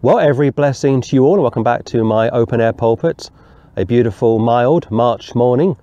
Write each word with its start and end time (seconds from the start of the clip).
Well, 0.00 0.20
every 0.20 0.50
blessing 0.50 1.00
to 1.00 1.16
you 1.16 1.24
all. 1.24 1.42
Welcome 1.42 1.64
back 1.64 1.84
to 1.86 2.04
my 2.04 2.30
open 2.30 2.60
air 2.60 2.72
pulpit. 2.72 3.32
A 3.76 3.84
beautiful, 3.84 4.38
mild 4.38 4.88
March 4.92 5.34
morning. 5.34 5.76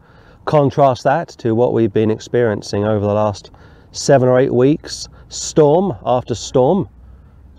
Contrast 0.46 1.04
that 1.04 1.28
to 1.40 1.54
what 1.54 1.74
we've 1.74 1.92
been 1.92 2.10
experiencing 2.10 2.86
over 2.86 3.06
the 3.06 3.14
last 3.14 3.52
seven 3.92 4.30
or 4.30 4.40
eight 4.40 4.54
weeks 4.54 5.10
storm 5.28 5.98
after 6.06 6.34
storm, 6.34 6.88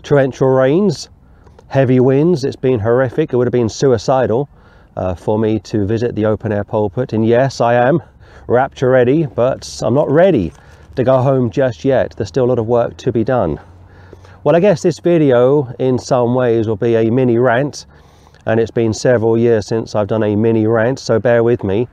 torrential 0.01 0.47
rains, 0.47 1.09
heavy 1.67 1.99
winds. 1.99 2.43
It's 2.43 2.55
been 2.55 2.79
horrific. 2.79 3.33
It 3.33 3.35
would 3.35 3.45
have 3.45 3.51
been 3.51 3.69
suicidal 3.69 4.49
uh, 4.95 5.13
for 5.13 5.37
me 5.37 5.59
to 5.59 5.85
visit 5.85 6.15
the 6.15 6.25
open 6.25 6.51
air 6.51 6.63
pulpit. 6.63 7.13
And 7.13 7.23
yes, 7.23 7.61
I 7.61 7.75
am 7.75 8.01
rapture 8.47 8.89
ready, 8.89 9.27
but 9.27 9.79
I'm 9.83 9.93
not 9.93 10.09
ready 10.09 10.51
to 10.95 11.03
go 11.03 11.21
home 11.21 11.51
just 11.51 11.85
yet. 11.85 12.15
There's 12.17 12.29
still 12.29 12.45
a 12.45 12.49
lot 12.49 12.57
of 12.57 12.65
work 12.65 12.97
to 12.97 13.11
be 13.11 13.23
done. 13.23 13.59
Well, 14.43 14.55
I 14.55 14.59
guess 14.59 14.83
this 14.83 14.99
video 14.99 15.73
in 15.79 15.97
some 15.97 16.35
ways 16.35 16.67
will 16.67 16.75
be 16.75 16.95
a 16.95 17.09
mini 17.09 17.39
rant, 17.39 17.87
and 18.45 18.59
it's 18.59 18.69
been 18.69 18.93
several 18.93 19.35
years 19.35 19.65
since 19.65 19.95
I've 19.95 20.07
done 20.07 20.21
a 20.21 20.35
mini 20.35 20.67
rant, 20.67 20.99
so 20.99 21.19
bear 21.19 21.43
with 21.43 21.63
me. 21.63 21.87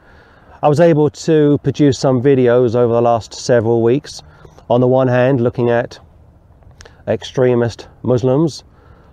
I 0.63 0.69
was 0.69 0.79
able 0.79 1.09
to 1.09 1.59
produce 1.63 1.99
some 1.99 2.23
videos 2.23 2.75
over 2.75 2.93
the 2.93 3.01
last 3.01 3.33
several 3.33 3.83
weeks. 3.83 4.23
On 4.69 4.83
the 4.83 4.87
one 4.87 5.09
hand, 5.09 5.41
looking 5.41 5.71
at 5.71 5.99
extremist 7.09 7.89
Muslims 8.03 8.63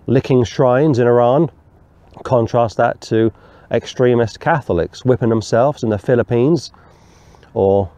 licking 0.06 0.44
shrines 0.44 0.98
in 0.98 1.06
Iran, 1.06 1.50
contrast 2.24 2.76
that 2.76 3.00
to 3.00 3.32
extremist 3.70 4.40
Catholics 4.40 5.06
whipping 5.06 5.30
themselves 5.30 5.82
in 5.82 5.88
the 5.88 5.98
Philippines, 5.98 6.70
or 7.54 7.90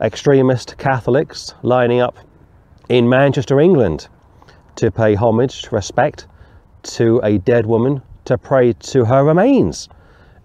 extremist 0.00 0.78
Catholics 0.78 1.54
lining 1.62 2.00
up 2.00 2.16
in 2.88 3.08
Manchester, 3.08 3.58
England 3.58 4.08
to 4.80 4.90
pay 4.90 5.14
homage, 5.14 5.70
respect 5.72 6.26
to 6.82 7.20
a 7.22 7.36
dead 7.36 7.66
woman, 7.66 8.00
to 8.24 8.38
pray 8.38 8.72
to 8.72 9.04
her 9.04 9.22
remains. 9.22 9.90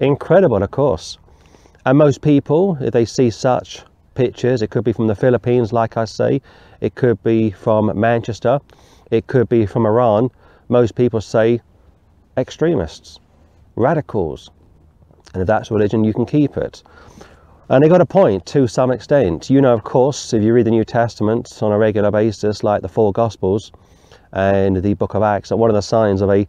Incredible, 0.01 0.61
of 0.61 0.71
course. 0.71 1.17
And 1.85 1.97
most 1.97 2.21
people, 2.21 2.77
if 2.81 2.91
they 2.91 3.05
see 3.05 3.29
such 3.29 3.83
pictures, 4.13 4.61
it 4.61 4.71
could 4.71 4.83
be 4.83 4.91
from 4.91 5.07
the 5.07 5.15
Philippines, 5.15 5.71
like 5.71 5.95
I 5.95 6.03
say, 6.03 6.41
it 6.81 6.95
could 6.95 7.23
be 7.23 7.49
from 7.49 7.97
Manchester, 7.97 8.59
it 9.09 9.27
could 9.27 9.47
be 9.47 9.65
from 9.65 9.85
Iran. 9.85 10.29
Most 10.67 10.95
people 10.95 11.21
say 11.21 11.61
extremists, 12.35 13.21
radicals. 13.77 14.51
And 15.33 15.43
if 15.43 15.47
that's 15.47 15.71
religion, 15.71 16.03
you 16.03 16.13
can 16.13 16.25
keep 16.25 16.57
it. 16.57 16.83
And 17.69 17.81
they 17.81 17.87
got 17.87 18.01
a 18.01 18.05
point 18.05 18.45
to 18.47 18.67
some 18.67 18.91
extent. 18.91 19.49
You 19.49 19.61
know, 19.61 19.73
of 19.73 19.85
course, 19.85 20.33
if 20.33 20.43
you 20.43 20.51
read 20.51 20.65
the 20.65 20.71
New 20.71 20.83
Testament 20.83 21.57
on 21.61 21.71
a 21.71 21.77
regular 21.77 22.11
basis, 22.11 22.65
like 22.65 22.81
the 22.81 22.89
four 22.89 23.13
Gospels, 23.13 23.71
and 24.35 24.77
the 24.77 24.93
book 24.93 25.15
of 25.15 25.23
Acts 25.23 25.49
that 25.49 25.57
one 25.57 25.69
of 25.69 25.75
the 25.75 25.81
signs 25.81 26.21
of 26.21 26.29
a 26.29 26.45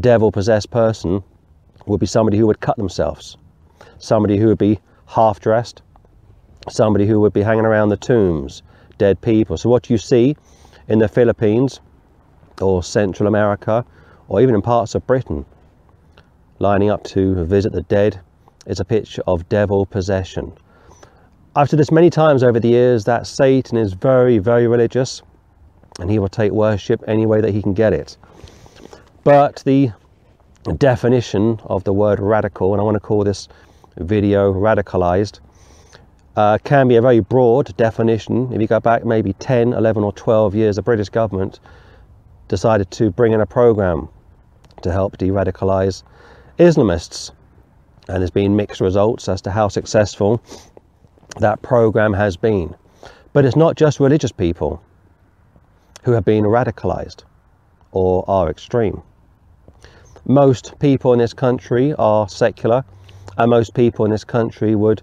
devil 0.00 0.32
possessed 0.32 0.70
person 0.70 1.22
would 1.84 2.00
be 2.00 2.06
somebody 2.06 2.38
who 2.38 2.46
would 2.46 2.60
cut 2.60 2.76
themselves, 2.76 3.36
somebody 3.98 4.38
who 4.38 4.46
would 4.46 4.58
be 4.58 4.80
half 5.06 5.38
dressed, 5.38 5.82
somebody 6.68 7.06
who 7.06 7.20
would 7.20 7.32
be 7.32 7.42
hanging 7.42 7.66
around 7.66 7.90
the 7.90 7.96
tombs, 7.96 8.62
dead 8.98 9.20
people. 9.20 9.56
So, 9.56 9.68
what 9.68 9.90
you 9.90 9.98
see 9.98 10.36
in 10.88 10.98
the 10.98 11.08
Philippines 11.08 11.80
or 12.60 12.82
Central 12.82 13.28
America 13.28 13.84
or 14.28 14.40
even 14.40 14.54
in 14.54 14.62
parts 14.62 14.94
of 14.94 15.06
Britain, 15.06 15.44
lining 16.58 16.90
up 16.90 17.04
to 17.04 17.44
visit 17.44 17.72
the 17.72 17.82
dead, 17.82 18.18
is 18.66 18.80
a 18.80 18.84
picture 18.84 19.22
of 19.26 19.48
devil 19.48 19.86
possession. 19.86 20.52
I've 21.54 21.70
said 21.70 21.78
this 21.78 21.92
many 21.92 22.10
times 22.10 22.42
over 22.42 22.58
the 22.58 22.68
years 22.68 23.04
that 23.04 23.26
Satan 23.26 23.78
is 23.78 23.92
very, 23.92 24.38
very 24.38 24.66
religious 24.66 25.22
and 26.00 26.10
he 26.10 26.18
will 26.18 26.28
take 26.28 26.52
worship 26.52 27.02
any 27.06 27.26
way 27.26 27.40
that 27.40 27.52
he 27.52 27.62
can 27.62 27.74
get 27.74 27.92
it. 27.92 28.16
But 29.24 29.62
the 29.64 29.92
definition 30.78 31.60
of 31.64 31.84
the 31.84 31.92
word 31.92 32.20
radical, 32.20 32.72
and 32.72 32.80
I 32.80 32.84
want 32.84 32.96
to 32.96 33.00
call 33.00 33.24
this 33.24 33.48
video 33.96 34.52
radicalized, 34.52 35.40
uh, 36.36 36.58
can 36.64 36.86
be 36.88 36.96
a 36.96 37.02
very 37.02 37.20
broad 37.20 37.74
definition. 37.76 38.52
If 38.52 38.60
you 38.60 38.66
go 38.66 38.80
back 38.80 39.04
maybe 39.04 39.32
10, 39.34 39.72
11, 39.72 40.04
or 40.04 40.12
12 40.12 40.54
years, 40.54 40.76
the 40.76 40.82
British 40.82 41.08
government 41.08 41.60
decided 42.48 42.90
to 42.92 43.10
bring 43.10 43.32
in 43.32 43.40
a 43.40 43.46
program 43.46 44.08
to 44.82 44.92
help 44.92 45.16
de 45.16 45.28
radicalize 45.28 46.02
Islamists. 46.58 47.32
And 48.08 48.18
there's 48.20 48.30
been 48.30 48.54
mixed 48.54 48.80
results 48.80 49.28
as 49.28 49.40
to 49.42 49.50
how 49.50 49.68
successful 49.68 50.42
that 51.38 51.62
program 51.62 52.12
has 52.12 52.36
been. 52.36 52.74
But 53.32 53.44
it's 53.44 53.56
not 53.56 53.76
just 53.76 53.98
religious 53.98 54.32
people 54.32 54.82
who 56.06 56.12
have 56.12 56.24
been 56.24 56.44
radicalized 56.44 57.24
or 57.90 58.24
are 58.28 58.48
extreme. 58.48 59.02
Most 60.24 60.78
people 60.78 61.12
in 61.12 61.18
this 61.18 61.34
country 61.34 61.94
are 61.94 62.28
secular, 62.28 62.84
and 63.36 63.50
most 63.50 63.74
people 63.74 64.04
in 64.04 64.12
this 64.12 64.22
country 64.22 64.76
would 64.76 65.02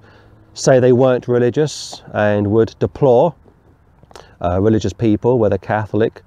say 0.53 0.79
they 0.79 0.93
weren't 0.93 1.27
religious 1.27 2.01
and 2.13 2.47
would 2.51 2.73
deplore 2.79 3.35
uh, 4.41 4.61
religious 4.61 4.93
people, 4.93 5.39
whether 5.39 5.57
Catholic, 5.57 6.21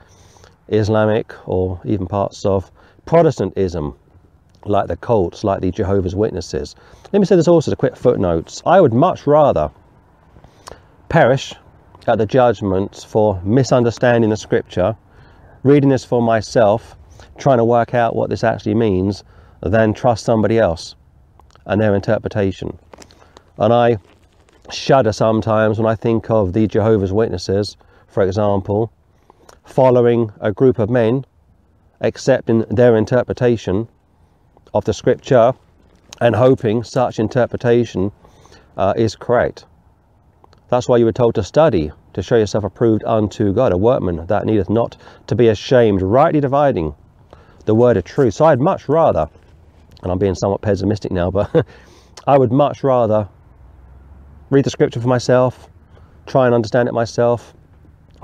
Islamic, 0.69 1.33
or 1.49 1.81
even 1.87 2.07
parts 2.07 2.45
of 2.45 2.71
Protestantism, 3.07 3.95
like 4.67 4.89
the 4.89 4.97
cults, 4.99 5.43
like 5.43 5.63
the 5.63 5.71
Jehovah's 5.71 6.15
Witnesses. 6.15 6.77
Let 7.15 7.21
me 7.21 7.25
say 7.25 7.37
this 7.37 7.49
also 7.49 7.71
as 7.71 7.73
a 7.73 7.77
quick 7.77 7.97
footnote. 7.97 8.61
I 8.67 8.83
would 8.83 8.93
much 8.93 9.27
rather 9.27 9.71
perish 11.09 11.55
at 12.09 12.19
the 12.19 12.27
judgment 12.27 13.07
for 13.09 13.41
misunderstanding 13.45 14.31
the 14.31 14.37
scripture, 14.37 14.97
reading 15.63 15.91
this 15.91 16.05
for 16.05 16.23
myself, 16.23 16.97
trying 17.39 17.59
to 17.59 17.65
work 17.65 17.95
out 17.95 18.15
what 18.15 18.31
this 18.31 18.45
actually 18.45 18.75
means, 18.75 19.25
than 19.63 19.93
trust 19.93 20.25
somebody 20.25 20.59
else 20.59 20.95
and 21.67 21.81
their 21.81 21.95
interpretation. 21.95 22.79
And 23.59 23.73
I 23.73 23.99
shudder 24.71 25.13
sometimes 25.13 25.79
when 25.79 25.87
I 25.87 25.95
think 25.95 26.31
of 26.31 26.53
the 26.53 26.67
Jehovah's 26.67 27.13
Witnesses, 27.13 27.77
for 28.07 28.23
example, 28.23 28.93
following 29.65 30.31
a 30.41 30.53
group 30.53 30.79
of 30.79 30.91
men, 30.91 31.25
accepting 32.01 32.61
their 32.71 32.97
interpretation 32.97 33.89
of 34.75 34.85
the 34.85 34.93
scripture 34.93 35.53
and 36.21 36.35
hoping 36.35 36.83
such 36.83 37.19
interpretation 37.19 38.13
uh, 38.77 38.95
is 38.97 39.17
correct. 39.17 39.65
That's 40.69 40.89
why 40.89 40.97
you 40.97 41.05
were 41.05 41.13
told 41.13 41.37
to 41.37 41.45
study, 41.45 41.93
to 42.15 42.23
show 42.23 42.37
yourself 42.37 42.65
approved 42.65 43.05
unto 43.05 43.53
God, 43.53 43.73
a 43.73 43.77
workman 43.77 44.27
that 44.27 44.47
needeth 44.47 44.69
not 44.69 44.97
to 45.29 45.37
be 45.37 45.49
ashamed, 45.49 46.03
rightly 46.03 46.41
dividing 46.41 46.95
the 47.67 47.75
word 47.75 47.97
of 47.97 48.05
truth. 48.05 48.35
So 48.35 48.47
I'd 48.47 48.61
much 48.61 48.89
rather, 48.89 49.29
and 50.03 50.11
I'm 50.11 50.19
being 50.19 50.35
somewhat 50.35 50.63
pessimistic 50.63 51.13
now, 51.13 51.31
but 51.31 51.67
I 52.27 52.37
would 52.37 52.51
much 52.51 52.83
rather 52.83 53.29
read 54.51 54.65
the 54.65 54.71
scripture 54.71 55.01
for 55.01 55.09
myself, 55.09 55.69
try 56.27 56.47
and 56.47 56.55
understand 56.55 56.89
it 56.89 56.93
myself, 56.93 57.55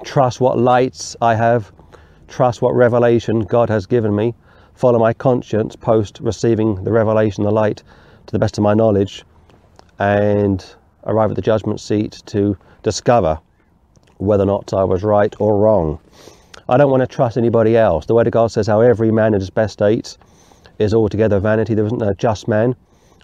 trust 0.04 0.41
what 0.41 0.58
lights 0.58 1.16
I 1.20 1.36
have, 1.36 1.72
trust 2.26 2.60
what 2.60 2.75
revelation 2.75 3.41
God 3.41 3.69
has 3.69 3.86
given 3.86 4.14
me, 4.14 4.34
follow 4.75 4.98
my 4.98 5.12
conscience 5.12 5.76
post 5.76 6.19
receiving 6.20 6.82
the 6.82 6.91
revelation, 6.91 7.44
the 7.44 7.52
light, 7.52 7.84
to 8.26 8.32
the 8.32 8.38
best 8.38 8.58
of 8.58 8.62
my 8.62 8.75
knowledge, 8.75 9.25
and 9.98 10.75
arrive 11.04 11.30
at 11.30 11.36
the 11.36 11.42
judgment 11.42 11.80
seat 11.80 12.22
to 12.26 12.56
discover 12.82 13.38
whether 14.18 14.44
or 14.44 14.46
not 14.46 14.72
I 14.72 14.84
was 14.84 15.02
right 15.02 15.34
or 15.38 15.58
wrong. 15.58 15.98
I 16.68 16.76
don't 16.76 16.90
want 16.90 17.00
to 17.00 17.06
trust 17.06 17.36
anybody 17.36 17.76
else. 17.76 18.06
The 18.06 18.14
Word 18.14 18.28
of 18.28 18.32
God 18.32 18.52
says 18.52 18.66
how 18.66 18.80
every 18.80 19.10
man 19.10 19.34
in 19.34 19.40
his 19.40 19.50
best 19.50 19.74
state 19.74 20.16
is 20.78 20.94
altogether 20.94 21.40
vanity. 21.40 21.74
There 21.74 21.86
isn't 21.86 22.02
a 22.02 22.14
just 22.14 22.46
man 22.46 22.76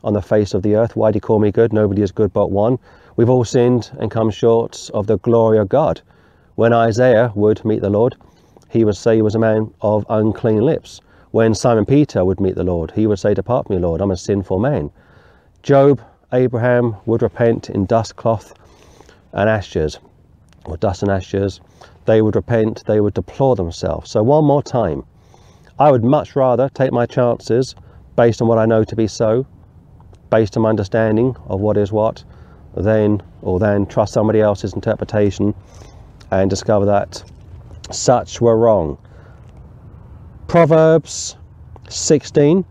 on 0.04 0.12
the 0.12 0.22
face 0.22 0.54
of 0.54 0.62
the 0.62 0.74
earth. 0.74 0.96
Why 0.96 1.10
do 1.10 1.16
you 1.16 1.20
call 1.20 1.38
me 1.38 1.50
good? 1.50 1.72
Nobody 1.72 2.02
is 2.02 2.12
good 2.12 2.32
but 2.32 2.50
one. 2.50 2.78
We've 3.16 3.30
all 3.30 3.44
sinned 3.44 3.90
and 3.98 4.10
come 4.10 4.30
short 4.30 4.90
of 4.94 5.06
the 5.06 5.18
glory 5.18 5.58
of 5.58 5.68
God. 5.68 6.00
When 6.56 6.72
Isaiah 6.72 7.32
would 7.34 7.64
meet 7.64 7.80
the 7.80 7.90
Lord, 7.90 8.16
he 8.68 8.84
would 8.84 8.96
say 8.96 9.16
he 9.16 9.22
was 9.22 9.34
a 9.34 9.40
man 9.40 9.72
of 9.80 10.04
unclean 10.08 10.62
lips. 10.62 11.00
When 11.30 11.54
Simon 11.54 11.84
Peter 11.84 12.24
would 12.24 12.40
meet 12.40 12.54
the 12.54 12.64
Lord, 12.64 12.92
he 12.92 13.06
would 13.06 13.18
say, 13.18 13.34
Depart 13.34 13.66
from 13.66 13.76
me, 13.76 13.82
Lord, 13.82 14.00
I'm 14.00 14.10
a 14.10 14.16
sinful 14.16 14.58
man. 14.58 14.90
Job 15.62 16.00
Abraham 16.32 16.96
would 17.06 17.22
repent 17.22 17.70
in 17.70 17.86
dust 17.86 18.16
cloth 18.16 18.52
and 19.32 19.48
ashes, 19.48 19.98
or 20.66 20.76
dust 20.76 21.02
and 21.02 21.10
ashes. 21.10 21.60
They 22.04 22.20
would 22.20 22.36
repent, 22.36 22.84
they 22.86 23.00
would 23.00 23.14
deplore 23.14 23.56
themselves. 23.56 24.10
So, 24.10 24.22
one 24.22 24.44
more 24.44 24.62
time, 24.62 25.04
I 25.78 25.90
would 25.90 26.04
much 26.04 26.36
rather 26.36 26.68
take 26.68 26.92
my 26.92 27.06
chances 27.06 27.74
based 28.16 28.42
on 28.42 28.48
what 28.48 28.58
I 28.58 28.66
know 28.66 28.84
to 28.84 28.96
be 28.96 29.06
so, 29.06 29.46
based 30.28 30.56
on 30.56 30.64
my 30.64 30.68
understanding 30.68 31.34
of 31.46 31.60
what 31.60 31.76
is 31.76 31.92
what, 31.92 32.24
than 32.76 33.22
or 33.40 33.58
then 33.58 33.86
trust 33.86 34.12
somebody 34.12 34.40
else's 34.40 34.74
interpretation 34.74 35.54
and 36.30 36.50
discover 36.50 36.84
that 36.84 37.22
such 37.90 38.40
were 38.40 38.56
wrong. 38.56 38.98
Proverbs 40.46 41.36
16 41.88 42.64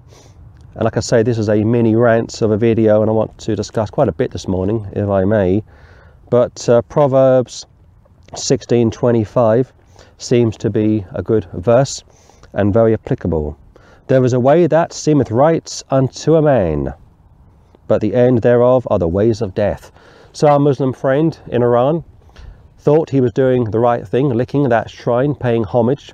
and 0.77 0.83
like 0.83 0.95
I 0.95 0.99
say, 0.99 1.23
this 1.23 1.39
is 1.39 1.49
a 1.49 1.63
mini 1.63 1.95
rant 1.95 2.39
of 2.43 2.51
a 2.51 2.57
video, 2.57 3.01
and 3.01 3.09
I 3.09 3.13
want 3.13 3.35
to 3.39 3.55
discuss 3.55 3.89
quite 3.89 4.09
a 4.09 4.11
bit 4.11 4.29
this 4.29 4.47
morning, 4.47 4.87
if 4.93 5.09
I 5.09 5.25
may. 5.25 5.63
But 6.29 6.69
uh, 6.69 6.83
Proverbs 6.83 7.65
16:25 8.33 9.71
seems 10.19 10.55
to 10.57 10.69
be 10.69 11.03
a 11.15 11.23
good 11.23 11.47
verse 11.51 12.03
and 12.53 12.71
very 12.71 12.93
applicable. 12.93 13.57
There 14.05 14.23
is 14.23 14.33
a 14.33 14.39
way 14.39 14.67
that 14.67 14.93
seemeth 14.93 15.31
right 15.31 15.83
unto 15.89 16.35
a 16.35 16.43
man, 16.43 16.93
but 17.87 17.99
the 17.99 18.13
end 18.13 18.43
thereof 18.43 18.87
are 18.91 18.99
the 18.99 19.07
ways 19.07 19.41
of 19.41 19.55
death. 19.55 19.91
So 20.31 20.47
our 20.47 20.59
Muslim 20.59 20.93
friend 20.93 21.35
in 21.47 21.63
Iran 21.63 22.03
thought 22.77 23.09
he 23.09 23.21
was 23.21 23.33
doing 23.33 23.63
the 23.63 23.79
right 23.79 24.07
thing, 24.07 24.29
licking 24.29 24.69
that 24.69 24.91
shrine, 24.91 25.33
paying 25.33 25.63
homage 25.63 26.13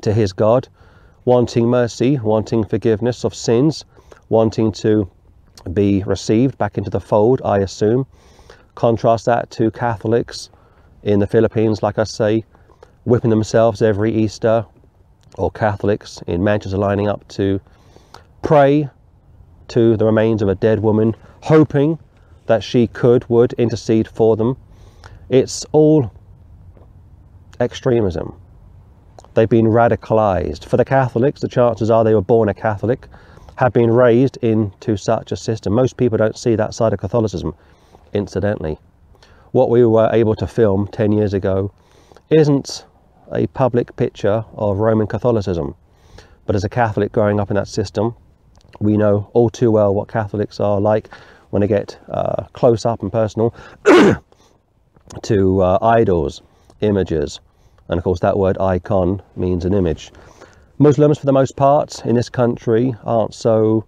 to 0.00 0.14
his 0.14 0.32
God, 0.32 0.68
wanting 1.24 1.66
mercy, 1.66 2.18
wanting 2.18 2.64
forgiveness 2.64 3.24
of 3.24 3.34
sins, 3.34 3.84
wanting 4.28 4.72
to 4.72 5.10
be 5.72 6.02
received 6.04 6.56
back 6.58 6.78
into 6.78 6.90
the 6.90 7.00
fold, 7.00 7.42
I 7.44 7.58
assume. 7.58 8.06
Contrast 8.74 9.26
that 9.26 9.50
to 9.52 9.70
Catholics 9.70 10.50
in 11.02 11.20
the 11.20 11.26
Philippines, 11.26 11.82
like 11.82 11.98
I 11.98 12.04
say, 12.04 12.44
whipping 13.04 13.30
themselves 13.30 13.82
every 13.82 14.14
Easter, 14.14 14.64
or 15.36 15.50
Catholics 15.50 16.22
in 16.26 16.42
Manchester 16.42 16.78
lining 16.78 17.08
up 17.08 17.26
to 17.28 17.60
pray 18.42 18.88
to 19.68 19.96
the 19.96 20.04
remains 20.04 20.42
of 20.42 20.48
a 20.48 20.54
dead 20.54 20.80
woman, 20.80 21.14
hoping 21.42 21.98
that 22.46 22.64
she 22.64 22.86
could, 22.86 23.28
would 23.28 23.52
intercede 23.54 24.08
for 24.08 24.36
them. 24.36 24.56
It's 25.28 25.64
all 25.72 26.10
extremism. 27.60 28.39
They've 29.34 29.48
been 29.48 29.66
radicalized. 29.66 30.64
For 30.64 30.76
the 30.76 30.84
Catholics, 30.84 31.40
the 31.40 31.48
chances 31.48 31.90
are 31.90 32.02
they 32.02 32.14
were 32.14 32.20
born 32.20 32.48
a 32.48 32.54
Catholic, 32.54 33.06
have 33.56 33.72
been 33.72 33.90
raised 33.90 34.38
into 34.38 34.96
such 34.96 35.30
a 35.32 35.36
system. 35.36 35.72
Most 35.72 35.96
people 35.96 36.18
don't 36.18 36.36
see 36.36 36.56
that 36.56 36.74
side 36.74 36.92
of 36.92 36.98
Catholicism, 36.98 37.54
incidentally. 38.12 38.78
What 39.52 39.70
we 39.70 39.84
were 39.84 40.10
able 40.12 40.34
to 40.36 40.46
film 40.46 40.88
10 40.88 41.12
years 41.12 41.34
ago 41.34 41.72
isn't 42.30 42.86
a 43.32 43.46
public 43.48 43.94
picture 43.96 44.44
of 44.54 44.78
Roman 44.78 45.06
Catholicism. 45.06 45.74
But 46.46 46.56
as 46.56 46.64
a 46.64 46.68
Catholic 46.68 47.12
growing 47.12 47.38
up 47.38 47.50
in 47.50 47.56
that 47.56 47.68
system, 47.68 48.16
we 48.80 48.96
know 48.96 49.30
all 49.32 49.50
too 49.50 49.70
well 49.70 49.94
what 49.94 50.08
Catholics 50.08 50.58
are 50.58 50.80
like 50.80 51.08
when 51.50 51.60
they 51.60 51.68
get 51.68 51.98
uh, 52.08 52.44
close 52.52 52.84
up 52.86 53.02
and 53.02 53.12
personal 53.12 53.54
to 55.22 55.60
uh, 55.60 55.78
idols, 55.82 56.42
images, 56.80 57.40
and 57.90 57.98
of 57.98 58.04
course 58.04 58.20
that 58.20 58.38
word 58.38 58.56
icon 58.58 59.20
means 59.36 59.66
an 59.66 59.74
image. 59.74 60.10
Muslims, 60.78 61.18
for 61.18 61.26
the 61.26 61.32
most 61.32 61.56
part, 61.56 62.06
in 62.06 62.14
this 62.14 62.30
country 62.30 62.94
aren't 63.04 63.34
so 63.34 63.84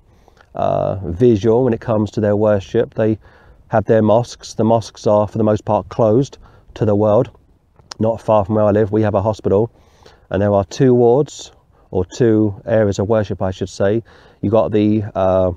uh, 0.54 0.96
visual 1.06 1.64
when 1.64 1.72
it 1.72 1.80
comes 1.80 2.10
to 2.10 2.20
their 2.20 2.36
worship. 2.36 2.92
They 2.92 3.18
have 3.68 3.86
their 3.86 4.02
mosques. 4.02 4.52
The 4.52 4.64
mosques 4.64 5.06
are, 5.06 5.26
for 5.26 5.38
the 5.38 5.44
most 5.44 5.64
part, 5.64 5.88
closed 5.88 6.36
to 6.74 6.84
the 6.84 6.94
world 6.94 7.30
not 8.02 8.20
far 8.20 8.44
from 8.44 8.56
where 8.56 8.64
I 8.64 8.70
live, 8.70 8.92
we 8.92 9.02
have 9.02 9.14
a 9.14 9.22
hospital, 9.22 9.70
and 10.30 10.42
there 10.42 10.52
are 10.52 10.64
two 10.64 10.92
wards 10.92 11.52
or 11.90 12.04
two 12.04 12.60
areas 12.66 12.98
of 12.98 13.08
worship, 13.08 13.40
I 13.40 13.50
should 13.50 13.68
say. 13.68 14.02
You 14.40 14.50
got 14.50 14.72
the 14.72 15.04
uh, 15.14 15.52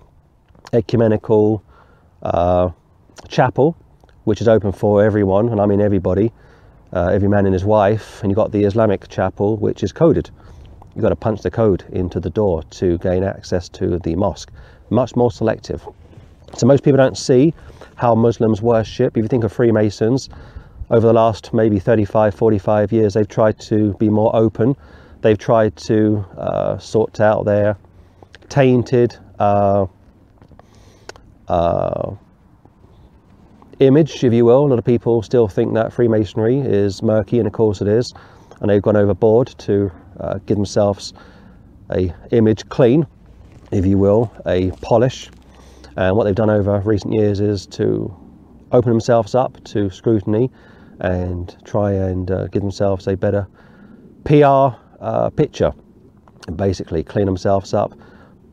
ecumenical 0.73 1.63
uh, 2.21 2.69
chapel, 3.27 3.75
which 4.25 4.41
is 4.41 4.47
open 4.47 4.71
for 4.71 5.03
everyone, 5.03 5.49
and 5.49 5.59
I 5.59 5.65
mean 5.65 5.81
everybody, 5.81 6.31
uh, 6.95 7.07
every 7.07 7.27
man 7.27 7.45
and 7.45 7.53
his 7.53 7.65
wife, 7.65 8.21
and 8.23 8.31
you've 8.31 8.37
got 8.37 8.51
the 8.51 8.63
Islamic 8.63 9.07
chapel, 9.09 9.57
which 9.57 9.83
is 9.83 9.91
coded. 9.91 10.29
You've 10.95 11.03
got 11.03 11.09
to 11.09 11.15
punch 11.15 11.41
the 11.41 11.51
code 11.51 11.83
into 11.91 12.21
the 12.21 12.29
door 12.29 12.63
to 12.63 12.97
gain 12.99 13.23
access 13.23 13.67
to 13.69 13.99
the 13.99 14.15
mosque. 14.15 14.49
Much 14.89 15.15
more 15.15 15.29
selective. 15.29 15.85
So 16.55 16.65
most 16.65 16.83
people 16.83 16.97
don't 16.97 17.17
see 17.17 17.53
how 17.95 18.15
Muslims 18.15 18.61
worship. 18.61 19.17
If 19.17 19.23
you 19.23 19.27
think 19.27 19.43
of 19.43 19.51
Freemasons, 19.51 20.29
over 20.89 21.07
the 21.07 21.13
last 21.13 21.53
maybe 21.53 21.79
35, 21.79 22.33
45 22.33 22.93
years, 22.93 23.15
they've 23.15 23.27
tried 23.27 23.59
to 23.61 23.93
be 23.95 24.07
more 24.07 24.33
open. 24.33 24.75
They've 25.21 25.37
tried 25.37 25.75
to 25.87 26.25
uh, 26.37 26.77
sort 26.77 27.19
out 27.19 27.43
their 27.43 27.77
tainted 28.47 29.17
uh, 29.37 29.87
uh, 31.49 32.15
image, 33.79 34.23
if 34.23 34.33
you 34.33 34.45
will. 34.45 34.65
A 34.65 34.67
lot 34.67 34.79
of 34.79 34.85
people 34.85 35.21
still 35.21 35.47
think 35.47 35.73
that 35.73 35.93
Freemasonry 35.93 36.59
is 36.59 37.01
murky, 37.01 37.39
and 37.39 37.47
of 37.47 37.53
course 37.53 37.81
it 37.81 37.87
is. 37.87 38.13
And 38.61 38.69
they've 38.69 38.81
gone 38.81 38.95
overboard 38.95 39.47
to 39.59 39.91
uh, 40.19 40.39
give 40.45 40.57
themselves 40.57 41.13
a 41.91 42.13
image 42.31 42.67
clean, 42.69 43.05
if 43.71 43.85
you 43.85 43.97
will, 43.97 44.31
a 44.45 44.71
polish. 44.81 45.29
And 45.97 46.15
what 46.15 46.23
they've 46.23 46.35
done 46.35 46.49
over 46.49 46.79
recent 46.79 47.13
years 47.13 47.39
is 47.39 47.65
to 47.67 48.15
open 48.71 48.91
themselves 48.91 49.35
up 49.35 49.63
to 49.65 49.89
scrutiny 49.89 50.51
and 50.99 51.55
try 51.65 51.91
and 51.91 52.31
uh, 52.31 52.47
give 52.47 52.61
themselves 52.61 53.07
a 53.07 53.15
better 53.15 53.47
PR 54.23 54.75
uh, 54.99 55.29
picture. 55.35 55.71
Basically, 56.55 57.03
clean 57.03 57.25
themselves 57.25 57.73
up, 57.73 57.91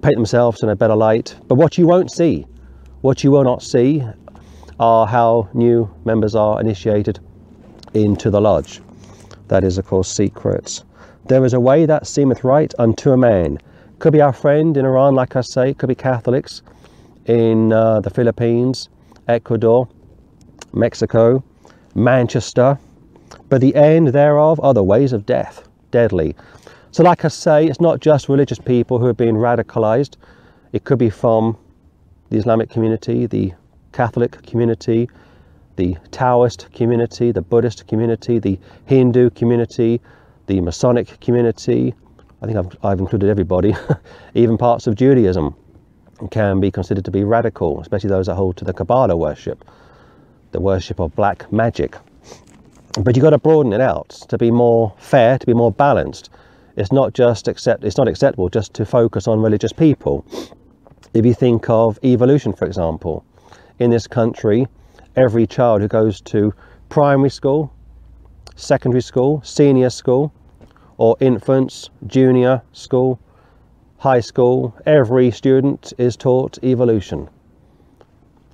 paint 0.03 0.17
themselves 0.17 0.63
in 0.63 0.69
a 0.69 0.77
better 0.77 0.97
light. 0.97 1.37
But 1.47 1.57
what 1.57 1.79
you 1.79 1.87
won't 1.87 2.11
see, 2.11 2.47
what 3.03 3.23
you 3.23 3.31
will 3.31 3.45
not 3.45 3.63
see, 3.63 4.03
are 4.81 5.07
how 5.07 5.49
new 5.55 5.93
members 6.05 6.35
are 6.35 6.61
initiated 6.61 7.21
into 7.95 8.31
the 8.31 8.41
lodge. 8.41 8.81
That 9.49 9.65
is, 9.65 9.79
of 9.79 9.87
course, 9.87 10.11
secrets. 10.11 10.85
There 11.27 11.45
is 11.45 11.55
a 11.55 11.61
way 11.61 11.87
that 11.87 12.07
seemeth 12.07 12.43
right 12.45 12.73
unto 12.79 13.13
a 13.13 13.17
man. 13.17 13.59
Could 13.99 14.13
be 14.13 14.21
our 14.21 14.33
friend 14.33 14.77
in 14.77 14.85
Iran, 14.85 15.15
like 15.15 15.37
I 15.37 15.43
say, 15.43 15.75
could 15.75 15.89
be 15.89 15.95
Catholics 15.95 16.63
in 17.27 17.73
uh, 17.73 18.01
the 18.01 18.11
Philippines, 18.11 18.89
Ecuador, 19.29 19.89
Mexico, 20.73 21.45
Manchester, 21.95 22.79
but 23.49 23.61
the 23.61 23.75
end 23.75 24.09
thereof 24.09 24.59
are 24.63 24.75
the 24.75 24.83
ways 24.83 25.13
of 25.13 25.27
death, 25.27 25.69
deadly. 25.91 26.35
So, 26.91 27.03
like 27.03 27.25
I 27.25 27.29
say, 27.29 27.67
it's 27.67 27.81
not 27.81 28.01
just 28.01 28.29
religious 28.29 28.59
people 28.59 28.99
who 28.99 29.07
have 29.07 29.17
been 29.17 29.37
radicalized, 29.37 30.17
it 30.73 30.85
could 30.85 30.99
be 30.99 31.11
from 31.11 31.57
the 32.31 32.39
Islamic 32.39 32.71
community, 32.71 33.27
the 33.27 33.53
Catholic 33.93 34.43
community, 34.43 35.09
the 35.77 35.97
Taoist 36.11 36.73
community, 36.73 37.33
the 37.33 37.43
Buddhist 37.43 37.87
community, 37.87 38.39
the 38.39 38.59
Hindu 38.87 39.31
community, 39.31 40.01
the 40.47 40.61
Masonic 40.61 41.21
community. 41.21 41.95
I 42.43 42.47
think 42.47 42.59
I've, 42.59 42.77
I've 42.85 42.99
included 42.99 43.31
everybody, 43.31 43.75
even 44.35 44.59
parts 44.59 44.87
of 44.87 44.95
Judaism 44.95 45.55
can 46.31 46.61
be 46.61 46.71
considered 46.71 47.05
to 47.05 47.11
be 47.11 47.25
radical, 47.25 47.81
especially 47.81 48.11
those 48.11 48.27
that 48.27 48.35
hold 48.35 48.57
to 48.59 48.65
the 48.65 48.73
Kabbalah 48.73 49.17
worship 49.17 49.65
the 50.53 50.61
worship 50.61 51.01
of 51.01 51.15
black 51.17 51.51
magic. 51.51 51.97
But 53.01 53.17
you've 53.17 53.23
got 53.23 53.31
to 53.31 53.39
broaden 53.39 53.73
it 53.73 53.81
out 53.81 54.11
to 54.29 54.39
be 54.39 54.51
more 54.51 54.95
fair, 54.99 55.39
to 55.39 55.47
be 55.47 55.55
more 55.55 55.73
balanced. 55.73 56.31
It's 56.77 56.93
not 56.93 57.15
just 57.15 57.49
accept 57.49 57.85
it's 57.85 57.97
not 57.97 58.09
acceptable 58.09 58.49
just 58.49 58.73
to 58.75 58.87
focus 58.87 59.27
on 59.27 59.41
religious 59.41 59.73
people. 59.73 60.25
If 61.15 61.27
you 61.27 61.35
think 61.35 61.69
of 61.69 61.99
evolution, 62.05 62.53
for 62.53 62.67
example, 62.67 63.25
in 63.83 63.91
this 63.91 64.07
country, 64.07 64.67
every 65.17 65.47
child 65.47 65.83
who 65.83 65.89
goes 65.89 66.21
to 66.23 66.55
primary 66.89 67.31
school, 67.31 67.73
secondary 68.57 69.03
school, 69.03 69.43
senior 69.45 69.91
school, 69.91 70.33
or 70.97 71.17
infants, 71.21 71.91
junior 72.07 72.63
school, 72.73 73.19
high 73.99 74.21
school, 74.21 74.75
every 74.87 75.31
student 75.31 75.93
is 75.99 76.17
taught 76.17 76.59
evolution 76.63 77.29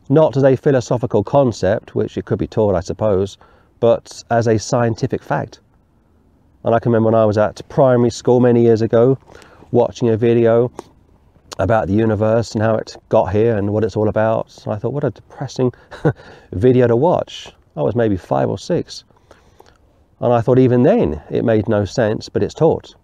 not 0.08 0.36
as 0.36 0.44
a 0.44 0.56
philosophical 0.56 1.22
concept, 1.22 1.94
which 1.94 2.16
it 2.16 2.24
could 2.24 2.38
be 2.38 2.46
taught, 2.46 2.74
I 2.74 2.80
suppose, 2.80 3.36
but 3.80 4.22
as 4.30 4.46
a 4.46 4.58
scientific 4.58 5.22
fact. 5.22 5.60
And 6.64 6.74
I 6.74 6.78
can 6.78 6.90
remember 6.92 7.06
when 7.10 7.20
I 7.20 7.24
was 7.24 7.38
at 7.38 7.60
primary 7.68 8.10
school 8.10 8.40
many 8.40 8.62
years 8.62 8.82
ago, 8.82 9.18
watching 9.70 10.08
a 10.08 10.16
video 10.16 10.72
about 11.58 11.88
the 11.88 11.94
universe 11.94 12.52
and 12.52 12.62
how 12.62 12.76
it 12.76 12.96
got 13.08 13.32
here 13.32 13.56
and 13.56 13.72
what 13.72 13.84
it's 13.84 13.96
all 13.96 14.08
about. 14.08 14.56
And 14.64 14.72
I 14.72 14.76
thought, 14.76 14.92
what 14.92 15.04
a 15.04 15.10
depressing 15.10 15.72
video 16.52 16.86
to 16.86 16.96
watch. 16.96 17.52
I 17.76 17.82
was 17.82 17.94
maybe 17.94 18.16
five 18.16 18.48
or 18.48 18.58
six. 18.58 19.04
And 20.20 20.32
I 20.32 20.40
thought, 20.40 20.58
even 20.58 20.82
then, 20.82 21.22
it 21.30 21.44
made 21.44 21.68
no 21.68 21.84
sense, 21.84 22.28
but 22.28 22.42
it's 22.42 22.54
taught, 22.54 22.94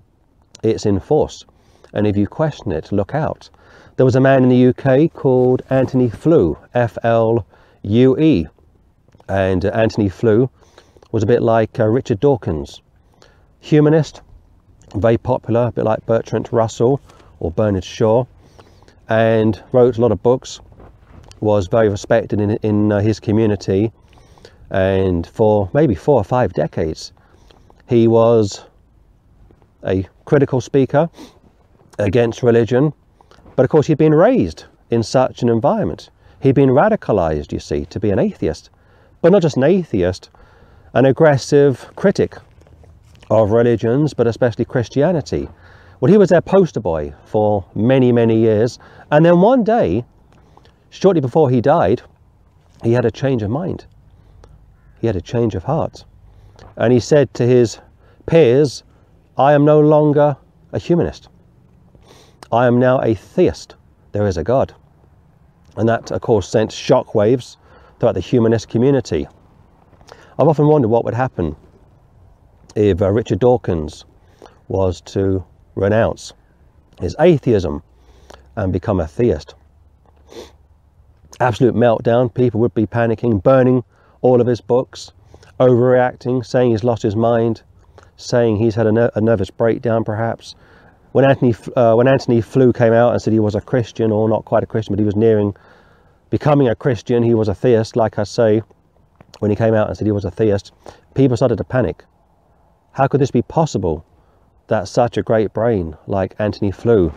it's 0.63 0.87
in 0.87 0.99
force. 0.99 1.45
And 1.93 2.07
if 2.07 2.17
you 2.17 2.27
question 2.27 2.73
it, 2.73 2.91
look 2.91 3.15
out. 3.15 3.51
There 3.97 4.05
was 4.05 4.17
a 4.17 4.21
man 4.21 4.43
in 4.43 4.49
the 4.49 4.67
UK 4.69 5.13
called 5.13 5.63
Antony 5.71 6.09
Flew, 6.09 6.59
F 6.75 6.99
L 7.05 7.47
U 7.83 8.19
E. 8.19 8.49
And 9.29 9.65
Antony 9.65 10.09
Flew 10.09 10.51
was 11.13 11.23
a 11.23 11.27
bit 11.27 11.43
like 11.43 11.79
uh, 11.79 11.87
Richard 11.87 12.19
Dawkins, 12.19 12.83
humanist, 13.61 14.21
very 14.97 15.17
popular, 15.17 15.69
a 15.69 15.73
bit 15.73 15.85
like 15.85 16.05
Bertrand 16.07 16.53
Russell 16.53 17.01
or 17.39 17.53
Bernard 17.53 17.85
Shaw, 17.85 18.25
and 19.15 19.63
wrote 19.73 19.99
a 19.99 20.01
lot 20.01 20.13
of 20.13 20.23
books, 20.23 20.61
was 21.41 21.67
very 21.67 21.89
respected 21.89 22.41
in, 22.41 22.51
in 22.63 22.93
uh, 22.93 23.01
his 23.01 23.21
community, 23.21 23.93
and 24.71 25.27
for 25.27 25.71
maybe 25.73 25.95
four 25.95 26.17
or 26.17 26.25
five 26.25 26.53
decades, 26.53 27.13
he 27.89 28.09
was 28.09 28.65
a 29.87 30.07
critical 30.25 30.61
speaker 30.61 31.09
against 31.99 32.43
religion 32.43 32.93
but 33.57 33.63
of 33.63 33.71
course, 33.71 33.87
he'd 33.87 33.99
been 33.99 34.15
raised 34.15 34.65
in 34.91 35.03
such 35.03 35.43
an 35.43 35.49
environment. 35.49 36.11
He'd 36.41 36.55
been 36.55 36.71
radicalized, 36.71 37.53
you 37.53 37.61
see, 37.61 37.85
to 37.87 38.01
be 38.01 38.11
an 38.11 38.19
atheist. 38.19 38.71
But 39.23 39.33
not 39.33 39.43
just 39.43 39.57
an 39.57 39.63
atheist, 39.63 40.29
an 40.93 41.07
aggressive 41.07 41.91
critic 41.95 42.37
of 43.31 43.53
religions, 43.53 44.13
but 44.13 44.27
especially 44.27 44.65
Christianity. 44.65 45.49
Well, 46.05 46.13
he 46.13 46.19
was 46.19 46.29
their 46.29 46.43
poster 46.43 46.81
boy 46.81 47.15
for 47.25 47.65
many, 47.75 48.13
many 48.13 48.39
years. 48.39 48.79
And 49.11 49.25
then 49.25 49.41
one 49.41 49.65
day, 49.65 50.05
shortly 50.91 51.23
before 51.23 51.49
he 51.49 51.63
died, 51.63 52.03
he 52.83 52.93
had 52.93 53.07
a 53.07 53.11
change 53.11 53.43
of 53.43 53.49
mind. 53.49 53.87
He 55.01 55.07
had 55.07 55.17
a 55.17 55.23
change 55.23 55.55
of 55.55 55.65
heart. 55.65 56.05
And 56.77 56.93
he 56.93 57.01
said 57.01 57.33
to 57.33 57.47
his 57.47 57.79
peers, 58.27 58.83
I 59.39 59.55
am 59.55 59.65
no 59.65 59.81
longer 59.81 60.37
a 60.73 60.79
humanist. 60.79 61.31
I 62.53 62.67
am 62.67 62.79
now 62.79 63.01
a 63.01 63.15
theist. 63.15 63.75
There 64.13 64.27
is 64.27 64.37
a 64.37 64.45
God. 64.45 64.75
And 65.79 65.89
that, 65.89 66.11
of 66.11 66.21
course, 66.21 66.47
sent 66.47 66.71
shockwaves 66.71 67.57
throughout 67.99 68.13
the 68.13 68.21
humanist 68.21 68.69
community. 68.69 69.27
I've 70.39 70.49
often 70.49 70.67
wondered 70.67 70.89
what 70.89 71.07
would 71.07 71.15
happen 71.15 71.57
if 72.77 73.01
uh, 73.01 73.11
Richard 73.11 73.39
Dawkins 73.39 74.05
was 74.69 75.01
to 75.01 75.43
renounce 75.75 76.33
his 77.01 77.17
atheism 77.19 77.83
and 78.57 78.73
become 78.73 79.01
a 79.01 79.07
theist. 79.07 79.55
Absolute 81.41 81.75
meltdown. 81.75 82.33
People 82.33 82.61
would 82.61 82.75
be 82.75 82.87
panicking, 82.87 83.43
burning 83.43 83.83
all 84.23 84.41
of 84.41 84.47
his 84.47 84.61
books, 84.61 85.13
overreacting, 85.59 86.45
saying 86.45 86.71
he's 86.71 86.85
lost 86.85 87.03
his 87.03 87.17
mind, 87.17 87.63
saying 88.17 88.57
he's 88.57 88.75
had 88.75 88.87
a, 88.87 88.93
ner- 88.93 89.11
a 89.15 89.21
nervous 89.21 89.51
breakdown, 89.51 90.05
perhaps. 90.05 90.55
When 91.13 91.25
Antony, 91.25 91.55
uh, 91.77 91.95
when 91.95 92.09
Antony 92.09 92.41
Flew 92.41 92.73
came 92.73 92.93
out 92.93 93.13
and 93.13 93.23
said 93.23 93.33
he 93.33 93.41
was 93.41 93.55
a 93.55 93.61
Christian, 93.61 94.13
or 94.13 94.29
not 94.29 94.45
quite 94.45 94.63
a 94.63 94.67
Christian, 94.67 94.95
but 94.95 95.01
he 95.01 95.07
was 95.07 95.17
nearing 95.17 95.55
becoming 96.31 96.69
a 96.69 96.75
Christian, 96.75 97.23
he 97.23 97.35
was 97.35 97.49
a 97.49 97.55
theist, 97.55 97.97
like 97.97 98.19
I 98.19 98.25
say, 98.25 98.63
when 99.41 99.51
he 99.51 99.57
came 99.57 99.75
out 99.75 99.89
and 99.89 99.97
said 99.97 100.07
he 100.07 100.13
was 100.13 100.25
a 100.25 100.31
theist, 100.31 100.73
people 101.15 101.37
started 101.37 101.59
to 101.59 101.65
panic. 101.65 102.05
How 102.93 103.07
could 103.09 103.21
this 103.21 103.31
be 103.31 103.43
possible 103.43 104.05
that 104.69 104.89
such 104.89 105.17
a 105.17 105.23
great 105.23 105.53
brain 105.53 105.97
like 106.07 106.35
Antony 106.39 106.71
Flew 106.71 107.13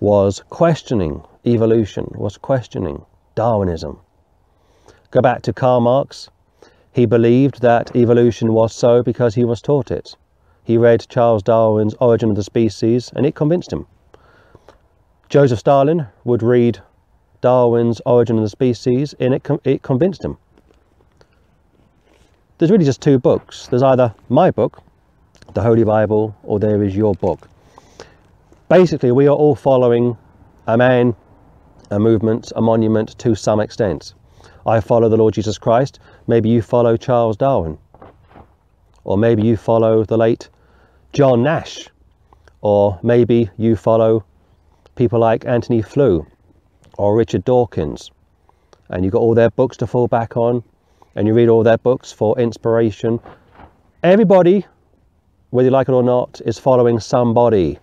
was 0.00 0.42
questioning 0.50 1.22
evolution, 1.46 2.10
was 2.14 2.36
questioning 2.36 3.04
Darwinism? 3.34 3.98
Go 5.10 5.20
back 5.20 5.42
to 5.42 5.52
Karl 5.52 5.80
Marx. 5.80 6.28
He 6.92 7.06
believed 7.06 7.62
that 7.62 7.94
evolution 7.94 8.52
was 8.52 8.74
so 8.74 9.02
because 9.02 9.34
he 9.34 9.44
was 9.44 9.62
taught 9.62 9.90
it. 9.90 10.16
He 10.64 10.76
read 10.76 11.06
Charles 11.08 11.42
Darwin's 11.42 11.94
Origin 12.00 12.30
of 12.30 12.36
the 12.36 12.42
Species 12.42 13.10
and 13.14 13.24
it 13.24 13.34
convinced 13.34 13.72
him. 13.72 13.86
Joseph 15.28 15.60
Stalin 15.60 16.06
would 16.24 16.42
read 16.42 16.80
Darwin's 17.40 18.00
Origin 18.04 18.36
of 18.36 18.42
the 18.42 18.50
Species 18.50 19.14
and 19.20 19.34
it, 19.34 19.46
it 19.64 19.82
convinced 19.82 20.24
him. 20.24 20.36
There's 22.58 22.70
really 22.70 22.84
just 22.84 23.00
two 23.00 23.18
books. 23.18 23.68
There's 23.68 23.82
either 23.82 24.14
my 24.28 24.50
book, 24.50 24.82
the 25.54 25.62
Holy 25.62 25.84
Bible, 25.84 26.36
or 26.42 26.58
there 26.58 26.82
is 26.82 26.94
your 26.94 27.14
book. 27.14 27.48
Basically, 28.68 29.12
we 29.12 29.26
are 29.26 29.34
all 29.34 29.54
following 29.54 30.16
a 30.66 30.76
man, 30.76 31.16
a 31.90 31.98
movement, 31.98 32.52
a 32.54 32.60
monument 32.60 33.18
to 33.18 33.34
some 33.34 33.60
extent. 33.60 34.14
I 34.66 34.80
follow 34.80 35.08
the 35.08 35.16
Lord 35.16 35.34
Jesus 35.34 35.56
Christ. 35.56 36.00
Maybe 36.26 36.50
you 36.50 36.60
follow 36.60 36.96
Charles 36.96 37.36
Darwin. 37.36 37.78
Or 39.04 39.16
maybe 39.16 39.42
you 39.42 39.56
follow 39.56 40.04
the 40.04 40.18
late 40.18 40.50
John 41.14 41.42
Nash. 41.42 41.88
Or 42.60 43.00
maybe 43.02 43.50
you 43.56 43.76
follow 43.76 44.24
people 44.96 45.18
like 45.18 45.46
Antony 45.46 45.80
Flew 45.80 46.26
or 46.98 47.16
Richard 47.16 47.44
Dawkins. 47.44 48.10
And 48.90 49.04
you've 49.04 49.12
got 49.12 49.22
all 49.22 49.34
their 49.34 49.50
books 49.50 49.78
to 49.78 49.86
fall 49.86 50.08
back 50.08 50.36
on, 50.36 50.62
and 51.14 51.26
you 51.26 51.32
read 51.32 51.48
all 51.48 51.62
their 51.62 51.78
books 51.78 52.12
for 52.12 52.38
inspiration. 52.38 53.20
Everybody, 54.02 54.66
whether 55.50 55.66
you 55.66 55.70
like 55.70 55.88
it 55.88 55.92
or 55.92 56.02
not, 56.02 56.40
is 56.44 56.58
following 56.58 57.00
somebody. 57.00 57.78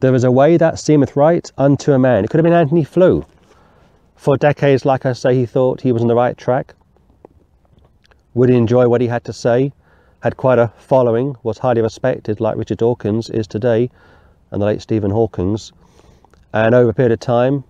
There 0.00 0.14
is 0.14 0.24
a 0.24 0.30
way 0.30 0.56
that 0.56 0.78
seemeth 0.78 1.16
right 1.16 1.50
unto 1.56 1.92
a 1.92 1.98
man. 1.98 2.24
It 2.24 2.30
could 2.30 2.38
have 2.38 2.44
been 2.44 2.52
Antony 2.52 2.84
Flew. 2.84 3.24
For 4.16 4.36
decades, 4.36 4.84
like 4.84 5.06
I 5.06 5.12
say, 5.12 5.34
he 5.34 5.46
thought 5.46 5.80
he 5.80 5.92
was 5.92 6.02
on 6.02 6.08
the 6.08 6.14
right 6.14 6.36
track. 6.36 6.74
Would 8.34 8.50
enjoy 8.50 8.88
what 8.88 9.00
he 9.00 9.06
had 9.06 9.24
to 9.24 9.32
say. 9.32 9.72
Had 10.20 10.36
quite 10.36 10.58
a 10.58 10.72
following, 10.78 11.36
was 11.42 11.58
highly 11.58 11.82
respected, 11.82 12.40
like 12.40 12.56
Richard 12.56 12.78
Dawkins 12.78 13.30
is 13.30 13.46
today, 13.46 13.90
and 14.50 14.60
the 14.60 14.66
late 14.66 14.82
Stephen 14.82 15.10
Hawkins. 15.10 15.72
And 16.52 16.74
over 16.74 16.90
a 16.90 16.94
period 16.94 17.12
of 17.12 17.20
time, 17.20 17.64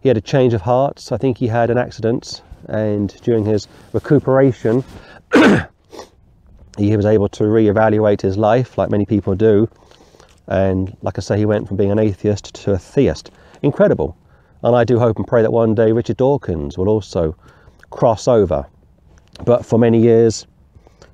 he 0.00 0.08
had 0.08 0.16
a 0.16 0.22
change 0.22 0.54
of 0.54 0.62
hearts. 0.62 1.12
I 1.12 1.16
think 1.16 1.38
he 1.38 1.48
had 1.48 1.70
an 1.70 1.78
accident, 1.78 2.42
and 2.68 3.14
during 3.22 3.44
his 3.44 3.68
recuperation, 3.92 4.84
he 6.78 6.96
was 6.96 7.06
able 7.06 7.28
to 7.30 7.46
re-evaluate 7.46 8.22
his 8.22 8.36
life, 8.36 8.78
like 8.78 8.90
many 8.90 9.04
people 9.04 9.34
do. 9.34 9.68
And 10.46 10.96
like 11.02 11.18
I 11.18 11.20
say, 11.20 11.36
he 11.36 11.44
went 11.44 11.68
from 11.68 11.76
being 11.76 11.90
an 11.90 11.98
atheist 11.98 12.54
to 12.54 12.72
a 12.72 12.78
theist. 12.78 13.30
Incredible. 13.62 14.16
And 14.62 14.74
I 14.74 14.84
do 14.84 14.98
hope 14.98 15.16
and 15.16 15.26
pray 15.26 15.42
that 15.42 15.52
one 15.52 15.74
day 15.74 15.92
Richard 15.92 16.16
Dawkins 16.16 16.78
will 16.78 16.88
also 16.88 17.36
cross 17.90 18.26
over. 18.26 18.66
But 19.44 19.64
for 19.64 19.78
many 19.78 20.00
years, 20.00 20.46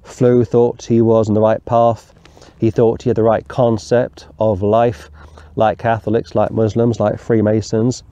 Flew 0.03 0.45
thought 0.45 0.85
he 0.85 1.01
was 1.01 1.29
on 1.29 1.35
the 1.35 1.41
right 1.41 1.65
path. 1.65 2.15
He 2.59 2.71
thought 2.71 3.03
he 3.03 3.11
had 3.11 3.17
the 3.17 3.23
right 3.23 3.47
concept 3.49 4.27
of 4.39 4.63
life 4.63 5.11
like 5.57 5.79
Catholics, 5.79 6.35
like 6.35 6.51
Muslims, 6.51 7.01
like 7.01 7.19
Freemasons, 7.19 8.03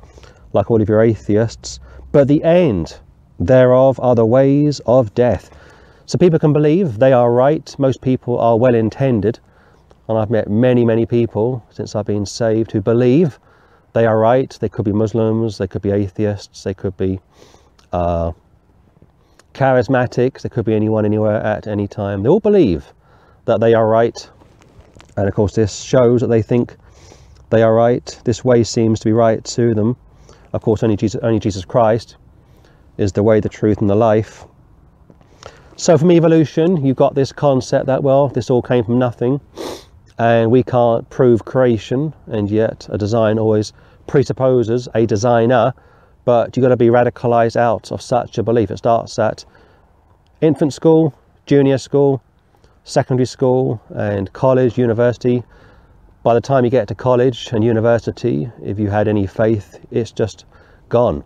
like 0.53 0.71
all 0.71 0.83
of 0.83 0.89
your 0.89 1.03
atheists. 1.03 1.81
But 2.13 2.29
the 2.29 2.43
end 2.45 2.99
thereof 3.39 3.99
are 4.01 4.15
the 4.15 4.27
ways 4.27 4.81
of 4.87 5.15
death. 5.15 5.51
So 6.13 6.19
people 6.19 6.39
can 6.39 6.53
believe 6.53 6.99
they 6.99 7.15
are 7.15 7.33
right. 7.33 7.75
Most 7.79 8.03
people 8.03 8.39
are 8.39 8.59
well 8.59 8.75
intended. 8.75 9.39
And 10.11 10.19
I've 10.19 10.29
met 10.29 10.51
many, 10.51 10.85
many 10.85 11.07
people 11.07 11.65
since 11.71 11.97
I've 11.97 12.05
been 12.05 12.27
saved 12.27 12.71
who 12.71 12.83
believe 12.83 13.39
they 13.95 14.05
are 14.05 14.19
right. 14.19 14.55
They 14.61 14.69
could 14.69 14.85
be 14.85 14.93
Muslims, 14.93 15.57
they 15.57 15.67
could 15.67 15.81
be 15.81 15.91
atheists, 15.91 16.65
they 16.65 16.75
could 16.75 16.95
be 16.99 17.19
uh, 17.95 18.33
charismatics, 19.55 20.43
they 20.43 20.51
could 20.51 20.67
be 20.67 20.75
anyone, 20.75 21.07
anywhere, 21.07 21.43
at 21.43 21.67
any 21.67 21.89
time. 21.89 22.23
They 22.23 22.29
all 22.29 22.41
believe 22.41 22.93
that 23.47 23.61
they 23.61 23.73
are 23.73 23.89
right. 23.89 24.29
And 25.17 25.27
of 25.27 25.33
course, 25.33 25.55
this 25.55 25.81
shows 25.81 26.21
that 26.21 26.27
they 26.27 26.43
think 26.43 26.77
they 27.49 27.63
are 27.63 27.75
right. 27.75 28.21
This 28.27 28.45
way 28.45 28.65
seems 28.65 29.01
to 29.01 29.07
be 29.07 29.15
right 29.15 29.43
to 29.57 29.73
them. 29.73 29.97
Of 30.53 30.61
course, 30.61 30.83
only 30.83 30.99
Jesus, 30.99 31.23
only 31.23 31.41
Jesus 31.41 31.65
Christ 31.65 32.19
is 32.99 33.13
the 33.13 33.23
way, 33.23 33.41
the 33.41 33.49
truth, 33.49 33.81
and 33.81 33.89
the 33.89 33.95
life. 33.95 34.45
So, 35.83 35.99
from 35.99 36.13
evolution, 36.13 36.87
you've 36.87 36.95
got 36.95 37.17
this 37.17 37.33
concept 37.33 37.87
that, 37.87 38.05
well, 38.05 38.29
this 38.29 38.51
all 38.51 38.63
came 38.63 38.85
from 38.85 39.01
nothing, 39.01 39.41
and 40.17 40.49
we 40.49 40.63
can't 40.63 41.11
prove 41.11 41.45
creation, 41.45 42.15
and 42.29 42.49
yet 42.49 42.87
a 42.89 42.97
design 42.97 43.37
always 43.37 43.73
presupposes 44.07 44.89
a 44.95 45.07
designer, 45.07 45.75
but 46.25 46.57
you've 46.57 46.63
got 46.63 46.69
to 46.69 46.77
be 46.77 46.87
radicalized 46.87 47.57
out 47.57 47.91
of 47.91 48.01
such 48.01 48.39
a 48.39 48.45
belief. 48.45 48.71
It 48.71 48.77
starts 48.77 49.19
at 49.19 49.45
infant 50.41 50.73
school, 50.73 51.19
junior 51.47 51.79
school, 51.79 52.23
secondary 52.85 53.27
school, 53.27 53.83
and 53.93 54.33
college, 54.33 54.79
university, 54.79 55.43
by 56.23 56.35
the 56.35 56.41
time 56.41 56.65
you 56.65 56.71
get 56.71 56.87
to 56.87 56.95
college 56.95 57.49
and 57.51 57.65
university, 57.65 58.49
if 58.63 58.79
you 58.79 58.89
had 58.89 59.09
any 59.09 59.27
faith, 59.27 59.85
it's 59.91 60.13
just 60.13 60.45
gone. 60.89 61.25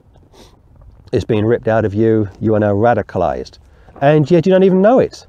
It's 1.12 1.26
been 1.26 1.44
ripped 1.44 1.68
out 1.68 1.84
of 1.84 1.92
you. 1.92 2.30
You 2.40 2.54
are 2.54 2.60
now 2.60 2.72
radicalized. 2.72 3.58
And 4.00 4.30
yet 4.30 4.44
you 4.44 4.52
don't 4.52 4.62
even 4.62 4.82
know 4.82 4.98
it. 4.98 5.26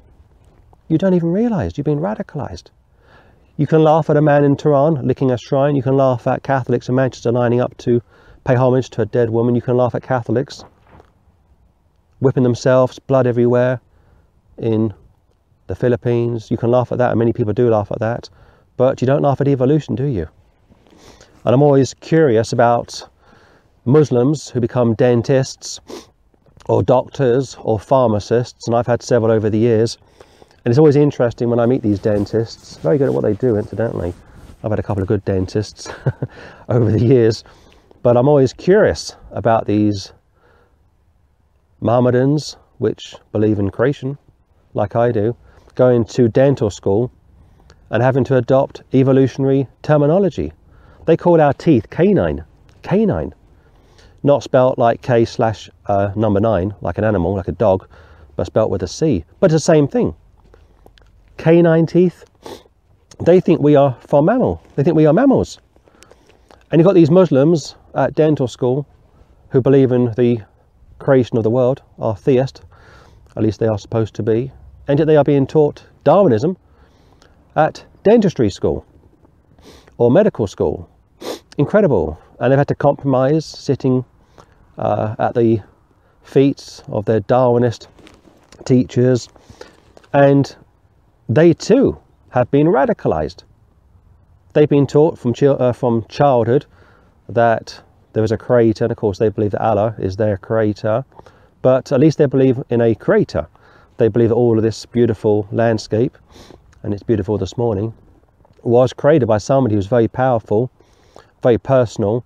You 0.88 0.98
don't 0.98 1.14
even 1.14 1.32
realize 1.32 1.76
you've 1.76 1.84
been 1.84 2.00
radicalized. 2.00 2.70
You 3.56 3.66
can 3.66 3.82
laugh 3.82 4.08
at 4.10 4.16
a 4.16 4.22
man 4.22 4.44
in 4.44 4.56
Tehran 4.56 5.06
licking 5.06 5.30
a 5.30 5.38
shrine. 5.38 5.74
You 5.74 5.82
can 5.82 5.96
laugh 5.96 6.26
at 6.26 6.42
Catholics 6.42 6.88
in 6.88 6.94
Manchester 6.94 7.32
lining 7.32 7.60
up 7.60 7.76
to 7.78 8.02
pay 8.44 8.54
homage 8.54 8.90
to 8.90 9.02
a 9.02 9.06
dead 9.06 9.30
woman. 9.30 9.54
You 9.54 9.62
can 9.62 9.76
laugh 9.76 9.94
at 9.94 10.02
Catholics 10.02 10.64
whipping 12.20 12.42
themselves, 12.42 12.98
blood 12.98 13.26
everywhere 13.26 13.80
in 14.58 14.92
the 15.66 15.74
Philippines. 15.74 16.50
You 16.50 16.56
can 16.56 16.70
laugh 16.70 16.92
at 16.92 16.98
that, 16.98 17.10
and 17.10 17.18
many 17.18 17.32
people 17.32 17.52
do 17.52 17.68
laugh 17.70 17.90
at 17.90 18.00
that. 18.00 18.28
But 18.76 19.00
you 19.00 19.06
don't 19.06 19.22
laugh 19.22 19.40
at 19.40 19.48
evolution, 19.48 19.94
do 19.94 20.04
you? 20.04 20.28
And 21.44 21.54
I'm 21.54 21.62
always 21.62 21.94
curious 21.94 22.52
about 22.52 23.08
Muslims 23.84 24.50
who 24.50 24.60
become 24.60 24.94
dentists 24.94 25.80
or 26.68 26.82
doctors 26.82 27.56
or 27.60 27.80
pharmacists, 27.80 28.66
and 28.66 28.76
I've 28.76 28.86
had 28.86 29.02
several 29.02 29.32
over 29.32 29.50
the 29.50 29.58
years. 29.58 29.98
And 30.64 30.70
it's 30.72 30.78
always 30.78 30.96
interesting 30.96 31.48
when 31.48 31.58
I 31.58 31.66
meet 31.66 31.82
these 31.82 31.98
dentists, 31.98 32.76
very 32.78 32.98
good 32.98 33.08
at 33.08 33.14
what 33.14 33.24
they 33.24 33.34
do, 33.34 33.56
incidentally. 33.56 34.12
I've 34.62 34.70
had 34.70 34.78
a 34.78 34.82
couple 34.82 35.02
of 35.02 35.08
good 35.08 35.24
dentists 35.24 35.88
over 36.68 36.90
the 36.90 37.00
years, 37.00 37.42
but 38.02 38.16
I'm 38.16 38.28
always 38.28 38.52
curious 38.52 39.16
about 39.30 39.66
these 39.66 40.12
Mohammedans, 41.80 42.56
which 42.78 43.14
believe 43.32 43.58
in 43.58 43.70
creation, 43.70 44.18
like 44.74 44.94
I 44.94 45.10
do, 45.10 45.36
going 45.74 46.04
to 46.06 46.28
dental 46.28 46.70
school 46.70 47.10
and 47.90 48.02
having 48.02 48.24
to 48.24 48.36
adopt 48.36 48.82
evolutionary 48.92 49.68
terminology. 49.82 50.52
They 51.06 51.16
call 51.16 51.40
our 51.40 51.54
teeth 51.54 51.88
canine, 51.88 52.44
canine, 52.82 53.34
not 54.22 54.42
spelt 54.42 54.78
like 54.78 55.02
K 55.02 55.24
slash 55.24 55.70
uh, 55.86 56.12
number 56.16 56.40
nine, 56.40 56.74
like 56.80 56.98
an 56.98 57.04
animal, 57.04 57.34
like 57.34 57.48
a 57.48 57.52
dog, 57.52 57.86
but 58.36 58.46
spelt 58.46 58.70
with 58.70 58.82
a 58.82 58.88
C. 58.88 59.24
But 59.40 59.50
the 59.50 59.60
same 59.60 59.88
thing. 59.88 60.14
Canine 61.36 61.86
teeth, 61.86 62.24
they 63.24 63.40
think 63.40 63.60
we 63.60 63.76
are 63.76 63.96
from 64.00 64.24
mammal. 64.24 64.62
They 64.76 64.82
think 64.82 64.96
we 64.96 65.06
are 65.06 65.12
mammals. 65.12 65.58
And 66.70 66.78
you've 66.78 66.86
got 66.86 66.94
these 66.94 67.10
Muslims 67.10 67.76
at 67.94 68.14
dental 68.14 68.48
school 68.48 68.86
who 69.50 69.60
believe 69.60 69.92
in 69.92 70.12
the 70.12 70.40
creation 70.98 71.38
of 71.38 71.44
the 71.44 71.50
world, 71.50 71.82
are 71.98 72.16
theist, 72.16 72.62
at 73.36 73.42
least 73.42 73.60
they 73.60 73.68
are 73.68 73.78
supposed 73.78 74.14
to 74.14 74.22
be, 74.22 74.50
and 74.88 74.98
yet 74.98 75.06
they 75.06 75.16
are 75.16 75.24
being 75.24 75.46
taught 75.46 75.84
Darwinism 76.04 76.56
at 77.56 77.84
dentistry 78.02 78.50
school 78.50 78.84
or 79.96 80.10
medical 80.10 80.46
school. 80.46 80.88
Incredible. 81.56 82.18
And 82.40 82.52
they've 82.52 82.58
had 82.58 82.68
to 82.68 82.74
compromise 82.74 83.44
sitting 83.44 84.04
uh, 84.76 85.16
at 85.18 85.34
the 85.34 85.60
feet 86.22 86.82
of 86.88 87.04
their 87.04 87.20
Darwinist 87.20 87.88
teachers, 88.64 89.28
and 90.12 90.56
they 91.28 91.52
too 91.52 91.98
have 92.30 92.50
been 92.50 92.66
radicalized. 92.66 93.42
They've 94.52 94.68
been 94.68 94.86
taught 94.86 95.18
from, 95.18 95.34
uh, 95.42 95.72
from 95.72 96.04
childhood 96.08 96.66
that 97.28 97.80
there 98.12 98.24
is 98.24 98.32
a 98.32 98.36
creator, 98.36 98.84
and 98.84 98.92
of 98.92 98.96
course, 98.96 99.18
they 99.18 99.28
believe 99.28 99.52
that 99.52 99.60
Allah 99.60 99.94
is 99.98 100.16
their 100.16 100.36
creator, 100.36 101.04
but 101.62 101.92
at 101.92 102.00
least 102.00 102.18
they 102.18 102.26
believe 102.26 102.62
in 102.70 102.80
a 102.80 102.94
creator. 102.94 103.46
They 103.98 104.08
believe 104.08 104.30
that 104.30 104.34
all 104.34 104.56
of 104.56 104.62
this 104.62 104.86
beautiful 104.86 105.46
landscape, 105.50 106.16
and 106.82 106.94
it's 106.94 107.02
beautiful 107.02 107.36
this 107.36 107.56
morning, 107.58 107.92
was 108.62 108.92
created 108.92 109.26
by 109.26 109.38
somebody 109.38 109.74
who's 109.74 109.86
very 109.86 110.08
powerful, 110.08 110.70
very 111.42 111.58
personal, 111.58 112.24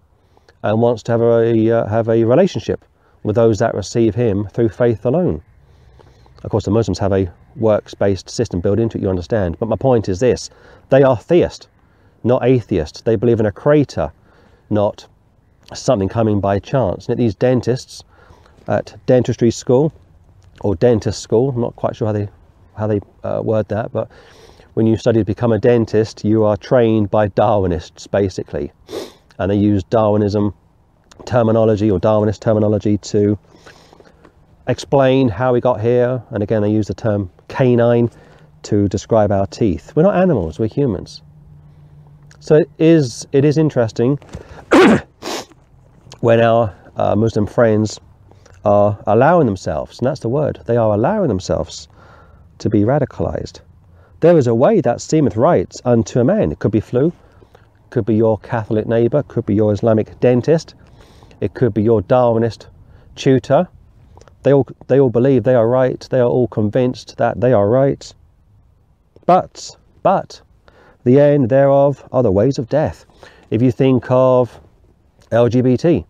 and 0.62 0.81
wants 0.81 1.02
to 1.04 1.12
have 1.12 1.21
a 1.21 1.71
uh, 1.71 1.87
have 1.88 2.09
a 2.09 2.25
relationship 2.25 2.85
with 3.23 3.37
those 3.37 3.59
that 3.59 3.75
receive 3.75 4.14
Him 4.14 4.49
through 4.52 4.69
faith 4.69 5.04
alone. 5.04 5.42
Of 6.42 6.50
course, 6.50 6.64
the 6.64 6.71
Muslims 6.71 6.99
have 6.99 7.12
a 7.12 7.31
works-based 7.57 8.28
system 8.28 8.61
built 8.61 8.78
into 8.78 8.99
it. 8.99 9.02
You 9.02 9.11
understand, 9.11 9.59
but 9.59 9.69
my 9.69 9.76
point 9.76 10.09
is 10.09 10.21
this: 10.21 10.50
they 10.90 11.02
are 11.02 11.16
theist, 11.16 11.69
not 12.25 12.45
atheist. 12.45 13.04
They 13.04 13.16
believe 13.16 13.40
in 13.40 13.47
a 13.47 13.52
creator, 13.52 14.12
not 14.71 15.07
something 15.75 16.09
coming 16.09 16.40
by 16.40 16.59
chance. 16.59 17.09
And 17.09 17.19
these 17.19 17.35
dentists 17.35 18.02
at 18.69 18.97
dentistry 19.07 19.50
school 19.50 19.92
or 20.61 20.75
dentist 20.75 21.21
school, 21.21 21.50
I'm 21.50 21.61
not 21.61 21.76
quite 21.76 21.97
sure 21.97 22.07
how 22.07 22.12
they 22.12 22.28
how 22.75 22.87
they 22.87 23.00
uh, 23.23 23.42
word 23.45 23.69
that, 23.69 23.92
but 23.92 24.11
when 24.75 24.87
you 24.87 24.97
study 24.97 25.21
to 25.21 25.25
become 25.25 25.52
a 25.52 25.59
dentist, 25.59 26.25
you 26.25 26.45
are 26.45 26.57
trained 26.57 27.11
by 27.11 27.28
Darwinists 27.28 28.11
basically, 28.11 28.73
and 29.39 29.51
they 29.51 29.57
use 29.57 29.83
Darwinism 29.85 30.55
terminology 31.25 31.91
or 31.91 32.01
Darwinist 32.01 32.41
terminology 32.41 32.99
to 32.99 33.39
explain 34.67 35.29
how 35.29 35.53
we 35.53 35.61
got 35.61 35.81
here. 35.81 36.23
And 36.31 36.43
again, 36.43 36.62
they 36.62 36.71
use 36.71 36.89
the 36.89 36.95
term 36.95 37.31
canine 37.49 38.11
to 38.65 38.89
describe 38.89 39.33
our 39.33 39.47
teeth. 39.47 39.93
We're 39.95 40.05
not 40.05 40.17
animals; 40.17 40.59
we're 40.59 40.69
humans. 40.69 41.23
So 42.41 42.57
it 42.57 42.71
is 42.79 43.27
it 43.33 43.45
is 43.45 43.59
interesting 43.59 44.19
when 46.21 46.41
our 46.41 46.75
uh, 46.97 47.17
Muslim 47.17 47.47
friends 47.47 48.01
are 48.65 48.99
allowing 49.07 49.47
themselves, 49.47 49.99
and 49.99 50.07
that's 50.07 50.21
the 50.21 50.29
word, 50.29 50.61
they 50.67 50.77
are 50.77 50.95
allowing 50.95 51.29
themselves 51.29 51.89
to 52.59 52.71
be 52.71 52.83
radicalized. 52.83 53.61
There 54.21 54.39
is 54.39 54.47
a 54.47 54.55
way 54.55 54.81
that 54.81 55.01
seemeth 55.01 55.37
right 55.37 55.75
unto 55.85 56.21
a 56.21 56.25
man. 56.25 56.53
It 56.53 56.61
could 56.61 56.71
be 56.71 56.79
Flew, 56.79 57.12
could 57.93 58.07
be 58.07 58.15
your 58.15 58.39
Catholic 58.39 58.87
neighbour, 58.87 59.23
could 59.23 59.45
be 59.45 59.55
your 59.55 59.71
Islamic 59.71 60.19
dentist, 60.19 60.75
it 61.43 61.53
could 61.53 61.75
be 61.75 61.83
your 61.83 62.01
Darwinist 62.03 62.67
tutor. 63.17 63.69
They 64.45 64.53
all, 64.55 64.67
they 64.89 64.99
all 64.99 65.11
believe 65.11 65.45
they 65.45 65.55
are 65.55 65.69
right, 65.69 66.01
they 66.11 66.19
are 66.19 66.29
all 66.29 66.49
convinced 66.49 67.19
that 67.19 67.43
they 67.43 67.53
are 67.53 67.69
right. 67.69 68.13
But, 69.27 69.77
but, 70.03 70.41
the 71.05 71.21
end 71.21 71.51
thereof 71.51 72.09
are 72.11 72.23
the 72.23 72.33
ways 72.33 72.59
of 72.59 72.71
death. 72.71 73.05
If 73.51 73.61
you 73.61 73.71
think 73.71 74.11
of 74.11 74.59
LGBT, 75.31 76.07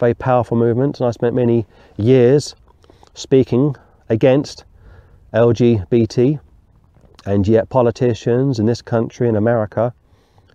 very 0.00 0.14
powerful 0.14 0.56
movement, 0.56 0.98
and 0.98 1.06
I 1.06 1.10
spent 1.10 1.34
many 1.34 1.66
years 1.98 2.56
speaking 3.12 3.76
against 4.08 4.64
LGBT, 5.34 6.40
and 7.26 7.46
yet 7.46 7.68
politicians 7.68 8.58
in 8.58 8.64
this 8.64 8.80
country, 8.80 9.28
in 9.28 9.36
America, 9.36 9.92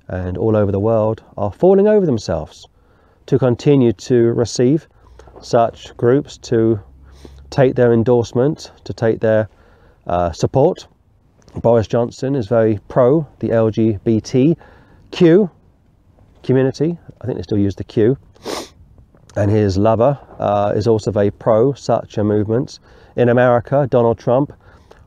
and 0.08 0.38
all 0.38 0.56
over 0.56 0.72
the 0.72 0.80
world 0.80 1.24
are 1.38 1.52
falling 1.52 1.88
over 1.88 2.06
themselves 2.06 2.68
to 3.26 3.38
continue 3.38 3.92
to 3.92 4.32
receive 4.34 4.88
such 5.42 5.96
groups, 5.98 6.38
to 6.38 6.80
take 7.50 7.76
their 7.76 7.94
endorsement, 7.94 8.72
to 8.84 8.94
take 8.94 9.20
their 9.20 9.50
uh, 10.08 10.32
support. 10.32 10.88
Boris 11.62 11.88
Johnson 11.88 12.36
is 12.36 12.48
very 12.48 12.80
pro 12.88 13.28
the 13.40 13.50
LGBTQ 13.50 15.50
community. 16.44 16.98
I 17.22 17.26
think 17.26 17.38
they 17.38 17.44
still 17.44 17.58
use 17.58 17.76
the 17.76 17.84
Q 17.84 18.18
and 19.38 19.52
his 19.52 19.78
lover 19.78 20.20
uh, 20.40 20.74
is 20.76 20.88
also 20.88 21.12
very 21.12 21.30
pro 21.30 21.72
such 21.74 22.18
a 22.18 22.24
movement. 22.24 22.80
In 23.16 23.30
America, 23.30 23.88
Donald 23.90 24.18
Trump 24.18 24.52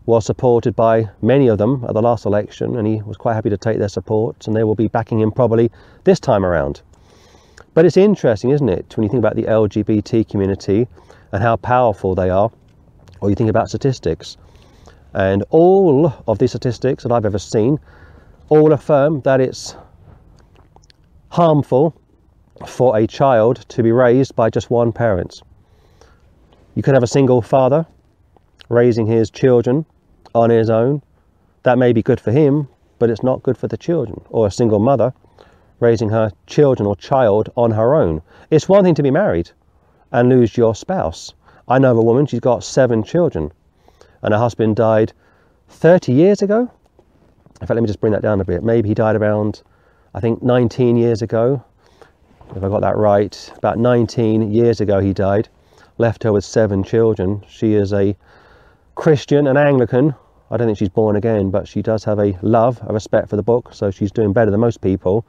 was 0.06 0.24
supported 0.24 0.74
by 0.74 1.08
many 1.22 1.48
of 1.48 1.58
them 1.58 1.84
at 1.88 1.94
the 1.94 2.02
last 2.02 2.24
election, 2.26 2.76
and 2.76 2.86
he 2.86 3.02
was 3.02 3.16
quite 3.16 3.34
happy 3.34 3.50
to 3.50 3.56
take 3.56 3.78
their 3.78 3.88
support, 3.88 4.46
and 4.46 4.56
they 4.56 4.64
will 4.64 4.74
be 4.74 4.88
backing 4.88 5.20
him 5.20 5.30
probably 5.30 5.70
this 6.04 6.18
time 6.18 6.44
around. 6.44 6.82
But 7.74 7.84
it's 7.84 7.96
interesting, 7.96 8.50
isn't 8.50 8.68
it, 8.68 8.96
when 8.96 9.04
you 9.04 9.10
think 9.10 9.20
about 9.20 9.36
the 9.36 9.44
LGBT 9.44 10.28
community 10.28 10.88
and 11.32 11.42
how 11.42 11.56
powerful 11.56 12.14
they 12.14 12.30
are, 12.30 12.50
or 13.20 13.30
you 13.30 13.36
think 13.36 13.50
about 13.50 13.68
statistics. 13.68 14.36
And 15.14 15.44
all 15.50 16.12
of 16.26 16.38
these 16.38 16.50
statistics 16.50 17.02
that 17.02 17.12
I've 17.12 17.26
ever 17.26 17.38
seen 17.38 17.78
all 18.48 18.72
affirm 18.72 19.20
that 19.22 19.40
it's 19.40 19.76
harmful 21.28 21.94
for 22.66 22.96
a 22.96 23.06
child 23.06 23.64
to 23.68 23.82
be 23.82 23.92
raised 23.92 24.34
by 24.34 24.50
just 24.50 24.70
one 24.70 24.92
parent. 24.92 25.42
You 26.74 26.82
could 26.82 26.94
have 26.94 27.02
a 27.02 27.08
single 27.08 27.42
father 27.42 27.86
raising 28.70 29.06
his 29.06 29.30
children 29.30 29.85
on 30.35 30.48
his 30.48 30.70
own. 30.70 31.02
That 31.64 31.76
may 31.76 31.92
be 31.92 32.02
good 32.02 32.18
for 32.18 32.33
him, 32.33 32.68
but 32.98 33.11
it's 33.11 33.22
not 33.22 33.42
good 33.42 33.59
for 33.59 33.68
the 33.68 33.76
children. 33.76 34.22
Or 34.30 34.46
a 34.46 34.50
single 34.50 34.78
mother 34.78 35.12
raising 35.78 36.09
her 36.09 36.33
children 36.46 36.87
or 36.87 36.96
child 36.96 37.50
on 37.54 37.72
her 37.72 37.94
own. 37.94 38.22
It's 38.50 38.68
one 38.68 38.83
thing 38.83 38.94
to 38.94 39.02
be 39.02 39.11
married 39.11 39.50
and 40.11 40.30
lose 40.30 40.56
your 40.56 40.74
spouse. 40.74 41.35
I 41.68 41.78
know 41.78 41.90
of 41.90 41.98
a 41.98 42.02
woman, 42.02 42.24
she's 42.24 42.40
got 42.40 42.64
seven 42.64 43.02
children, 43.02 43.52
and 44.22 44.33
her 44.33 44.40
husband 44.40 44.76
died 44.76 45.12
30 45.68 46.12
years 46.12 46.40
ago. 46.40 46.70
In 47.61 47.66
fact, 47.66 47.74
let 47.74 47.83
me 47.83 47.87
just 47.87 48.00
bring 48.00 48.14
that 48.14 48.22
down 48.22 48.40
a 48.40 48.44
bit. 48.44 48.64
Maybe 48.64 48.88
he 48.88 48.94
died 48.94 49.16
around, 49.16 49.62
I 50.14 50.20
think, 50.20 50.42
19 50.42 50.96
years 50.96 51.20
ago 51.20 51.62
if 52.56 52.64
I 52.64 52.68
got 52.68 52.80
that 52.80 52.96
right, 52.96 53.52
about 53.56 53.78
19 53.78 54.50
years 54.50 54.80
ago 54.80 54.98
he 54.98 55.12
died, 55.12 55.48
left 55.98 56.24
her 56.24 56.33
with 56.33 56.44
seven 56.44 56.83
children. 56.83 57.44
She 57.48 57.74
is 57.74 57.92
a 57.92 58.16
Christian, 59.00 59.46
an 59.46 59.56
Anglican. 59.56 60.14
I 60.50 60.58
don't 60.58 60.66
think 60.66 60.76
she's 60.76 60.90
born 60.90 61.16
again, 61.16 61.50
but 61.50 61.66
she 61.66 61.80
does 61.80 62.04
have 62.04 62.18
a 62.18 62.38
love, 62.42 62.78
a 62.86 62.92
respect 62.92 63.30
for 63.30 63.36
the 63.36 63.42
book, 63.42 63.72
so 63.72 63.90
she's 63.90 64.12
doing 64.12 64.34
better 64.34 64.50
than 64.50 64.60
most 64.60 64.82
people. 64.82 65.24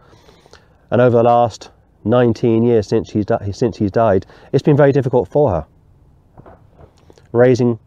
And 0.90 1.00
over 1.00 1.16
the 1.16 1.24
last 1.24 1.72
19 2.04 2.64
years 2.64 2.86
since 2.86 3.12
he's, 3.12 3.28
since 3.54 3.78
he's 3.78 3.92
died, 3.92 4.26
it's 4.52 4.62
been 4.62 4.76
very 4.76 4.92
difficult 4.92 5.30
for 5.30 5.52
her. 5.52 5.66
Raising 7.32 7.80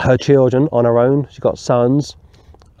her 0.00 0.16
children 0.16 0.68
on 0.72 0.84
her 0.84 0.98
own, 0.98 1.28
she's 1.30 1.38
got 1.38 1.56
sons, 1.56 2.16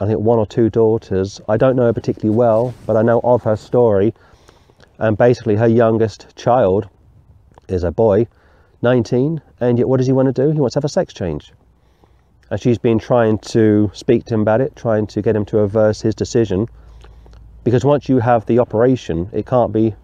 I 0.00 0.06
think 0.06 0.18
one 0.18 0.40
or 0.40 0.46
two 0.46 0.68
daughters. 0.70 1.40
I 1.48 1.56
don't 1.56 1.76
know 1.76 1.84
her 1.84 1.92
particularly 1.92 2.36
well, 2.36 2.74
but 2.84 2.96
I 2.96 3.02
know 3.02 3.20
of 3.22 3.44
her 3.44 3.54
story 3.54 4.12
and 4.98 5.16
basically 5.16 5.54
her 5.54 5.68
youngest 5.68 6.34
child 6.34 6.88
is 7.68 7.84
a 7.84 7.92
boy 7.92 8.26
19 8.82 9.40
and 9.60 9.78
yet 9.78 9.88
what 9.88 9.96
does 9.96 10.06
he 10.06 10.12
want 10.12 10.26
to 10.26 10.32
do? 10.32 10.50
He 10.52 10.60
wants 10.60 10.74
to 10.74 10.78
have 10.78 10.84
a 10.84 10.88
sex 10.88 11.12
change. 11.12 11.52
And 12.50 12.60
she's 12.60 12.78
been 12.78 12.98
trying 12.98 13.38
to 13.38 13.90
speak 13.92 14.24
to 14.26 14.34
him 14.34 14.40
about 14.42 14.60
it 14.60 14.76
trying 14.76 15.06
to 15.08 15.20
get 15.20 15.34
him 15.34 15.44
to 15.46 15.56
reverse 15.56 16.00
his 16.00 16.14
decision 16.14 16.66
because 17.64 17.84
once 17.84 18.08
you 18.08 18.20
have 18.20 18.46
the 18.46 18.58
operation 18.60 19.28
it 19.32 19.46
can't 19.46 19.72
be 19.72 19.94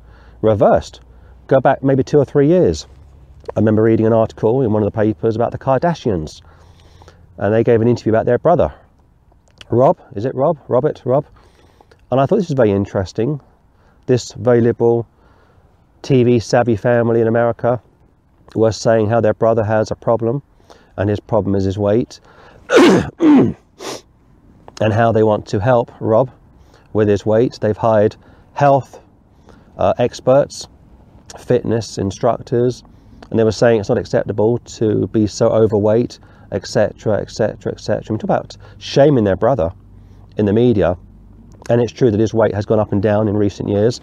reversed. 0.43 1.01
Go 1.47 1.61
back 1.61 1.83
maybe 1.83 2.03
two 2.03 2.19
or 2.19 2.25
three 2.25 2.49
years. 2.49 2.87
I 3.57 3.61
remember 3.61 3.83
reading 3.83 4.07
an 4.07 4.13
article 4.13 4.63
in 4.63 4.73
one 4.73 4.83
of 4.83 4.93
the 4.93 4.97
papers 4.97 5.37
about 5.37 5.53
the 5.53 5.59
kardashians 5.59 6.43
and 7.39 7.55
they 7.55 7.63
gave 7.63 7.81
an 7.81 7.89
interview 7.89 8.13
about 8.13 8.27
their 8.27 8.39
brother. 8.39 8.75
Rob 9.71 10.01
is 10.15 10.25
it 10.25 10.35
rob? 10.35 10.59
Robert 10.69 11.03
rob? 11.05 11.25
And 12.11 12.21
i 12.21 12.27
thought 12.27 12.37
this 12.37 12.49
was 12.49 12.57
very 12.57 12.73
interesting. 12.73 13.41
This 14.07 14.33
very 14.33 14.61
liberal, 14.61 15.07
TV 16.03 16.43
savvy 16.43 16.77
family 16.77 17.21
in 17.21 17.29
America 17.29 17.81
was 18.55 18.77
saying 18.77 19.09
how 19.09 19.21
their 19.21 19.35
brother 19.35 19.65
has 19.65 19.91
a 19.91 19.95
problem 19.95 20.43
and 20.97 21.11
his 21.11 21.21
problem 21.21 21.55
is 21.55 21.65
his 21.65 21.79
weight 21.79 22.21
and 23.19 23.57
how 24.81 25.13
they 25.13 25.23
want 25.23 25.47
to 25.47 25.61
help 25.61 25.91
Rob 26.01 26.31
with 26.93 27.09
his 27.09 27.27
weight. 27.27 27.59
They've 27.61 27.77
hired 27.77 28.17
health 28.53 29.01
uh, 29.77 29.95
experts, 29.99 30.69
fitness 31.39 31.99
instructors, 31.99 32.83
and 33.31 33.39
they 33.39 33.45
were 33.45 33.53
saying 33.53 33.81
it's 33.81 33.89
not 33.89 33.99
acceptable 33.99 34.59
to 34.59 35.09
be 35.09 35.27
so 35.27 35.49
overweight, 35.49 36.19
etc., 36.53 37.15
etc., 37.19 37.73
etc. 37.73 38.13
Mean, 38.13 38.19
talk 38.19 38.25
about 38.25 38.57
shaming 38.79 39.25
their 39.25 39.37
brother 39.37 39.73
in 40.37 40.47
the 40.47 40.53
media, 40.53 40.97
and 41.69 41.81
it's 41.81 41.93
true 41.93 42.11
that 42.11 42.21
his 42.21 42.33
weight 42.33 42.55
has 42.55 42.65
gone 42.65 42.79
up 42.79 42.93
and 42.93 43.03
down 43.03 43.29
in 43.29 43.37
recent 43.37 43.69
years, 43.69 44.01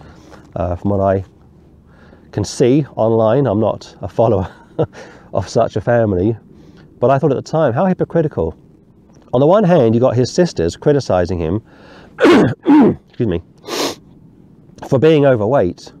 uh, 0.56 0.76
from 0.76 0.90
what 0.90 1.00
I 1.00 1.24
can 2.32 2.44
see 2.44 2.84
online. 2.96 3.46
I'm 3.46 3.60
not 3.60 3.94
a 4.00 4.08
follower 4.08 4.52
of 5.34 5.48
such 5.48 5.76
a 5.76 5.80
family, 5.80 6.36
but 6.98 7.10
I 7.10 7.18
thought 7.18 7.30
at 7.30 7.36
the 7.36 7.42
time, 7.42 7.72
how 7.72 7.86
hypocritical. 7.86 8.56
On 9.32 9.40
the 9.40 9.46
one 9.46 9.64
hand, 9.64 9.94
you 9.94 10.00
got 10.00 10.16
his 10.16 10.32
sisters 10.32 10.76
criticizing 10.76 11.38
him, 11.38 11.62
excuse 13.08 13.28
me, 13.28 13.42
for 14.88 14.98
being 14.98 15.24
overweight 15.24 15.92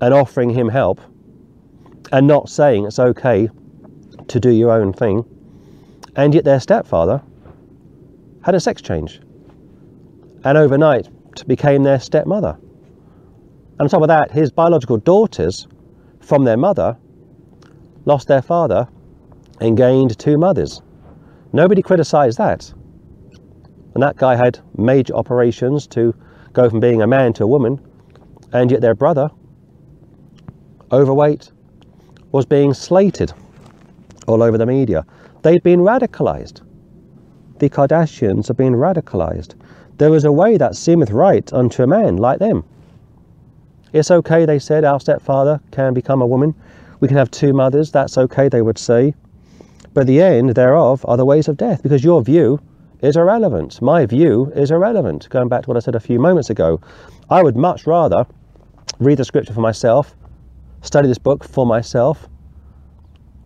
and 0.00 0.14
offering 0.14 0.50
him 0.50 0.68
help 0.68 1.00
and 2.12 2.26
not 2.26 2.48
saying 2.48 2.86
it's 2.86 2.98
okay 2.98 3.48
to 4.28 4.40
do 4.40 4.50
your 4.50 4.70
own 4.70 4.92
thing. 4.92 5.24
And 6.16 6.34
yet 6.34 6.44
their 6.44 6.60
stepfather 6.60 7.22
had 8.42 8.54
a 8.54 8.60
sex 8.60 8.80
change 8.80 9.20
and 10.44 10.56
overnight 10.56 11.08
became 11.46 11.82
their 11.82 12.00
stepmother. 12.00 12.58
On 13.80 13.88
top 13.88 14.02
of 14.02 14.08
that, 14.08 14.32
his 14.32 14.50
biological 14.50 14.96
daughters 14.96 15.68
from 16.20 16.44
their 16.44 16.56
mother 16.56 16.96
lost 18.04 18.26
their 18.26 18.42
father 18.42 18.88
and 19.60 19.76
gained 19.76 20.18
two 20.18 20.36
mothers. 20.36 20.82
Nobody 21.52 21.82
criticised 21.82 22.38
that. 22.38 22.72
And 23.94 24.02
that 24.02 24.16
guy 24.16 24.36
had 24.36 24.58
major 24.76 25.14
operations 25.14 25.86
to 25.88 26.14
go 26.52 26.68
from 26.68 26.80
being 26.80 27.02
a 27.02 27.06
man 27.06 27.32
to 27.34 27.44
a 27.44 27.46
woman, 27.46 27.80
and 28.52 28.70
yet 28.70 28.80
their 28.80 28.94
brother, 28.94 29.30
overweight, 30.92 31.52
was 32.32 32.46
being 32.46 32.74
slated 32.74 33.32
all 34.26 34.42
over 34.42 34.58
the 34.58 34.66
media. 34.66 35.06
They'd 35.42 35.62
been 35.62 35.80
radicalised. 35.80 36.62
The 37.58 37.70
Kardashians 37.70 38.48
have 38.48 38.56
been 38.56 38.74
radicalised. 38.74 39.54
There 39.98 40.14
is 40.14 40.24
a 40.24 40.32
way 40.32 40.56
that 40.56 40.76
seemeth 40.76 41.10
right 41.10 41.52
unto 41.52 41.82
a 41.82 41.86
man 41.86 42.16
like 42.16 42.38
them. 42.38 42.64
It's 43.92 44.10
okay, 44.10 44.44
they 44.44 44.58
said, 44.58 44.84
our 44.84 45.00
stepfather 45.00 45.60
can 45.70 45.94
become 45.94 46.22
a 46.22 46.26
woman. 46.26 46.54
We 47.00 47.08
can 47.08 47.16
have 47.16 47.30
two 47.30 47.52
mothers, 47.52 47.90
that's 47.90 48.18
okay, 48.18 48.48
they 48.48 48.62
would 48.62 48.78
say. 48.78 49.14
But 49.94 50.06
the 50.06 50.20
end 50.20 50.50
thereof 50.50 51.04
are 51.08 51.16
the 51.16 51.24
ways 51.24 51.48
of 51.48 51.56
death, 51.56 51.82
because 51.82 52.04
your 52.04 52.22
view 52.22 52.60
is 53.00 53.16
irrelevant. 53.16 53.80
My 53.80 54.06
view 54.06 54.52
is 54.54 54.70
irrelevant. 54.70 55.28
Going 55.30 55.48
back 55.48 55.62
to 55.62 55.68
what 55.68 55.76
I 55.76 55.80
said 55.80 55.94
a 55.94 56.00
few 56.00 56.18
moments 56.18 56.50
ago, 56.50 56.80
I 57.30 57.42
would 57.42 57.56
much 57.56 57.86
rather 57.86 58.26
read 58.98 59.18
the 59.18 59.24
scripture 59.24 59.52
for 59.52 59.60
myself, 59.60 60.14
study 60.82 61.08
this 61.08 61.18
book 61.18 61.44
for 61.44 61.64
myself, 61.64 62.28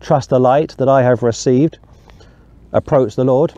trust 0.01 0.29
the 0.29 0.39
light 0.39 0.75
that 0.77 0.89
I 0.89 1.03
have 1.03 1.23
received, 1.23 1.79
approach 2.71 3.15
the 3.15 3.23
Lord 3.23 3.53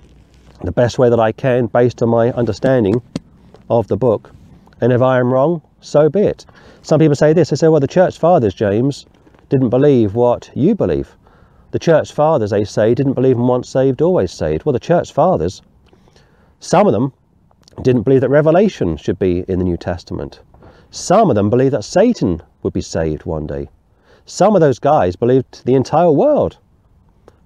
the 0.63 0.71
best 0.71 0.97
way 0.97 1.09
that 1.09 1.19
I 1.19 1.31
can 1.31 1.67
based 1.67 2.01
on 2.01 2.09
my 2.09 2.31
understanding 2.31 3.01
of 3.69 3.87
the 3.87 3.97
book. 3.97 4.31
And 4.81 4.91
if 4.91 5.01
I 5.01 5.19
am 5.19 5.31
wrong, 5.31 5.61
so 5.85 6.09
be 6.09 6.21
it. 6.21 6.45
Some 6.81 6.99
people 6.99 7.15
say 7.15 7.33
this 7.33 7.49
they 7.49 7.55
say, 7.55 7.67
well, 7.67 7.79
the 7.79 7.87
church 7.87 8.17
fathers, 8.17 8.53
James, 8.53 9.05
didn't 9.49 9.69
believe 9.69 10.15
what 10.15 10.49
you 10.53 10.75
believe. 10.75 11.15
The 11.71 11.79
church 11.79 12.11
fathers, 12.11 12.51
they 12.51 12.63
say, 12.63 12.93
didn't 12.93 13.13
believe 13.13 13.35
in 13.35 13.47
once 13.47 13.69
saved, 13.69 14.01
always 14.01 14.31
saved. 14.31 14.65
Well, 14.65 14.73
the 14.73 14.79
church 14.79 15.11
fathers, 15.11 15.61
some 16.59 16.87
of 16.87 16.93
them 16.93 17.13
didn't 17.81 18.03
believe 18.03 18.21
that 18.21 18.29
Revelation 18.29 18.97
should 18.97 19.19
be 19.19 19.43
in 19.47 19.59
the 19.59 19.65
New 19.65 19.77
Testament. 19.77 20.39
Some 20.89 21.29
of 21.29 21.35
them 21.35 21.49
believed 21.49 21.73
that 21.73 21.83
Satan 21.83 22.41
would 22.63 22.73
be 22.73 22.81
saved 22.81 23.25
one 23.25 23.45
day. 23.45 23.69
Some 24.25 24.55
of 24.55 24.61
those 24.61 24.79
guys 24.79 25.15
believed 25.15 25.65
the 25.65 25.75
entire 25.75 26.11
world 26.11 26.57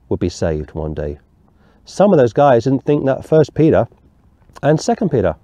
would 0.08 0.20
be 0.20 0.30
saved 0.30 0.74
one 0.74 0.94
day. 0.94 1.20
Some 1.86 2.14
of 2.14 2.20
those 2.20 2.34
guys 2.34 2.66
didn't 2.66 2.86
think 2.86 3.06
that 3.06 3.26
First 3.26 3.54
Peter 3.54 3.88
and 4.62 4.80
Second 4.80 5.10
Peter 5.10 5.36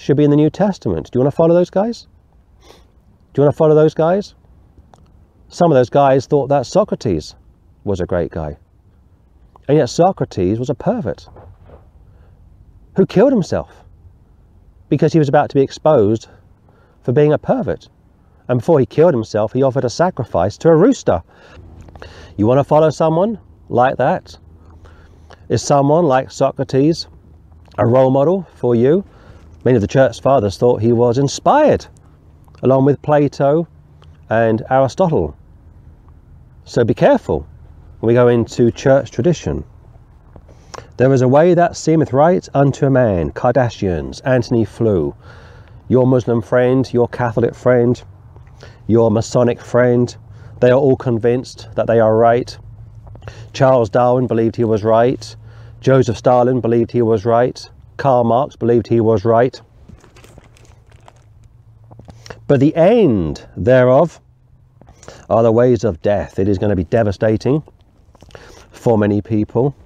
should 0.00 0.16
be 0.16 0.24
in 0.24 0.30
the 0.30 0.36
New 0.36 0.48
Testament. 0.48 1.10
Do 1.10 1.18
you 1.18 1.22
want 1.22 1.32
to 1.32 1.36
follow 1.36 1.54
those 1.54 1.68
guys? 1.68 2.06
Do 2.62 3.42
you 3.42 3.44
want 3.44 3.54
to 3.54 3.56
follow 3.56 3.74
those 3.74 3.92
guys? 3.92 4.34
Some 5.48 5.70
of 5.70 5.76
those 5.76 5.90
guys 5.90 6.26
thought 6.26 6.48
that 6.48 6.64
Socrates 6.64 7.34
was 7.84 8.00
a 8.00 8.06
great 8.06 8.30
guy. 8.30 8.56
And 9.68 9.76
yet 9.76 9.90
Socrates 9.90 10.58
was 10.58 10.70
a 10.70 10.74
pervert 10.74 11.28
who 12.96 13.04
killed 13.04 13.32
himself 13.32 13.84
because 14.88 15.12
he 15.12 15.18
was 15.18 15.28
about 15.28 15.50
to 15.50 15.54
be 15.54 15.62
exposed 15.62 16.28
for 17.02 17.12
being 17.12 17.32
a 17.32 17.38
pervert. 17.38 17.88
And 18.48 18.60
before 18.60 18.80
he 18.80 18.86
killed 18.86 19.14
himself, 19.14 19.52
he 19.52 19.62
offered 19.62 19.84
a 19.84 19.90
sacrifice 19.90 20.56
to 20.58 20.70
a 20.70 20.76
rooster. 20.76 21.22
You 22.36 22.46
want 22.46 22.58
to 22.58 22.64
follow 22.64 22.90
someone 22.90 23.38
like 23.68 23.98
that? 23.98 24.38
Is 25.50 25.62
someone 25.62 26.06
like 26.06 26.30
Socrates 26.30 27.06
a 27.76 27.86
role 27.86 28.10
model 28.10 28.46
for 28.54 28.74
you? 28.74 29.04
Many 29.62 29.76
of 29.76 29.82
the 29.82 29.88
church 29.88 30.22
fathers 30.22 30.56
thought 30.56 30.80
he 30.80 30.92
was 30.92 31.18
inspired, 31.18 31.86
along 32.62 32.86
with 32.86 33.02
Plato 33.02 33.68
and 34.30 34.62
Aristotle. 34.70 35.36
So 36.64 36.82
be 36.82 36.94
careful 36.94 37.46
when 37.98 38.08
we 38.08 38.14
go 38.14 38.28
into 38.28 38.70
church 38.70 39.10
tradition. 39.10 39.64
There 40.96 41.12
is 41.12 41.20
a 41.20 41.28
way 41.28 41.52
that 41.52 41.76
seemeth 41.76 42.12
right 42.12 42.48
unto 42.54 42.86
a 42.86 42.90
man. 42.90 43.32
Kardashians, 43.32 44.22
Antony 44.24 44.64
Flew, 44.64 45.14
your 45.88 46.06
Muslim 46.06 46.40
friend, 46.40 46.90
your 46.92 47.08
Catholic 47.08 47.54
friend, 47.54 48.02
your 48.86 49.10
Masonic 49.10 49.60
friend, 49.60 50.16
they 50.60 50.70
are 50.70 50.78
all 50.78 50.96
convinced 50.96 51.68
that 51.74 51.86
they 51.86 52.00
are 52.00 52.16
right. 52.16 52.56
Charles 53.52 53.90
Darwin 53.90 54.26
believed 54.26 54.56
he 54.56 54.64
was 54.64 54.84
right. 54.84 55.36
Joseph 55.80 56.16
Stalin 56.16 56.60
believed 56.60 56.92
he 56.92 57.02
was 57.02 57.26
right. 57.26 57.68
Karl 58.00 58.24
Marx 58.24 58.56
believed 58.56 58.86
he 58.86 58.98
was 58.98 59.26
right. 59.26 59.60
But 62.46 62.58
the 62.58 62.74
end 62.74 63.46
thereof 63.58 64.22
are 65.28 65.42
the 65.42 65.52
ways 65.52 65.84
of 65.84 66.00
death. 66.00 66.38
It 66.38 66.48
is 66.48 66.56
going 66.56 66.70
to 66.70 66.76
be 66.76 66.84
devastating 66.84 67.62
for 68.72 68.96
many 68.96 69.20
people. 69.20 69.76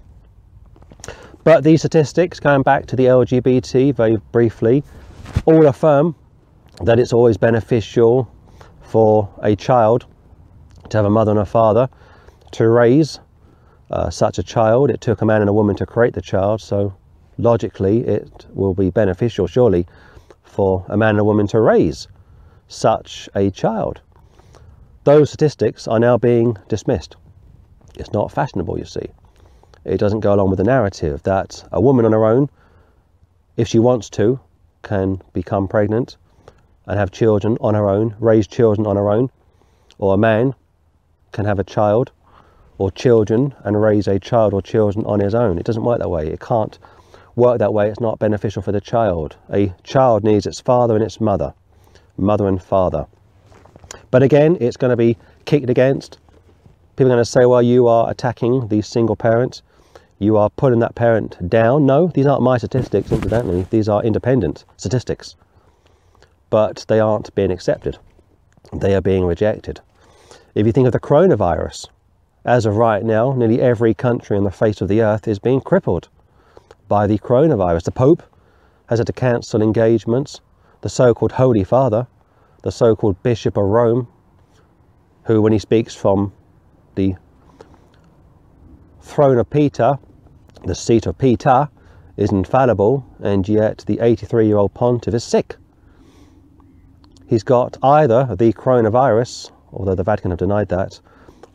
But 1.43 1.65
these 1.65 1.81
statistics, 1.81 2.39
going 2.39 2.63
back 2.63 2.87
to 2.87 2.95
the 2.95 3.07
LGBT 3.07 3.93
very 3.97 4.19
briefly, 4.31 4.85
all 5.45 5.67
affirm 5.67 6.15
that 6.83 7.01
it's 7.01 7.13
always 7.13 7.37
beneficial 7.37 8.31
for 8.81 9.29
a 9.43 9.57
child 9.57 10.07
to 10.89 10.99
have 10.99 11.05
a 11.05 11.11
mother 11.11 11.33
and 11.33 11.41
a 11.41 11.45
father 11.45 11.89
to 12.53 12.69
raise 12.69 13.19
uh, 13.91 14.09
such 14.09 14.39
a 14.39 14.45
child. 14.45 14.91
It 14.91 15.01
took 15.01 15.21
a 15.21 15.27
man 15.27 15.41
and 15.41 15.51
a 15.51 15.53
woman 15.53 15.75
to 15.75 15.85
create 15.85 16.15
the 16.15 16.23
child, 16.23 16.61
so 16.61 16.95
logically 17.39 18.07
it 18.07 18.47
will 18.55 18.75
be 18.75 18.91
beneficial, 18.91 19.47
surely, 19.47 19.87
for 20.43 20.85
a 20.89 20.97
man 20.97 21.11
and 21.11 21.21
a 21.21 21.25
woman 21.25 21.47
to 21.49 21.61
raise 21.61 22.09
such 22.69 23.29
a 23.35 23.51
child. 23.51 24.01
Those 25.05 25.31
statistics 25.31 25.87
are 25.87 25.99
now 25.99 26.17
being 26.17 26.57
dismissed. 26.69 27.17
It's 27.97 28.13
not 28.13 28.33
fashionable, 28.33 28.79
you 28.79 28.85
see. 28.85 29.09
It 29.85 29.99
doesn't 29.99 30.21
go 30.21 30.33
along 30.35 30.51
with 30.51 30.59
the 30.59 30.65
narrative 30.65 31.23
that 31.25 31.63
a 31.73 31.81
woman 31.81 32.07
on 32.07 32.13
her 32.13 32.25
own, 32.25 32.49
if 33.57 33.69
she 33.69 33.79
wants 33.79 34.09
to, 34.11 34.41
can 34.83 35.21
become 35.33 35.69
pregnant 35.69 36.17
and 36.87 36.99
have 36.99 37.11
children 37.11 37.57
on 37.61 37.75
her 37.75 37.89
own, 37.89 38.15
raise 38.19 38.47
children 38.47 38.87
on 38.87 38.97
her 38.97 39.11
own, 39.11 39.31
or 39.99 40.15
a 40.15 40.19
man 40.19 40.55
can 41.33 41.45
have 41.45 41.59
a 41.59 41.65
child 41.65 42.13
or 42.79 42.91
children 42.91 43.55
and 43.65 43.81
raise 43.81 44.09
a 44.09 44.19
child 44.19 44.53
or 44.55 44.63
children 44.63 45.05
on 45.07 45.21
his 45.21 45.35
own. 45.35 45.59
It 45.59 45.65
doesn't 45.65 45.85
work 45.85 45.99
that 45.99 46.11
way. 46.11 46.29
It 46.29 46.41
can't 46.41 46.79
work 47.37 47.59
that 47.59 47.75
way. 47.75 47.89
It's 47.89 48.01
not 48.01 48.19
beneficial 48.19 48.63
for 48.63 48.73
the 48.73 48.81
child. 48.81 49.37
A 49.53 49.75
child 49.83 50.25
needs 50.25 50.47
its 50.47 50.61
father 50.61 50.95
and 50.95 51.05
its 51.05 51.21
mother, 51.21 51.55
mother 52.17 52.47
and 52.47 52.63
father. 52.63 53.07
But 54.11 54.23
again, 54.23 54.57
it's 54.61 54.77
going 54.77 54.91
to 54.91 54.97
be 54.97 55.17
kicked 55.45 55.71
against. 55.71 56.19
People 56.97 57.13
are 57.13 57.17
going 57.17 57.25
to 57.25 57.31
say, 57.31 57.45
well, 57.47 57.63
you 57.63 57.89
are 57.89 58.11
attacking 58.11 58.69
the 58.69 58.83
single 58.83 59.17
parents. 59.17 59.63
You 60.19 60.37
are 60.37 60.51
putting 60.51 60.79
that 60.79 60.95
parent 60.95 61.51
down. 61.51 61.87
No, 61.87 62.09
these 62.09 62.27
aren't 62.27 62.43
my 62.43 62.59
statistics, 62.59 63.11
incidentally. 63.11 63.67
These 63.71 63.89
are 63.89 64.03
independent 64.03 64.65
statistics. 64.77 65.35
But 66.51 66.85
they 66.89 67.01
aren't 67.01 67.35
being 67.35 67.51
accepted. 67.51 67.99
They 68.73 68.95
are 68.95 69.01
being 69.01 69.25
rejected. 69.25 69.81
If 70.55 70.67
you 70.67 70.73
think 70.73 70.87
of 70.87 70.93
the 70.93 71.01
coronavirus, 71.01 71.89
as 72.45 72.65
of 72.65 72.77
right 72.77 73.03
now, 73.03 73.33
nearly 73.33 73.61
every 73.61 73.93
country 73.93 74.37
on 74.37 74.45
the 74.45 74.51
face 74.51 74.81
of 74.81 74.89
the 74.89 75.03
earth 75.03 75.27
is 75.27 75.41
being 75.41 75.61
crippled 75.61 76.09
by 76.89 77.07
the 77.07 77.19
coronavirus. 77.19 77.85
The 77.85 77.93
Pope 77.93 78.23
has 78.89 78.99
had 78.99 79.07
to 79.07 79.13
cancel 79.13 79.63
engagements. 79.63 80.41
The 80.83 80.89
so 80.89 81.15
called 81.15 81.33
Holy 81.33 81.65
Father, 81.65 82.07
the 82.63 82.73
so 82.73 82.95
called 82.95 83.23
Bishop 83.23 83.57
of 83.57 83.65
Rome, 83.65 84.09
who, 85.25 85.41
when 85.41 85.53
he 85.53 85.59
speaks 85.59 85.95
from 85.95 86.33
the 86.95 87.15
throne 89.01 89.39
of 89.39 89.49
Peter, 89.51 89.99
the 90.65 90.75
seat 90.75 91.07
of 91.07 91.19
Peter, 91.19 91.69
is 92.17 92.31
infallible, 92.31 93.05
and 93.21 93.49
yet 93.49 93.85
the 93.87 93.99
83 94.01 94.47
year 94.47 94.57
old 94.57 94.75
pontiff 94.75 95.15
is 95.15 95.25
sick. 95.25 95.57
He's 97.27 97.43
got 97.43 97.77
either 97.83 98.37
the 98.37 98.53
coronavirus, 98.53 99.51
although 99.73 99.95
the 99.95 100.05
Vatican 100.05 100.31
have 100.31 100.39
denied 100.39 100.69
that, 100.69 101.01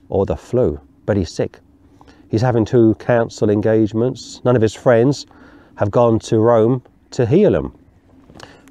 or 0.10 0.26
the 0.26 0.36
flu, 0.36 0.80
but 1.06 1.16
he's 1.16 1.32
sick. 1.32 1.60
He's 2.30 2.42
having 2.42 2.64
two 2.64 2.96
council 2.96 3.50
engagements. 3.50 4.42
None 4.46 4.56
of 4.56 4.62
his 4.62 4.76
friends 4.76 5.26
have 5.76 5.90
gone 5.90 6.20
to 6.20 6.40
Rome 6.40 6.84
to 7.12 7.26
heal 7.26 7.56
him. 7.56 7.74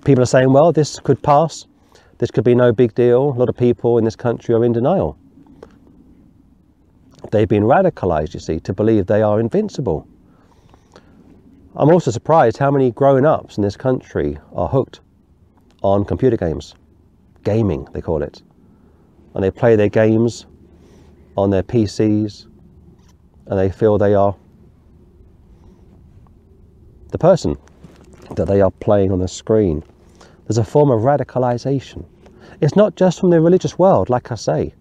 People 0.04 0.22
are 0.22 0.26
saying, 0.26 0.52
well, 0.52 0.72
this 0.72 1.00
could 1.00 1.22
pass. 1.22 1.66
This 2.18 2.30
could 2.30 2.44
be 2.44 2.54
no 2.54 2.72
big 2.72 2.94
deal. 2.94 3.30
A 3.30 3.36
lot 3.36 3.48
of 3.48 3.56
people 3.56 3.98
in 3.98 4.04
this 4.04 4.16
country 4.16 4.54
are 4.54 4.64
in 4.64 4.72
denial. 4.72 5.18
They've 7.32 7.48
been 7.48 7.64
radicalized, 7.64 8.32
you 8.34 8.40
see, 8.40 8.60
to 8.60 8.72
believe 8.72 9.06
they 9.06 9.22
are 9.22 9.40
invincible. 9.40 10.06
I'm 11.74 11.90
also 11.90 12.10
surprised 12.10 12.56
how 12.56 12.70
many 12.70 12.92
grown 12.92 13.26
ups 13.26 13.56
in 13.56 13.62
this 13.62 13.76
country 13.76 14.38
are 14.52 14.68
hooked 14.68 15.00
on 15.82 16.04
computer 16.04 16.36
games. 16.36 16.74
Gaming, 17.44 17.88
they 17.92 18.00
call 18.00 18.22
it. 18.22 18.42
And 19.34 19.42
they 19.42 19.50
play 19.50 19.76
their 19.76 19.88
games 19.88 20.46
on 21.36 21.50
their 21.50 21.62
PCs 21.62 22.47
and 23.48 23.58
they 23.58 23.70
feel 23.70 23.98
they 23.98 24.14
are 24.14 24.36
the 27.10 27.18
person 27.18 27.56
that 28.36 28.46
they 28.46 28.60
are 28.60 28.70
playing 28.70 29.10
on 29.10 29.18
the 29.18 29.28
screen. 29.28 29.82
There's 30.46 30.58
a 30.58 30.64
form 30.64 30.90
of 30.90 31.00
radicalization. 31.00 32.04
It's 32.60 32.76
not 32.76 32.96
just 32.96 33.20
from 33.20 33.30
the 33.30 33.40
religious 33.40 33.78
world, 33.78 34.10
like 34.10 34.30
I 34.30 34.34
say. 34.34 34.74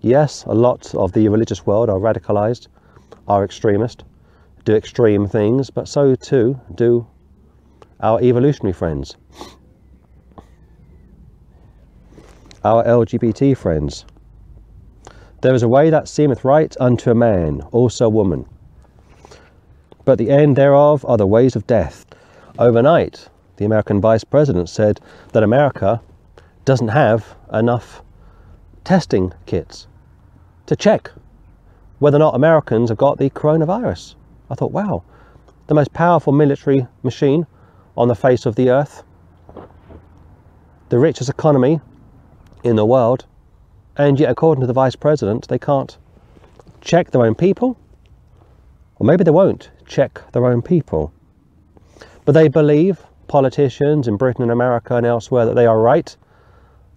Yes, 0.00 0.44
a 0.44 0.54
lot 0.54 0.94
of 0.94 1.12
the 1.12 1.28
religious 1.28 1.66
world 1.66 1.88
are 1.88 1.98
radicalized, 1.98 2.68
are 3.28 3.44
extremist, 3.44 4.04
do 4.64 4.74
extreme 4.74 5.26
things, 5.26 5.70
but 5.70 5.88
so 5.88 6.14
too 6.14 6.60
do 6.74 7.06
our 8.00 8.20
evolutionary 8.20 8.72
friends, 8.72 9.16
our 12.64 12.84
LGBT 12.84 13.56
friends. 13.56 14.04
There 15.42 15.54
is 15.54 15.62
a 15.62 15.68
way 15.68 15.90
that 15.90 16.08
seemeth 16.08 16.44
right 16.44 16.74
unto 16.80 17.10
a 17.10 17.14
man, 17.14 17.60
also 17.70 18.06
a 18.06 18.10
woman. 18.10 18.46
But 20.04 20.18
the 20.18 20.30
end 20.30 20.56
thereof 20.56 21.04
are 21.06 21.18
the 21.18 21.26
ways 21.26 21.54
of 21.54 21.66
death. 21.66 22.06
Overnight, 22.58 23.28
the 23.56 23.64
American 23.64 24.00
vice 24.00 24.24
president 24.24 24.68
said 24.68 25.00
that 25.32 25.42
America 25.42 26.00
doesn't 26.64 26.88
have 26.88 27.36
enough 27.52 28.02
testing 28.84 29.32
kits 29.46 29.86
to 30.66 30.76
check 30.76 31.10
whether 31.98 32.16
or 32.16 32.20
not 32.20 32.34
Americans 32.34 32.88
have 32.88 32.98
got 32.98 33.18
the 33.18 33.30
coronavirus. 33.30 34.14
I 34.50 34.54
thought, 34.54 34.72
wow, 34.72 35.02
the 35.66 35.74
most 35.74 35.92
powerful 35.92 36.32
military 36.32 36.86
machine 37.02 37.46
on 37.96 38.08
the 38.08 38.14
face 38.14 38.46
of 38.46 38.54
the 38.54 38.70
earth, 38.70 39.02
the 40.88 40.98
richest 40.98 41.28
economy 41.28 41.80
in 42.62 42.76
the 42.76 42.86
world, 42.86 43.26
and 43.98 44.20
yet, 44.20 44.30
according 44.30 44.60
to 44.60 44.66
the 44.66 44.72
vice 44.72 44.96
president, 44.96 45.48
they 45.48 45.58
can't 45.58 45.96
check 46.80 47.10
their 47.10 47.24
own 47.24 47.34
people, 47.34 47.78
or 48.96 49.06
maybe 49.06 49.24
they 49.24 49.30
won't 49.30 49.70
check 49.86 50.20
their 50.32 50.46
own 50.46 50.62
people. 50.62 51.12
But 52.24 52.32
they 52.32 52.48
believe, 52.48 53.04
politicians 53.28 54.06
in 54.06 54.16
Britain 54.16 54.42
and 54.42 54.52
America 54.52 54.96
and 54.96 55.06
elsewhere, 55.06 55.46
that 55.46 55.54
they 55.54 55.66
are 55.66 55.80
right, 55.80 56.16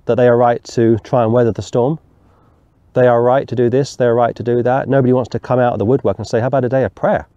that 0.06 0.16
they 0.16 0.28
are 0.28 0.38
right 0.38 0.64
to 0.66 0.98
try 1.00 1.24
and 1.24 1.32
weather 1.32 1.52
the 1.52 1.62
storm. 1.62 2.00
They 2.94 3.08
are 3.08 3.22
right 3.22 3.48
to 3.48 3.56
do 3.56 3.70
this, 3.70 3.96
they 3.96 4.06
are 4.06 4.16
right 4.16 4.36
to 4.36 4.44
do 4.44 4.62
that. 4.64 4.90
Nobody 4.90 5.14
wants 5.14 5.30
to 5.30 5.40
come 5.40 5.60
out 5.60 5.74
of 5.74 5.80
the 5.80 5.86
woodwork 5.86 6.18
and 6.18 6.28
say, 6.28 6.40
How 6.40 6.48
about 6.48 6.66
a 6.66 6.70
day 6.70 6.84
of 6.84 6.96
prayer? 6.96 7.28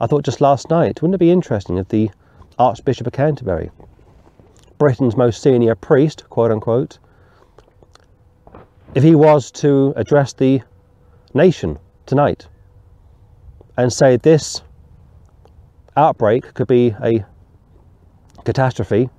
I 0.00 0.06
thought 0.06 0.24
just 0.24 0.42
last 0.42 0.68
night, 0.68 1.00
wouldn't 1.00 1.14
it 1.14 1.18
be 1.18 1.30
interesting 1.30 1.78
if 1.78 1.88
the 1.88 2.10
Archbishop 2.58 3.06
of 3.06 3.12
Canterbury, 3.14 3.70
Britain's 4.76 5.16
most 5.16 5.42
senior 5.42 5.74
priest, 5.74 6.24
quote 6.28 6.50
unquote, 6.50 6.98
if 8.94 9.02
he 9.02 9.14
was 9.14 9.50
to 9.50 9.92
address 9.96 10.32
the 10.32 10.62
nation 11.34 11.78
tonight 12.06 12.46
and 13.76 13.92
say 13.92 14.16
this 14.16 14.62
outbreak 15.96 16.54
could 16.54 16.66
be 16.66 16.94
a 17.02 17.24
catastrophe, 18.44 19.10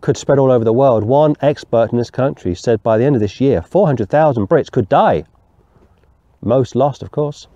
could 0.00 0.16
spread 0.16 0.38
all 0.38 0.52
over 0.52 0.64
the 0.64 0.72
world. 0.72 1.02
One 1.02 1.34
expert 1.40 1.90
in 1.90 1.98
this 1.98 2.10
country 2.10 2.54
said 2.54 2.82
by 2.82 2.98
the 2.98 3.04
end 3.04 3.16
of 3.16 3.20
this 3.20 3.40
year, 3.40 3.62
400,000 3.62 4.46
Brits 4.46 4.70
could 4.70 4.88
die. 4.88 5.24
Most 6.42 6.76
lost, 6.76 7.02
of 7.02 7.10
course. 7.10 7.48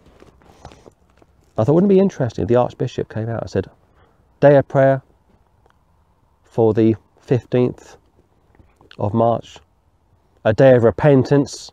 I 1.59 1.65
thought, 1.65 1.75
wouldn't 1.75 1.93
it 1.93 1.97
be 1.97 2.01
interesting 2.01 2.43
if 2.43 2.49
the 2.49 2.57
Archbishop 2.57 3.13
came 3.13 3.29
out 3.29 3.43
and 3.43 3.51
said, 3.51 3.69
Day 4.41 4.57
of 4.57 4.67
prayer 4.67 5.03
for 6.45 6.73
the 6.73 6.95
15th 7.27 7.97
of 8.99 9.13
March, 9.13 9.59
a 10.49 10.53
day 10.55 10.75
of 10.75 10.83
repentance, 10.83 11.71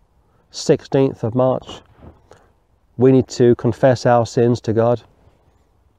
16th 0.51 1.23
of 1.23 1.33
March. 1.33 1.81
We 2.97 3.13
need 3.13 3.27
to 3.29 3.55
confess 3.55 4.05
our 4.05 4.25
sins 4.25 4.59
to 4.61 4.73
God. 4.73 5.01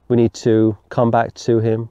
We 0.08 0.16
need 0.16 0.34
to 0.34 0.76
come 0.90 1.10
back 1.10 1.32
to 1.46 1.58
Him. 1.58 1.88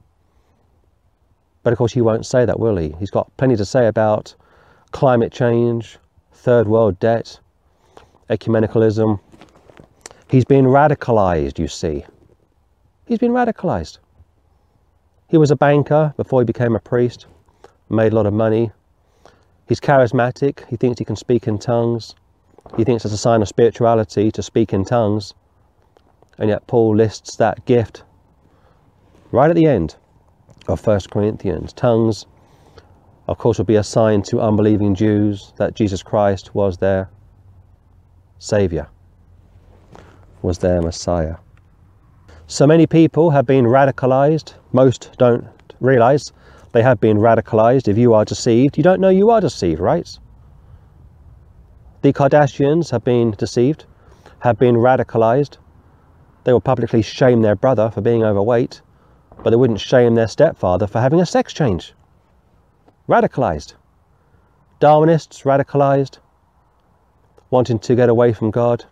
But 1.64 1.74
of 1.74 1.80
course, 1.80 1.94
he 1.94 2.02
won't 2.02 2.28
say 2.28 2.46
that, 2.46 2.60
will 2.60 2.78
he? 2.78 2.96
He's 3.00 3.10
got 3.10 3.36
plenty 3.38 3.56
to 3.56 3.66
say 3.66 3.88
about 3.88 4.36
climate 4.92 5.32
change, 5.32 5.98
third 6.32 6.68
world 6.68 7.00
debt, 7.00 7.40
ecumenicalism, 8.30 9.20
He's 10.28 10.46
been 10.46 10.66
radicalized, 10.66 11.58
you 11.58 11.68
see. 11.68 12.06
He's 13.08 13.20
been 13.20 13.32
radicalized. 13.32 13.98
He 15.30 15.38
was 15.38 15.50
a 15.50 15.56
banker 15.56 16.14
before 16.18 16.42
he 16.42 16.46
became 16.46 16.76
a 16.76 16.80
priest, 16.80 17.26
made 17.90 18.12
a 18.12 18.16
lot 18.16 18.26
of 18.28 18.34
money. 18.34 18.72
He's 19.68 19.80
charismatic. 19.80 20.68
He 20.68 20.76
thinks 20.76 21.00
he 21.00 21.06
can 21.06 21.16
speak 21.16 21.48
in 21.48 21.58
tongues. 21.58 22.16
He 22.78 22.84
thinks 22.84 23.06
it's 23.06 23.14
a 23.14 23.18
sign 23.18 23.42
of 23.42 23.48
spirituality 23.48 24.32
to 24.32 24.44
speak 24.44 24.74
in 24.74 24.86
tongues. 24.86 25.34
And 26.38 26.50
yet, 26.50 26.68
Paul 26.68 26.96
lists 26.96 27.38
that 27.38 27.66
gift 27.66 28.04
right 29.32 29.50
at 29.50 29.56
the 29.56 29.66
end 29.66 29.96
of 30.68 30.86
1 30.86 31.00
Corinthians. 31.12 31.74
Tongues, 31.74 32.26
of 33.28 33.38
course, 33.38 33.58
will 33.58 33.66
be 33.66 33.76
a 33.76 33.84
sign 33.84 34.22
to 34.24 34.42
unbelieving 34.42 34.96
Jews 34.96 35.54
that 35.58 35.76
Jesus 35.76 36.04
Christ 36.04 36.54
was 36.54 36.78
their 36.78 37.10
Saviour 38.38 38.88
was 40.42 40.60
their 40.60 40.82
Messiah. 40.82 41.38
So 42.48 42.68
many 42.68 42.86
people 42.86 43.32
have 43.32 43.48
been 43.48 43.66
radicalized. 43.66 44.54
Most 44.72 45.12
don't 45.18 45.48
realize 45.80 46.32
they 46.76 46.84
have 46.84 47.00
been 47.00 47.20
radicalized. 47.20 47.88
If 47.88 47.98
you 47.98 48.14
are 48.14 48.26
deceived, 48.26 48.76
you 48.76 48.84
don't 48.84 49.00
know 49.00 49.08
you 49.08 49.30
are 49.30 49.40
deceived, 49.40 49.80
right? 49.80 50.20
The 52.02 52.12
Kardashians 52.12 52.92
have 52.92 53.02
been 53.02 53.32
deceived, 53.32 53.86
have 54.40 54.60
been 54.60 54.76
radicalized. 54.76 55.56
They 56.44 56.52
will 56.52 56.60
publicly 56.60 57.02
shame 57.02 57.42
their 57.44 57.56
brother 57.56 57.90
for 57.90 58.02
being 58.02 58.26
overweight, 58.26 58.82
but 59.42 59.52
they 59.52 59.56
wouldn't 59.56 59.80
shame 59.80 60.16
their 60.16 60.28
stepfather 60.28 60.86
for 60.86 61.00
having 61.00 61.22
a 61.22 61.26
sex 61.26 61.54
change. 61.54 61.94
Radicalized. 63.08 63.76
Darwinists 64.82 65.44
radicalized, 65.44 66.18
wanting 67.52 67.80
to 67.80 67.96
get 67.96 68.10
away 68.10 68.34
from 68.34 68.52
God, 68.52 68.84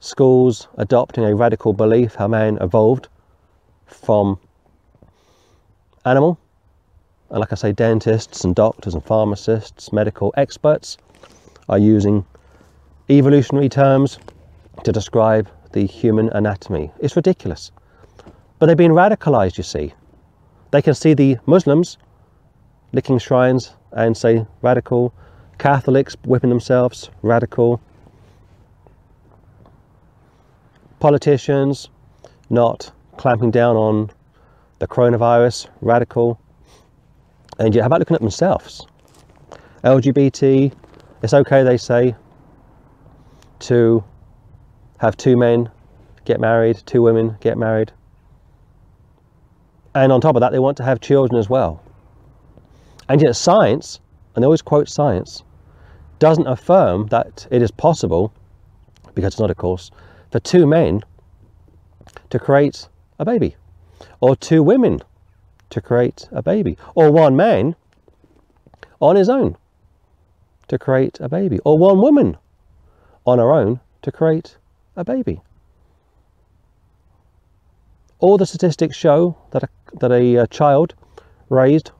schools 0.00 0.68
adopting 0.76 1.24
a 1.24 1.34
radical 1.34 1.72
belief 1.72 2.16
how 2.16 2.28
man 2.28 2.58
evolved 2.60 3.08
from 3.86 4.38
animal. 6.04 6.38
And 7.34 7.40
like 7.40 7.50
I 7.50 7.56
say, 7.56 7.72
dentists 7.72 8.44
and 8.44 8.54
doctors 8.54 8.94
and 8.94 9.04
pharmacists, 9.04 9.92
medical 9.92 10.32
experts 10.36 10.98
are 11.68 11.78
using 11.80 12.24
evolutionary 13.10 13.68
terms 13.68 14.20
to 14.84 14.92
describe 14.92 15.48
the 15.72 15.84
human 15.84 16.28
anatomy. 16.28 16.92
It's 17.00 17.16
ridiculous. 17.16 17.72
But 18.60 18.66
they've 18.66 18.76
been 18.76 18.92
radicalized, 18.92 19.58
you 19.58 19.64
see. 19.64 19.94
They 20.70 20.80
can 20.80 20.94
see 20.94 21.12
the 21.12 21.38
Muslims 21.44 21.98
licking 22.92 23.18
shrines 23.18 23.72
and 23.90 24.16
say 24.16 24.46
radical, 24.62 25.12
Catholics 25.58 26.16
whipping 26.24 26.50
themselves, 26.50 27.10
radical, 27.22 27.80
politicians 31.00 31.88
not 32.48 32.92
clamping 33.16 33.50
down 33.50 33.74
on 33.74 34.12
the 34.78 34.86
coronavirus, 34.86 35.68
radical, 35.80 36.38
and 37.58 37.74
yet 37.74 37.82
how 37.82 37.86
about 37.86 38.00
looking 38.00 38.14
at 38.14 38.20
themselves? 38.20 38.86
LGBT, 39.82 40.72
it's 41.22 41.34
okay, 41.34 41.62
they 41.62 41.76
say, 41.76 42.14
to 43.60 44.02
have 44.98 45.16
two 45.16 45.36
men 45.36 45.70
get 46.24 46.40
married, 46.40 46.82
two 46.86 47.02
women 47.02 47.36
get 47.40 47.58
married. 47.58 47.92
And 49.94 50.10
on 50.10 50.20
top 50.20 50.36
of 50.36 50.40
that, 50.40 50.52
they 50.52 50.58
want 50.58 50.76
to 50.78 50.82
have 50.82 51.00
children 51.00 51.38
as 51.38 51.48
well. 51.48 51.82
And 53.08 53.20
yet, 53.22 53.36
science, 53.36 54.00
and 54.34 54.42
they 54.42 54.46
always 54.46 54.62
quote 54.62 54.88
science, 54.88 55.42
doesn't 56.18 56.46
affirm 56.46 57.06
that 57.08 57.46
it 57.50 57.62
is 57.62 57.70
possible, 57.70 58.32
because 59.14 59.34
it's 59.34 59.40
not, 59.40 59.50
of 59.50 59.56
course, 59.56 59.90
for 60.32 60.40
two 60.40 60.66
men 60.66 61.02
to 62.30 62.38
create 62.38 62.88
a 63.18 63.24
baby, 63.24 63.56
or 64.20 64.34
two 64.34 64.62
women 64.62 65.02
to 65.74 65.80
create 65.80 66.28
a 66.30 66.40
baby, 66.40 66.78
or 66.94 67.10
one 67.10 67.34
man 67.34 67.74
on 69.00 69.16
his 69.16 69.28
own 69.28 69.56
to 70.68 70.78
create 70.78 71.18
a 71.18 71.28
baby, 71.28 71.58
or 71.64 71.76
one 71.76 72.00
woman 72.00 72.36
on 73.26 73.40
her 73.40 73.52
own 73.52 73.80
to 74.00 74.12
create 74.12 74.56
a 74.94 75.04
baby. 75.04 75.40
All 78.20 78.38
the 78.38 78.46
statistics 78.46 78.96
show 78.96 79.36
that 79.50 79.64
a, 79.64 79.68
that 79.98 80.12
a, 80.12 80.36
a 80.36 80.46
child 80.46 80.94
raised 81.48 81.90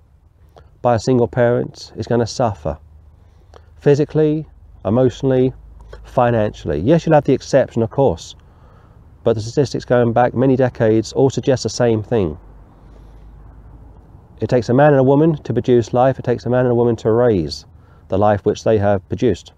by 0.81 0.95
a 0.95 1.01
single 1.01 1.27
parent 1.27 1.93
is 1.97 2.07
going 2.07 2.21
to 2.21 2.29
suffer 2.29 2.79
physically, 3.81 4.47
emotionally, 4.85 5.53
financially. 6.05 6.79
Yes, 6.79 7.05
you'll 7.05 7.17
have 7.17 7.25
the 7.25 7.33
exception, 7.33 7.83
of 7.83 7.91
course, 7.91 8.37
but 9.25 9.35
the 9.35 9.41
statistics 9.41 9.85
going 9.85 10.13
back 10.13 10.33
many 10.33 10.55
decades 10.55 11.13
all 11.13 11.29
suggest 11.29 11.65
the 11.65 11.69
same 11.69 12.05
thing. 12.05 12.39
It 14.45 14.51
takes 14.51 14.69
a 14.69 14.75
man 14.75 14.93
and 14.93 15.01
a 15.01 15.03
woman 15.03 15.37
to 15.45 15.55
produce 15.55 15.95
life, 15.95 16.19
it 16.19 16.25
takes 16.27 16.45
a 16.45 16.51
man 16.51 16.67
and 16.67 16.73
a 16.73 16.75
woman 16.75 16.97
to 16.97 17.11
raise 17.11 17.65
the 18.09 18.19
life 18.19 18.45
which 18.45 18.63
they 18.63 18.77
have 18.77 19.09
produced. 19.09 19.55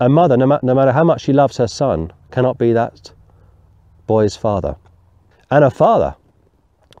A 0.00 0.08
mother, 0.08 0.38
no, 0.38 0.46
ma- 0.46 0.60
no 0.62 0.74
matter 0.74 0.90
how 0.90 1.04
much 1.04 1.20
she 1.20 1.34
loves 1.34 1.58
her 1.58 1.68
son, 1.68 2.14
cannot 2.30 2.56
be 2.56 2.72
that 2.72 3.12
boy's 4.06 4.36
father. 4.36 4.76
And 5.50 5.66
a 5.66 5.70
father, 5.70 6.16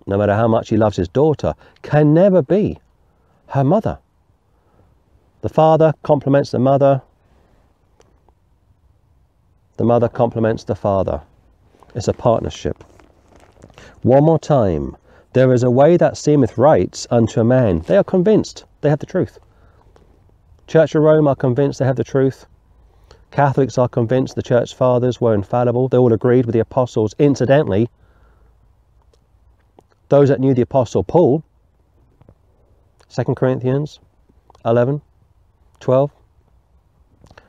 no 0.06 0.18
matter 0.18 0.34
how 0.34 0.46
much 0.46 0.68
he 0.68 0.76
loves 0.76 0.98
his 0.98 1.08
daughter, 1.08 1.54
can 1.80 2.12
never 2.12 2.42
be 2.42 2.78
her 3.46 3.64
mother. 3.64 3.98
The 5.40 5.48
father 5.48 5.94
complements 6.02 6.50
the 6.50 6.58
mother, 6.58 7.00
the 9.78 9.84
mother 9.84 10.10
complements 10.10 10.64
the 10.64 10.74
father. 10.74 11.22
It's 11.94 12.08
a 12.08 12.12
partnership. 12.12 12.84
One 14.02 14.24
more 14.24 14.38
time. 14.38 14.98
There 15.34 15.52
is 15.52 15.64
a 15.64 15.70
way 15.70 15.96
that 15.96 16.16
seemeth 16.16 16.56
right 16.56 17.06
unto 17.10 17.40
a 17.40 17.44
man. 17.44 17.80
They 17.80 17.96
are 17.96 18.04
convinced 18.04 18.64
they 18.82 18.88
have 18.88 19.00
the 19.00 19.06
truth. 19.06 19.40
Church 20.68 20.94
of 20.94 21.02
Rome 21.02 21.26
are 21.26 21.34
convinced 21.34 21.80
they 21.80 21.84
have 21.84 21.96
the 21.96 22.04
truth. 22.04 22.46
Catholics 23.32 23.76
are 23.76 23.88
convinced 23.88 24.36
the 24.36 24.42
church 24.44 24.76
fathers 24.76 25.20
were 25.20 25.34
infallible. 25.34 25.88
They 25.88 25.96
all 25.96 26.12
agreed 26.12 26.46
with 26.46 26.52
the 26.52 26.60
apostles. 26.60 27.16
Incidentally, 27.18 27.90
those 30.08 30.28
that 30.28 30.38
knew 30.38 30.54
the 30.54 30.62
apostle 30.62 31.02
Paul, 31.02 31.42
2 33.08 33.34
Corinthians 33.34 33.98
11, 34.64 35.02
12, 35.80 36.12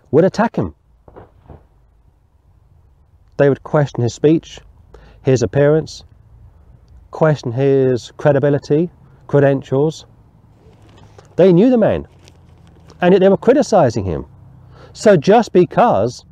would 0.10 0.26
attack 0.26 0.56
him. 0.56 0.74
They 3.38 3.48
would 3.48 3.62
question 3.62 4.02
his 4.02 4.16
speech, 4.16 4.60
his 5.22 5.44
appearance, 5.44 6.04
question 7.16 7.50
his 7.54 8.12
credibility, 8.18 8.90
credentials. 9.28 10.06
They 11.38 11.54
knew 11.54 11.70
the 11.70 11.78
man, 11.78 12.06
and 13.00 13.14
yet 13.14 13.20
they 13.22 13.30
were 13.30 13.38
criticizing 13.38 14.04
him. 14.04 14.26
So 14.92 15.16
just 15.16 15.54
because 15.54 16.26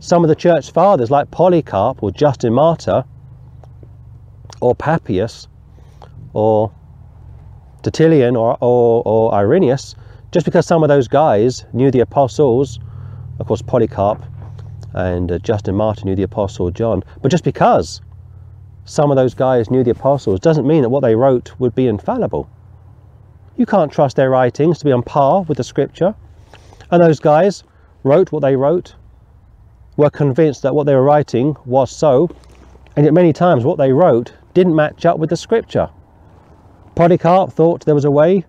some 0.00 0.22
of 0.22 0.28
the 0.28 0.34
church 0.34 0.70
fathers 0.70 1.10
like 1.10 1.30
Polycarp 1.30 2.02
or 2.02 2.10
Justin 2.10 2.52
Martyr 2.52 3.04
or 4.60 4.74
Papias 4.74 5.48
or 6.34 6.70
Tertullian 7.82 8.36
or, 8.36 8.58
or, 8.60 9.02
or 9.06 9.32
Irenaeus, 9.32 9.94
just 10.30 10.44
because 10.44 10.66
some 10.66 10.82
of 10.82 10.90
those 10.90 11.08
guys 11.08 11.64
knew 11.72 11.90
the 11.90 12.00
apostles, 12.00 12.78
of 13.38 13.46
course 13.46 13.62
Polycarp 13.62 14.22
and 14.92 15.32
uh, 15.32 15.38
Justin 15.38 15.74
Martyr 15.74 16.04
knew 16.04 16.14
the 16.14 16.22
apostle 16.22 16.70
John, 16.70 17.02
but 17.22 17.30
just 17.30 17.44
because 17.44 18.02
some 18.88 19.10
of 19.10 19.16
those 19.16 19.34
guys 19.34 19.70
knew 19.70 19.84
the 19.84 19.90
apostles 19.90 20.40
doesn't 20.40 20.66
mean 20.66 20.80
that 20.80 20.88
what 20.88 21.00
they 21.00 21.14
wrote 21.14 21.52
would 21.58 21.74
be 21.74 21.86
infallible. 21.86 22.48
You 23.56 23.66
can't 23.66 23.92
trust 23.92 24.16
their 24.16 24.30
writings 24.30 24.78
to 24.78 24.84
be 24.86 24.92
on 24.92 25.02
par 25.02 25.42
with 25.42 25.58
the 25.58 25.64
scripture. 25.64 26.14
And 26.90 27.02
those 27.02 27.20
guys 27.20 27.64
wrote 28.02 28.32
what 28.32 28.40
they 28.40 28.56
wrote, 28.56 28.94
were 29.98 30.08
convinced 30.08 30.62
that 30.62 30.74
what 30.74 30.86
they 30.86 30.94
were 30.94 31.02
writing 31.02 31.54
was 31.66 31.90
so, 31.90 32.30
and 32.96 33.04
yet 33.04 33.12
many 33.12 33.32
times 33.32 33.64
what 33.64 33.76
they 33.76 33.92
wrote 33.92 34.32
didn't 34.54 34.74
match 34.74 35.04
up 35.04 35.18
with 35.18 35.28
the 35.28 35.36
scripture. 35.36 35.90
Polycarp 36.94 37.52
thought 37.52 37.84
there 37.84 37.94
was 37.94 38.06
a 38.06 38.10
way 38.10 38.44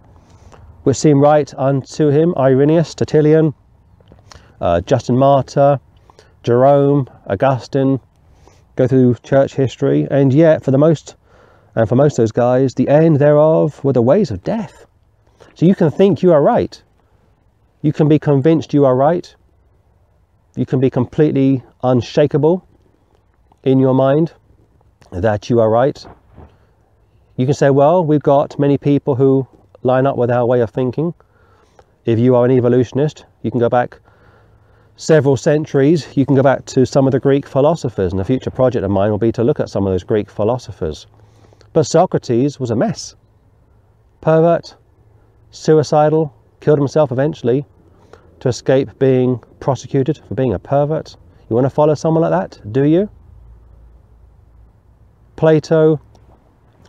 which 0.83 0.95
seemed 0.95 1.21
right 1.21 1.53
unto 1.57 2.07
him, 2.07 2.33
Irenaeus, 2.37 2.95
Tertullian, 2.95 3.53
uh, 4.61 4.79
Justin 4.81 5.17
Martyr, 5.17 5.81
Jerome, 6.43 7.09
Augustine, 7.27 7.99
go 8.79 8.87
through 8.87 9.13
church 9.23 9.55
history, 9.55 10.07
and 10.09 10.33
yet 10.33 10.63
for 10.63 10.71
the 10.71 10.77
most 10.77 11.15
and 11.75 11.87
for 11.89 11.95
most 11.95 12.13
of 12.13 12.23
those 12.23 12.31
guys, 12.31 12.75
the 12.75 12.87
end 12.87 13.17
thereof 13.17 13.83
were 13.83 13.91
the 13.91 14.01
ways 14.01 14.31
of 14.31 14.41
death. 14.41 14.85
So 15.53 15.65
you 15.65 15.75
can 15.75 15.91
think 15.91 16.23
you 16.23 16.31
are 16.31 16.41
right. 16.41 16.81
You 17.81 17.91
can 17.91 18.07
be 18.07 18.19
convinced 18.19 18.73
you 18.73 18.85
are 18.85 18.95
right. 18.95 19.35
You 20.55 20.65
can 20.65 20.79
be 20.79 20.89
completely 20.89 21.61
unshakable 21.83 22.65
in 23.63 23.79
your 23.79 23.93
mind 23.93 24.31
that 25.11 25.49
you 25.49 25.59
are 25.59 25.69
right. 25.69 26.05
You 27.35 27.45
can 27.45 27.53
say, 27.53 27.69
well, 27.69 28.03
we've 28.03 28.23
got 28.23 28.57
many 28.57 28.77
people 28.77 29.15
who 29.15 29.45
line 29.83 30.07
up 30.07 30.15
with 30.15 30.31
our 30.31 30.45
way 30.45 30.61
of 30.61 30.69
thinking. 30.69 31.13
If 32.05 32.17
you 32.17 32.35
are 32.35 32.45
an 32.45 32.51
evolutionist, 32.51 33.25
you 33.43 33.51
can 33.51 33.59
go 33.59 33.69
back 33.69 33.99
several 34.99 35.37
centuries. 35.37 36.05
You 36.17 36.25
can 36.25 36.35
go 36.35 36.43
back 36.43 36.65
to 36.65 36.85
some 36.85 37.07
of 37.07 37.13
the 37.13 37.21
Greek 37.21 37.47
philosophers, 37.47 38.11
and 38.11 38.19
a 38.19 38.25
future 38.25 38.51
project 38.51 38.83
of 38.83 38.91
mine 38.91 39.09
will 39.09 39.17
be 39.17 39.31
to 39.31 39.45
look 39.45 39.61
at 39.61 39.69
some 39.69 39.87
of 39.87 39.93
those 39.93 40.03
Greek 40.03 40.29
philosophers. 40.29 41.07
But 41.71 41.85
Socrates 41.85 42.59
was 42.59 42.69
a 42.69 42.75
mess. 42.75 43.15
Pervert, 44.19 44.75
suicidal, 45.51 46.33
killed 46.59 46.79
himself 46.79 47.13
eventually 47.13 47.65
to 48.41 48.49
escape 48.49 48.99
being 48.99 49.41
prosecuted 49.61 50.19
for 50.27 50.35
being 50.35 50.53
a 50.53 50.59
pervert. 50.59 51.15
You 51.49 51.55
want 51.55 51.65
to 51.65 51.69
follow 51.69 51.93
someone 51.95 52.21
like 52.21 52.31
that? 52.31 52.73
Do 52.73 52.83
you? 52.83 53.09
Plato, 55.37 56.01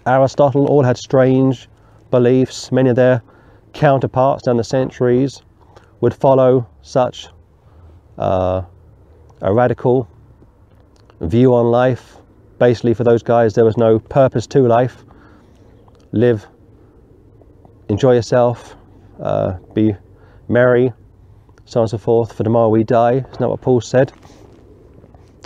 Aristotle 0.05 0.67
all 0.67 0.83
had 0.83 0.99
strange 0.99 1.69
beliefs. 2.11 2.73
Many 2.73 2.91
of 2.91 2.97
their 2.97 3.23
counterparts 3.73 4.43
down 4.43 4.57
the 4.57 4.65
centuries 4.65 5.43
would 6.01 6.13
follow 6.13 6.67
such 6.83 7.29
uh, 8.21 8.63
a 9.41 9.53
radical 9.53 10.09
view 11.21 11.55
on 11.55 11.71
life. 11.71 12.19
Basically, 12.59 12.95
for 12.95 13.05
those 13.05 13.23
guys, 13.23 13.55
there 13.55 13.65
was 13.65 13.77
no 13.77 13.99
purpose 13.99 14.47
to 14.49 14.61
life. 14.61 15.05
Live, 16.13 16.47
enjoy 17.89 18.15
yourself, 18.15 18.77
uh, 19.21 19.55
be 19.75 19.95
merry, 20.49 20.93
so 21.65 21.81
on 21.81 21.85
and 21.85 21.91
so 21.91 21.99
forth. 21.99 22.33
For 22.33 22.45
tomorrow 22.45 22.69
we 22.69 22.85
die. 22.85 23.15
Isn't 23.15 23.39
that 23.39 23.49
what 23.49 23.63
Paul 23.63 23.81
said? 23.81 24.13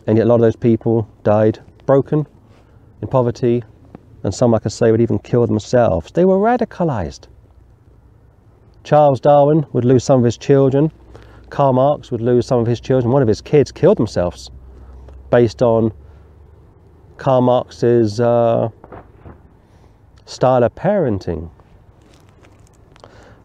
And 0.06 0.18
yet, 0.18 0.26
a 0.26 0.28
lot 0.28 0.36
of 0.36 0.40
those 0.40 0.56
people 0.56 1.08
died 1.22 1.60
broken, 1.86 2.26
in 3.00 3.08
poverty, 3.08 3.62
and 4.22 4.34
some, 4.34 4.50
like 4.50 4.66
I 4.66 4.68
say, 4.68 4.90
would 4.90 5.00
even 5.00 5.18
kill 5.18 5.46
themselves. 5.46 6.10
They 6.12 6.24
were 6.24 6.38
radicalized. 6.38 7.28
Charles 8.82 9.20
Darwin 9.20 9.64
would 9.72 9.84
lose 9.84 10.04
some 10.04 10.18
of 10.18 10.24
his 10.24 10.36
children. 10.36 10.90
Karl 11.54 11.72
Marx 11.72 12.10
would 12.10 12.20
lose 12.20 12.48
some 12.48 12.58
of 12.58 12.66
his 12.66 12.80
children. 12.80 13.12
One 13.12 13.22
of 13.22 13.28
his 13.28 13.40
kids 13.40 13.70
killed 13.70 13.96
themselves 13.96 14.50
based 15.30 15.62
on 15.62 15.92
Karl 17.16 17.42
Marx's 17.42 18.18
uh, 18.18 18.70
style 20.26 20.64
of 20.64 20.74
parenting. 20.74 21.48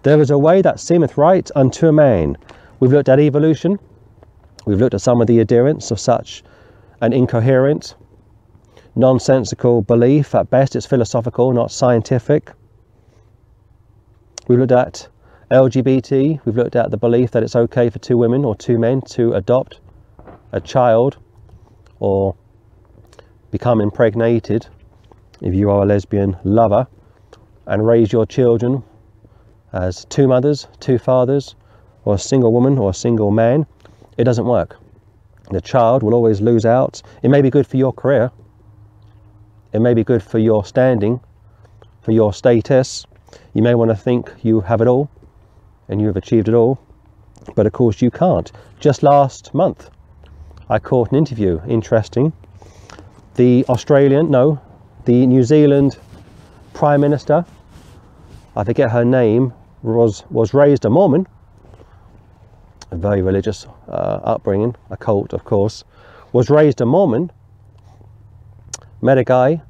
There 0.02 0.20
is 0.20 0.32
a 0.32 0.40
way 0.40 0.64
that 0.64 0.80
seemeth 0.80 1.20
right 1.20 1.52
unto 1.56 1.88
a 1.88 1.92
man. 1.92 2.36
We've 2.80 2.92
looked 2.92 3.10
at 3.10 3.20
evolution. 3.20 3.78
We've 4.66 4.80
looked 4.80 4.96
at 4.96 5.02
some 5.02 5.22
of 5.22 5.28
the 5.28 5.40
adherents 5.40 5.92
of 5.92 6.00
such 6.00 6.42
an 7.02 7.14
incoherent, 7.14 7.94
nonsensical 8.96 9.84
belief. 9.84 10.34
At 10.34 10.50
best, 10.50 10.76
it's 10.76 10.88
philosophical, 10.88 11.54
not 11.54 11.70
scientific. 11.70 12.54
We've 14.48 14.58
looked 14.58 14.72
at 14.72 15.08
LGBT. 15.52 16.40
We've 16.46 16.56
looked 16.56 16.76
at 16.76 16.92
the 16.92 16.98
belief 16.98 17.32
that 17.32 17.42
it's 17.42 17.56
okay 17.56 17.90
for 17.90 17.98
two 17.98 18.20
women 18.20 18.46
or 18.46 18.56
two 18.56 18.78
men 18.78 19.02
to 19.14 19.34
adopt 19.34 19.80
a 20.52 20.62
child 20.62 21.18
or 22.00 22.36
become 23.50 23.82
impregnated 23.82 24.68
if 25.42 25.56
you 25.56 25.72
are 25.72 25.82
a 25.82 25.86
lesbian 25.88 26.38
lover 26.44 26.86
and 27.66 27.88
raise 27.88 28.14
your 28.14 28.28
children 28.28 28.84
as 29.74 30.06
two 30.06 30.28
mothers, 30.28 30.68
two 30.80 31.00
fathers, 31.00 31.56
or 32.06 32.14
a 32.14 32.20
single 32.20 32.54
woman 32.54 32.78
or 32.78 32.92
a 32.92 32.94
single 32.94 33.32
man. 33.32 33.66
It 34.20 34.26
doesn't 34.26 34.46
work. 34.46 34.78
The 35.50 35.62
child 35.62 36.04
will 36.04 36.14
always 36.14 36.42
lose 36.42 36.64
out. 36.64 37.02
It 37.24 37.30
may 37.30 37.42
be 37.42 37.50
good 37.50 37.66
for 37.66 37.78
your 37.78 37.92
career, 37.92 38.30
it 39.74 39.80
may 39.80 39.96
be 39.96 40.04
good 40.04 40.22
for 40.22 40.38
your 40.38 40.64
standing, 40.64 41.20
for 42.02 42.12
your 42.12 42.34
status. 42.34 43.08
You 43.56 43.64
may 43.64 43.74
want 43.74 43.90
to 43.90 43.98
think 43.98 44.32
you 44.44 44.62
have 44.62 44.82
it 44.82 44.88
all 44.88 45.10
and 45.90 46.00
you 46.00 46.08
have 46.08 46.16
achieved 46.16 46.48
it 46.48 46.54
all, 46.54 46.80
but 47.56 47.66
of 47.66 47.74
course 47.74 48.02
you 48.02 48.12
can't. 48.12 48.52
Just 48.80 49.04
last 49.04 49.54
month, 49.54 49.90
I 50.70 50.80
caught 50.80 51.12
an 51.12 51.18
interview, 51.18 51.60
interesting. 51.68 52.32
The 53.36 53.66
Australian, 53.68 54.30
no, 54.30 54.62
the 55.06 55.26
New 55.26 55.44
Zealand 55.44 55.98
Prime 56.74 57.02
Minister, 57.02 57.44
I 58.56 58.64
forget 58.64 58.92
her 58.92 59.04
name, 59.04 59.54
was, 59.82 60.24
was 60.30 60.54
raised 60.54 60.86
a 60.86 60.90
Mormon, 60.90 61.28
a 62.92 62.96
very 62.96 63.22
religious 63.22 63.66
uh, 63.88 64.20
upbringing, 64.24 64.76
a 64.90 64.98
cult, 64.98 65.34
of 65.34 65.44
course, 65.44 65.84
was 66.32 66.50
raised 66.50 66.82
a 66.82 66.86
Mormon, 66.86 67.32
met 69.02 69.18
a 69.18 69.24
guy, 69.24 69.62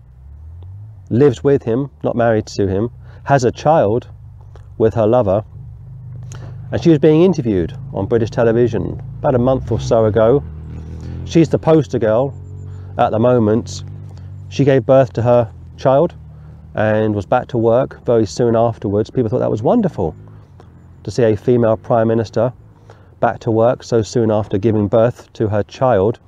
lives 1.10 1.44
with 1.44 1.64
him, 1.64 1.90
not 2.04 2.16
married 2.16 2.46
to 2.48 2.68
him, 2.68 2.90
has 3.24 3.44
a 3.44 3.52
child 3.52 4.10
with 4.78 4.94
her 4.96 5.08
lover, 5.08 5.44
and 6.72 6.84
she 6.84 6.90
was 6.90 7.00
being 7.00 7.24
interviewed 7.24 7.76
on 7.94 8.06
British 8.06 8.30
television 8.30 9.02
about 9.20 9.36
a 9.36 9.40
month 9.40 9.72
or 9.72 9.80
so 9.80 10.06
ago. 10.06 10.44
She's 11.26 11.50
the 11.50 11.60
poster 11.60 12.00
girl 12.00 12.34
at 12.98 13.12
the 13.12 13.20
moment. 13.20 13.84
She 14.50 14.64
gave 14.66 14.86
birth 14.86 15.14
to 15.14 15.22
her 15.22 15.52
child 15.78 16.14
and 16.76 17.16
was 17.16 17.26
back 17.26 17.48
to 17.48 17.58
work 17.58 18.04
very 18.06 18.26
soon 18.26 18.56
afterwards. 18.56 19.10
People 19.10 19.30
thought 19.30 19.40
that 19.40 19.52
was 19.52 19.64
wonderful 19.64 20.16
to 21.04 21.12
see 21.12 21.24
a 21.24 21.36
female 21.36 21.78
prime 21.78 22.08
minister 22.08 22.54
back 23.20 23.40
to 23.40 23.52
work 23.52 23.84
so 23.84 24.02
soon 24.02 24.32
after 24.32 24.58
giving 24.58 24.88
birth 24.88 25.32
to 25.34 25.48
her 25.48 25.64
child. 25.64 26.20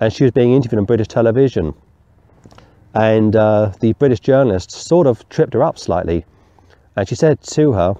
And 0.00 0.12
she 0.12 0.24
was 0.24 0.32
being 0.32 0.52
interviewed 0.52 0.78
on 0.78 0.84
British 0.84 1.08
television. 1.08 1.74
And 2.94 3.34
uh, 3.34 3.72
the 3.80 3.94
British 3.94 4.20
journalist 4.20 4.70
sort 4.70 5.06
of 5.06 5.28
tripped 5.28 5.54
her 5.54 5.62
up 5.62 5.78
slightly. 5.78 6.24
And 6.96 7.08
she 7.08 7.14
said 7.14 7.40
to 7.42 7.72
her, 7.72 7.94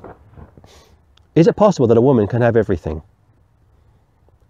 Is 1.38 1.46
it 1.46 1.54
possible 1.54 1.86
that 1.86 1.96
a 1.96 2.00
woman 2.00 2.26
can 2.26 2.42
have 2.42 2.56
everything? 2.56 3.00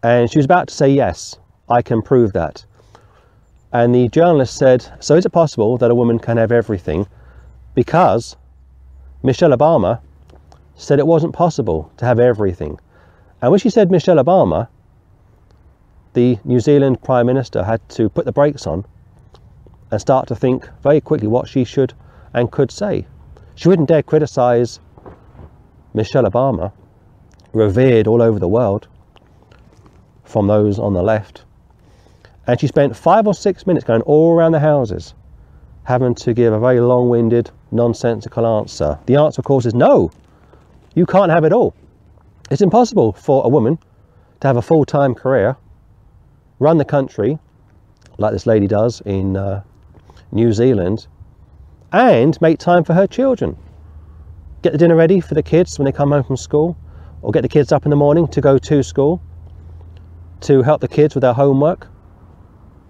And 0.03 0.30
she 0.30 0.39
was 0.39 0.47
about 0.47 0.68
to 0.68 0.74
say, 0.74 0.89
Yes, 0.89 1.36
I 1.68 1.82
can 1.82 2.01
prove 2.01 2.32
that. 2.32 2.64
And 3.74 3.95
the 3.95 4.09
journalist 4.09 4.57
said, 4.57 4.91
So 4.99 5.14
is 5.14 5.26
it 5.26 5.30
possible 5.30 5.76
that 5.76 5.91
a 5.91 5.95
woman 5.95 6.18
can 6.18 6.39
have 6.39 6.51
everything? 6.51 7.07
Because 7.74 8.36
Michelle 9.22 9.51
Obama 9.51 10.01
said 10.76 10.99
it 10.99 11.07
wasn't 11.07 11.34
possible 11.34 11.93
to 11.99 12.07
have 12.07 12.18
everything. 12.18 12.80
And 13.43 13.51
when 13.51 13.61
she 13.61 13.68
said 13.68 13.91
Michelle 13.91 14.16
Obama, 14.16 14.68
the 16.14 16.39
New 16.43 16.59
Zealand 16.59 17.03
Prime 17.03 17.26
Minister 17.26 17.64
had 17.64 17.86
to 17.91 18.09
put 18.09 18.24
the 18.24 18.32
brakes 18.32 18.66
on 18.66 18.86
and 19.91 20.01
start 20.01 20.26
to 20.28 20.34
think 20.34 20.66
very 20.82 21.03
quickly 21.03 21.28
what 21.28 21.51
she 21.51 21.64
should 21.64 21.93
and 22.32 22.51
could 22.51 22.70
say. 22.70 23.07
She 23.57 23.68
wouldn't 23.68 23.89
dare 23.89 24.03
criticise 24.03 24.80
Michelle 25.95 26.24
Obama, 26.24 26.72
revered 27.59 28.06
all 28.06 28.22
over 28.22 28.38
the 28.38 28.48
world 28.48 28.88
from 30.24 30.46
those 30.46 30.78
on 30.78 30.94
the 30.94 31.02
left. 31.02 31.44
And 32.46 32.59
she 32.59 32.66
spent 32.66 32.96
five 32.96 33.26
or 33.26 33.34
six 33.34 33.66
minutes 33.66 33.84
going 33.84 34.02
all 34.02 34.34
around 34.34 34.52
the 34.52 34.61
houses, 34.61 35.14
having 35.84 36.14
to 36.16 36.32
give 36.32 36.52
a 36.52 36.59
very 36.59 36.80
long 36.80 37.09
winded, 37.09 37.50
nonsensical 37.70 38.46
answer. 38.46 38.98
The 39.06 39.16
answer, 39.16 39.40
of 39.40 39.44
course, 39.44 39.66
is 39.66 39.74
no, 39.74 40.11
you 40.94 41.04
can't 41.04 41.30
have 41.30 41.44
it 41.44 41.52
all. 41.52 41.74
It's 42.50 42.62
impossible 42.62 43.12
for 43.12 43.44
a 43.44 43.48
woman 43.48 43.78
to 44.40 44.46
have 44.46 44.56
a 44.56 44.62
full 44.62 44.84
time 44.84 45.14
career, 45.14 45.56
run 46.59 46.78
the 46.78 46.84
country 46.84 47.38
like 48.18 48.32
this 48.32 48.46
lady 48.46 48.66
does 48.66 49.00
in 49.02 49.36
uh, 49.36 49.62
New 50.32 50.52
Zealand, 50.52 51.06
and 51.92 52.40
make 52.40 52.59
time 52.59 52.84
for 52.84 52.94
her 52.94 53.06
children. 53.06 53.56
Get 54.62 54.72
the 54.72 54.78
dinner 54.78 54.96
ready 54.96 55.20
for 55.20 55.34
the 55.34 55.42
kids 55.42 55.78
when 55.78 55.86
they 55.86 55.92
come 55.92 56.11
home 56.11 56.24
from 56.24 56.36
school, 56.36 56.76
or 57.28 57.30
get 57.30 57.42
the 57.42 57.48
kids 57.48 57.72
up 57.72 57.84
in 57.84 57.90
the 57.90 57.96
morning 57.96 58.26
to 58.26 58.40
go 58.40 58.56
to 58.56 58.82
school, 58.82 59.20
to 60.40 60.62
help 60.62 60.80
the 60.80 60.88
kids 60.88 61.14
with 61.14 61.20
their 61.20 61.34
homework, 61.34 61.86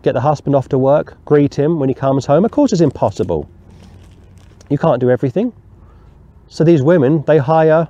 get 0.02 0.12
the 0.12 0.20
husband 0.20 0.54
off 0.54 0.68
to 0.68 0.78
work, 0.78 1.16
greet 1.24 1.52
him 1.52 1.80
when 1.80 1.88
he 1.88 1.94
comes 1.94 2.24
home. 2.24 2.44
Of 2.44 2.52
course, 2.52 2.72
it's 2.72 2.80
impossible. 2.80 3.50
You 4.70 4.78
can't 4.78 5.00
do 5.00 5.10
everything. 5.10 5.52
So 6.46 6.62
these 6.62 6.84
women, 6.84 7.24
they 7.26 7.38
hire 7.38 7.88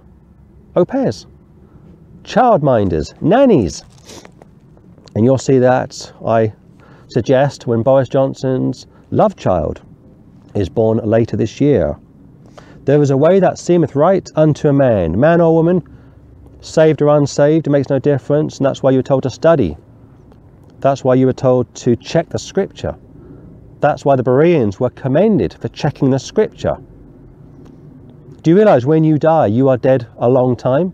au 0.75 0.87
pairs, 0.87 1.27
childminders, 2.23 3.13
nannies. 3.21 3.85
And 5.15 5.27
you'll 5.27 5.37
see 5.37 5.59
that 5.59 6.11
I 6.27 6.55
suggest 7.09 7.67
when 7.67 7.83
Boris 7.83 8.09
Johnson's 8.09 8.87
love 9.11 9.37
child 9.37 9.83
is 10.55 10.71
born 10.71 10.97
later 11.05 11.37
this 11.37 11.61
year. 11.61 11.99
There 12.87 13.03
is 13.03 13.11
a 13.11 13.19
way 13.19 13.39
that 13.39 13.59
seemeth 13.59 13.95
right 13.95 14.27
unto 14.35 14.69
a 14.69 14.73
man, 14.73 15.21
man 15.21 15.43
or 15.43 15.55
woman, 15.55 15.83
saved 16.61 17.03
or 17.03 17.17
unsaved, 17.17 17.67
it 17.67 17.71
makes 17.71 17.89
no 17.89 17.99
difference, 17.99 18.59
and 18.59 18.67
that's 18.67 18.83
why 18.83 18.91
you 18.91 18.99
were 18.99 19.03
told 19.03 19.23
to 19.25 19.31
study. 19.31 19.77
That's 20.81 21.05
why 21.05 21.15
you 21.15 21.27
were 21.27 21.33
told 21.33 21.73
to 21.77 21.97
check 21.97 22.29
the 22.29 22.39
scripture. 22.39 22.97
That's 23.81 24.05
why 24.05 24.17
the 24.17 24.23
Bereans 24.23 24.81
were 24.81 24.91
commended 24.91 25.55
for 25.55 25.69
checking 25.69 26.11
the 26.11 26.19
scripture. 26.19 26.77
Do 28.43 28.51
you 28.51 28.57
realize 28.57 28.87
when 28.87 29.05
you 29.05 29.19
die, 29.19 29.47
you 29.47 29.69
are 29.69 29.77
dead 29.77 30.07
a 30.19 30.29
long 30.29 30.57
time? 30.57 30.93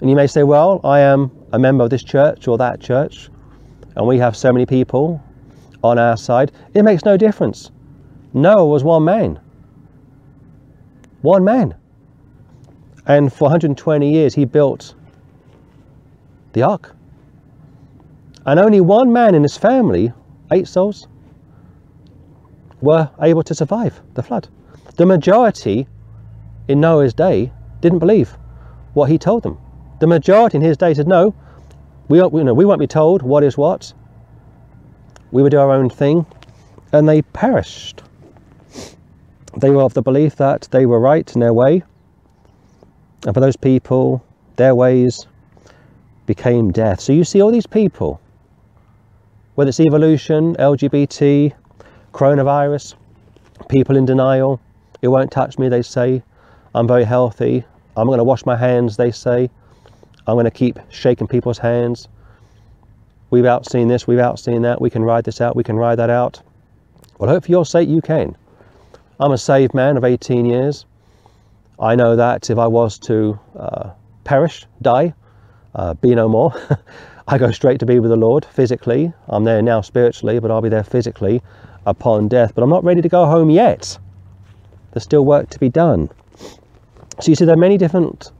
And 0.00 0.10
you 0.10 0.16
may 0.16 0.26
say, 0.26 0.42
Well, 0.42 0.80
I 0.84 1.00
am 1.00 1.30
a 1.52 1.58
member 1.58 1.84
of 1.84 1.90
this 1.90 2.04
church 2.04 2.48
or 2.48 2.58
that 2.58 2.80
church, 2.80 3.30
and 3.96 4.06
we 4.06 4.18
have 4.18 4.36
so 4.36 4.52
many 4.52 4.66
people 4.66 5.22
on 5.82 5.98
our 5.98 6.16
side. 6.16 6.52
It 6.74 6.82
makes 6.82 7.04
no 7.04 7.16
difference. 7.16 7.70
Noah 8.34 8.66
was 8.66 8.84
one 8.84 9.04
man. 9.04 9.40
One 11.22 11.44
man. 11.44 11.74
And 13.06 13.32
for 13.32 13.44
120 13.44 14.10
years, 14.10 14.34
he 14.34 14.44
built 14.44 14.94
the 16.52 16.62
ark. 16.62 16.94
And 18.44 18.58
only 18.58 18.80
one 18.80 19.12
man 19.12 19.34
in 19.34 19.42
his 19.42 19.56
family, 19.56 20.12
eight 20.50 20.68
souls, 20.68 21.06
were 22.80 23.10
able 23.20 23.42
to 23.44 23.54
survive 23.54 24.00
the 24.14 24.22
flood. 24.22 24.48
The 24.96 25.06
majority 25.06 25.86
in 26.68 26.80
Noah's 26.80 27.14
day 27.14 27.52
didn't 27.80 27.98
believe 27.98 28.36
what 28.94 29.10
he 29.10 29.18
told 29.18 29.42
them. 29.42 29.58
The 30.00 30.06
majority 30.06 30.56
in 30.58 30.62
his 30.62 30.76
day 30.76 30.94
said, 30.94 31.06
no, 31.06 31.34
we, 32.08 32.18
you 32.18 32.44
know, 32.44 32.54
we 32.54 32.64
won't 32.64 32.80
be 32.80 32.86
told 32.86 33.22
what 33.22 33.42
is 33.42 33.56
what. 33.56 33.92
We 35.30 35.42
will 35.42 35.50
do 35.50 35.58
our 35.58 35.72
own 35.72 35.90
thing. 35.90 36.26
And 36.92 37.08
they 37.08 37.22
perished. 37.22 38.02
They 39.56 39.70
were 39.70 39.82
of 39.82 39.94
the 39.94 40.02
belief 40.02 40.36
that 40.36 40.68
they 40.70 40.86
were 40.86 41.00
right 41.00 41.30
in 41.34 41.40
their 41.40 41.52
way. 41.52 41.82
And 43.24 43.34
for 43.34 43.40
those 43.40 43.56
people, 43.56 44.24
their 44.56 44.74
ways 44.74 45.26
became 46.26 46.70
death. 46.72 47.00
So 47.00 47.12
you 47.12 47.24
see 47.24 47.40
all 47.40 47.50
these 47.50 47.66
people, 47.66 48.20
whether 49.54 49.68
it's 49.68 49.80
evolution, 49.80 50.54
LGBT, 50.56 51.52
coronavirus, 52.12 52.94
people 53.68 53.96
in 53.96 54.04
denial, 54.04 54.60
it 55.02 55.08
won't 55.08 55.30
touch 55.30 55.58
me, 55.58 55.68
they 55.68 55.82
say. 55.82 56.22
I'm 56.74 56.86
very 56.86 57.04
healthy. 57.04 57.64
I'm 57.96 58.06
going 58.06 58.18
to 58.18 58.24
wash 58.24 58.44
my 58.44 58.56
hands, 58.56 58.96
they 58.96 59.10
say. 59.10 59.50
I'm 60.26 60.34
going 60.34 60.44
to 60.44 60.50
keep 60.50 60.78
shaking 60.90 61.26
people's 61.26 61.58
hands. 61.58 62.08
We've 63.30 63.44
outseen 63.44 63.88
this, 63.88 64.06
we've 64.06 64.18
outseen 64.18 64.62
that. 64.62 64.80
We 64.80 64.90
can 64.90 65.02
ride 65.02 65.24
this 65.24 65.40
out, 65.40 65.56
we 65.56 65.64
can 65.64 65.76
ride 65.76 65.96
that 65.96 66.10
out. 66.10 66.42
Well, 67.18 67.30
hope 67.30 67.44
for 67.44 67.50
your 67.50 67.64
sake 67.64 67.88
you 67.88 68.02
can. 68.02 68.36
I'm 69.18 69.32
a 69.32 69.38
saved 69.38 69.72
man 69.72 69.96
of 69.96 70.04
18 70.04 70.44
years. 70.44 70.84
I 71.78 71.94
know 71.94 72.16
that 72.16 72.48
if 72.48 72.58
I 72.58 72.66
was 72.66 72.98
to 73.00 73.38
uh, 73.58 73.90
perish, 74.24 74.66
die, 74.80 75.12
uh, 75.74 75.92
be 75.92 76.14
no 76.14 76.26
more, 76.26 76.54
I 77.28 77.36
go 77.36 77.50
straight 77.50 77.80
to 77.80 77.86
be 77.86 77.98
with 77.98 78.10
the 78.10 78.16
Lord 78.16 78.46
physically. 78.46 79.12
I'm 79.28 79.44
there 79.44 79.60
now 79.60 79.82
spiritually, 79.82 80.38
but 80.38 80.50
I'll 80.50 80.62
be 80.62 80.70
there 80.70 80.84
physically 80.84 81.42
upon 81.84 82.28
death. 82.28 82.54
But 82.54 82.62
I'm 82.64 82.70
not 82.70 82.82
ready 82.82 83.02
to 83.02 83.08
go 83.10 83.26
home 83.26 83.50
yet. 83.50 83.98
There's 84.92 85.04
still 85.04 85.26
work 85.26 85.50
to 85.50 85.58
be 85.58 85.68
done. 85.68 86.08
So 87.20 87.30
you 87.30 87.34
see, 87.34 87.44
there 87.44 87.54
are 87.54 87.58
many 87.58 87.76
different 87.76 88.32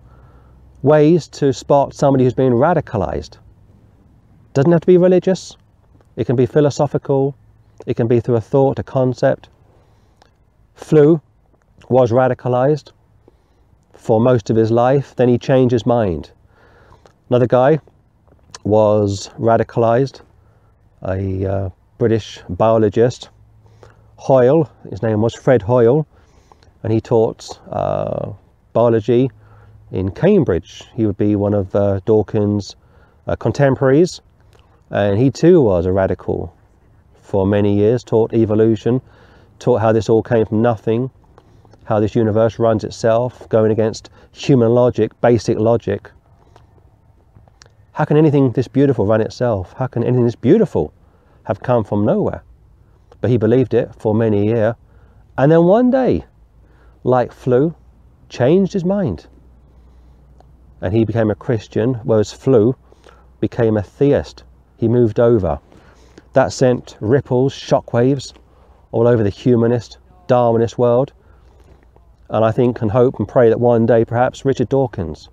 ways 0.82 1.28
to 1.28 1.52
spot 1.52 1.92
somebody 1.92 2.24
who's 2.24 2.32
been 2.32 2.54
radicalized. 2.54 3.36
Doesn't 4.54 4.72
have 4.72 4.80
to 4.80 4.86
be 4.86 4.96
religious. 4.96 5.58
It 6.16 6.24
can 6.24 6.36
be 6.36 6.46
philosophical. 6.46 7.36
It 7.86 7.94
can 7.94 8.08
be 8.08 8.20
through 8.20 8.36
a 8.36 8.40
thought, 8.40 8.78
a 8.78 8.82
concept. 8.82 9.50
Flew 10.74 11.20
was 11.90 12.12
radicalized 12.12 12.92
for 13.96 14.20
most 14.20 14.50
of 14.50 14.56
his 14.56 14.70
life. 14.70 15.14
Then 15.16 15.28
he 15.28 15.38
changed 15.38 15.72
his 15.72 15.86
mind. 15.86 16.30
Another 17.28 17.46
guy 17.46 17.80
was 18.64 19.30
radicalized, 19.38 20.20
a 21.02 21.46
uh, 21.46 21.70
British 21.98 22.40
biologist. 22.48 23.30
Hoyle, 24.16 24.70
his 24.90 25.02
name 25.02 25.20
was 25.20 25.34
Fred 25.34 25.62
Hoyle, 25.62 26.06
and 26.82 26.92
he 26.92 27.00
taught 27.00 27.58
uh, 27.70 28.32
biology 28.72 29.30
in 29.92 30.10
Cambridge. 30.10 30.84
He 30.94 31.06
would 31.06 31.16
be 31.16 31.36
one 31.36 31.54
of 31.54 31.74
uh, 31.74 32.00
Dawkins' 32.04 32.76
uh, 33.26 33.36
contemporaries, 33.36 34.20
and 34.90 35.18
he 35.18 35.30
too 35.30 35.60
was 35.60 35.86
a 35.86 35.92
radical 35.92 36.54
for 37.20 37.46
many 37.46 37.74
years, 37.74 38.04
taught 38.04 38.32
evolution, 38.32 39.00
taught 39.58 39.80
how 39.80 39.92
this 39.92 40.08
all 40.08 40.22
came 40.22 40.46
from 40.46 40.62
nothing, 40.62 41.10
how 41.86 42.00
this 42.00 42.14
universe 42.14 42.58
runs 42.58 42.84
itself, 42.84 43.48
going 43.48 43.70
against 43.70 44.10
human 44.32 44.70
logic, 44.70 45.18
basic 45.20 45.58
logic. 45.58 46.10
How 47.92 48.04
can 48.04 48.16
anything 48.16 48.50
this 48.50 48.68
beautiful 48.68 49.06
run 49.06 49.20
itself? 49.20 49.72
How 49.72 49.86
can 49.86 50.02
anything 50.02 50.24
this 50.24 50.34
beautiful 50.34 50.92
have 51.44 51.60
come 51.60 51.84
from 51.84 52.04
nowhere? 52.04 52.42
But 53.20 53.30
he 53.30 53.36
believed 53.36 53.72
it 53.72 53.94
for 53.96 54.14
many 54.14 54.46
years. 54.46 54.74
And 55.38 55.50
then 55.50 55.64
one 55.64 55.90
day, 55.90 56.24
like 57.04 57.32
Flew, 57.32 57.74
changed 58.28 58.72
his 58.72 58.84
mind. 58.84 59.28
And 60.80 60.92
he 60.92 61.04
became 61.04 61.30
a 61.30 61.34
Christian, 61.36 61.94
whereas 62.02 62.32
Flew 62.32 62.74
became 63.40 63.76
a 63.76 63.82
theist. 63.82 64.42
He 64.76 64.88
moved 64.88 65.20
over. 65.20 65.60
That 66.32 66.52
sent 66.52 66.96
ripples, 67.00 67.54
shockwaves 67.54 68.34
all 68.90 69.06
over 69.06 69.22
the 69.22 69.30
humanist, 69.30 69.98
Darwinist 70.26 70.76
world. 70.76 71.12
And 72.28 72.44
I 72.44 72.50
think 72.50 72.82
and 72.82 72.90
hope 72.90 73.18
and 73.18 73.28
pray 73.28 73.48
that 73.48 73.60
one 73.60 73.86
day 73.86 74.04
perhaps 74.04 74.44
Richard 74.44 74.68
Dawkins 74.68 75.28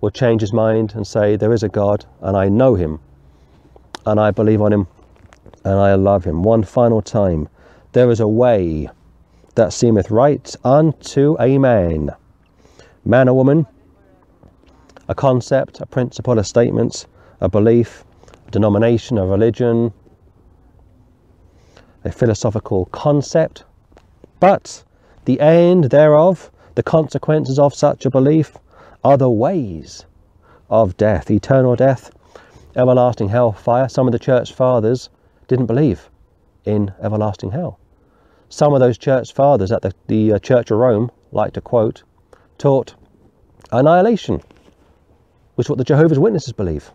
will 0.00 0.10
change 0.10 0.40
his 0.40 0.52
mind 0.52 0.94
and 0.94 1.06
say, 1.06 1.36
There 1.36 1.52
is 1.52 1.62
a 1.62 1.68
God, 1.68 2.04
and 2.20 2.36
I 2.36 2.48
know 2.48 2.74
him, 2.74 3.00
and 4.04 4.18
I 4.18 4.30
believe 4.30 4.60
on 4.60 4.72
him, 4.72 4.88
and 5.64 5.74
I 5.74 5.94
love 5.94 6.24
him. 6.24 6.42
One 6.42 6.62
final 6.64 7.02
time, 7.02 7.48
there 7.92 8.10
is 8.10 8.20
a 8.20 8.28
way 8.28 8.88
that 9.54 9.72
seemeth 9.72 10.10
right 10.10 10.54
unto 10.64 11.36
a 11.40 11.58
man. 11.58 12.10
Man 13.04 13.28
or 13.28 13.36
woman, 13.36 13.66
a 15.08 15.14
concept, 15.14 15.80
a 15.80 15.86
principle, 15.86 16.38
a 16.38 16.44
statement, 16.44 17.06
a 17.40 17.48
belief, 17.48 18.04
a 18.46 18.50
denomination, 18.50 19.18
a 19.18 19.26
religion, 19.26 19.92
a 22.04 22.12
philosophical 22.12 22.86
concept, 22.86 23.64
but 24.40 24.84
the 25.28 25.40
end 25.40 25.84
thereof, 25.90 26.50
the 26.74 26.82
consequences 26.82 27.58
of 27.58 27.74
such 27.74 28.06
a 28.06 28.10
belief, 28.10 28.56
are 29.04 29.18
the 29.18 29.28
ways 29.28 30.06
of 30.70 30.96
death, 30.96 31.30
eternal 31.30 31.76
death, 31.76 32.10
everlasting 32.74 33.28
hell, 33.28 33.52
fire. 33.52 33.90
Some 33.90 34.08
of 34.08 34.12
the 34.12 34.18
church 34.18 34.54
fathers 34.54 35.10
didn't 35.46 35.66
believe 35.66 36.08
in 36.64 36.94
everlasting 37.02 37.50
hell. 37.50 37.78
Some 38.48 38.72
of 38.72 38.80
those 38.80 38.96
church 38.96 39.34
fathers 39.34 39.70
at 39.70 39.82
the, 39.82 39.92
the 40.06 40.32
uh, 40.32 40.38
Church 40.38 40.70
of 40.70 40.78
Rome, 40.78 41.10
like 41.30 41.52
to 41.52 41.60
quote, 41.60 42.04
taught 42.56 42.94
annihilation, 43.70 44.40
which 45.56 45.66
is 45.66 45.68
what 45.68 45.76
the 45.76 45.84
Jehovah's 45.84 46.18
Witnesses 46.18 46.54
believe. 46.54 46.90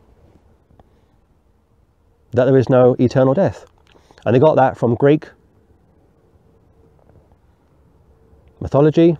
That 2.31 2.45
there 2.45 2.57
is 2.57 2.67
no 2.67 2.95
eternal 2.99 3.35
death. 3.35 3.67
And 4.25 4.33
they 4.33 4.39
got 4.39 4.55
that 4.55 4.75
from 4.75 4.95
Greek 4.95 5.29
mythology, 8.63 9.17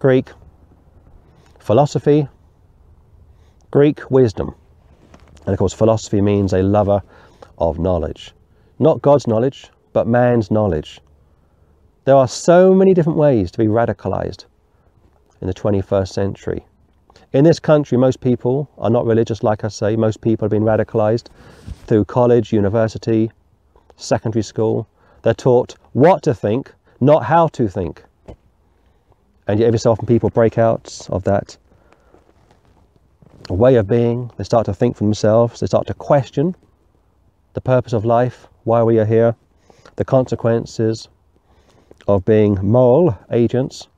Greek 0.00 0.30
philosophy, 1.60 2.26
Greek 3.70 4.10
wisdom. 4.10 4.52
And 5.46 5.52
of 5.52 5.58
course, 5.60 5.72
philosophy 5.72 6.20
means 6.20 6.52
a 6.52 6.60
lover 6.60 7.02
of 7.58 7.78
knowledge. 7.78 8.32
Not 8.80 9.00
God's 9.00 9.28
knowledge, 9.28 9.70
but 9.92 10.08
man's 10.08 10.50
knowledge. 10.50 11.00
There 12.04 12.16
are 12.16 12.26
so 12.26 12.74
many 12.74 12.94
different 12.94 13.16
ways 13.16 13.52
to 13.52 13.58
be 13.58 13.66
radicalized 13.66 14.46
in 15.40 15.46
the 15.46 15.54
21st 15.54 16.08
century. 16.08 16.66
In 17.32 17.44
this 17.44 17.60
country, 17.60 17.96
most 17.96 18.20
people 18.20 18.68
are 18.78 18.90
not 18.90 19.06
religious, 19.06 19.44
like 19.44 19.62
I 19.62 19.68
say. 19.68 19.94
Most 19.94 20.20
people 20.20 20.46
have 20.46 20.50
been 20.50 20.64
radicalized 20.64 21.28
through 21.86 22.06
college, 22.06 22.52
university, 22.52 23.30
secondary 23.94 24.42
school. 24.42 24.88
They're 25.22 25.32
taught 25.32 25.76
what 25.92 26.24
to 26.24 26.34
think, 26.34 26.72
not 27.00 27.24
how 27.24 27.48
to 27.48 27.68
think. 27.68 28.04
And 29.46 29.58
yet, 29.58 29.66
every 29.66 29.78
so 29.78 29.90
often, 29.90 30.06
people 30.06 30.30
break 30.30 30.58
out 30.58 31.06
of 31.10 31.24
that 31.24 31.56
way 33.48 33.76
of 33.76 33.88
being. 33.88 34.30
They 34.36 34.44
start 34.44 34.66
to 34.66 34.74
think 34.74 34.96
for 34.96 35.04
themselves. 35.04 35.60
They 35.60 35.66
start 35.66 35.86
to 35.88 35.94
question 35.94 36.54
the 37.54 37.60
purpose 37.60 37.92
of 37.92 38.04
life, 38.04 38.46
why 38.64 38.82
we 38.82 38.98
are 38.98 39.04
here, 39.04 39.34
the 39.96 40.04
consequences 40.04 41.08
of 42.06 42.24
being 42.24 42.54
moral 42.62 43.18
agents. 43.30 43.88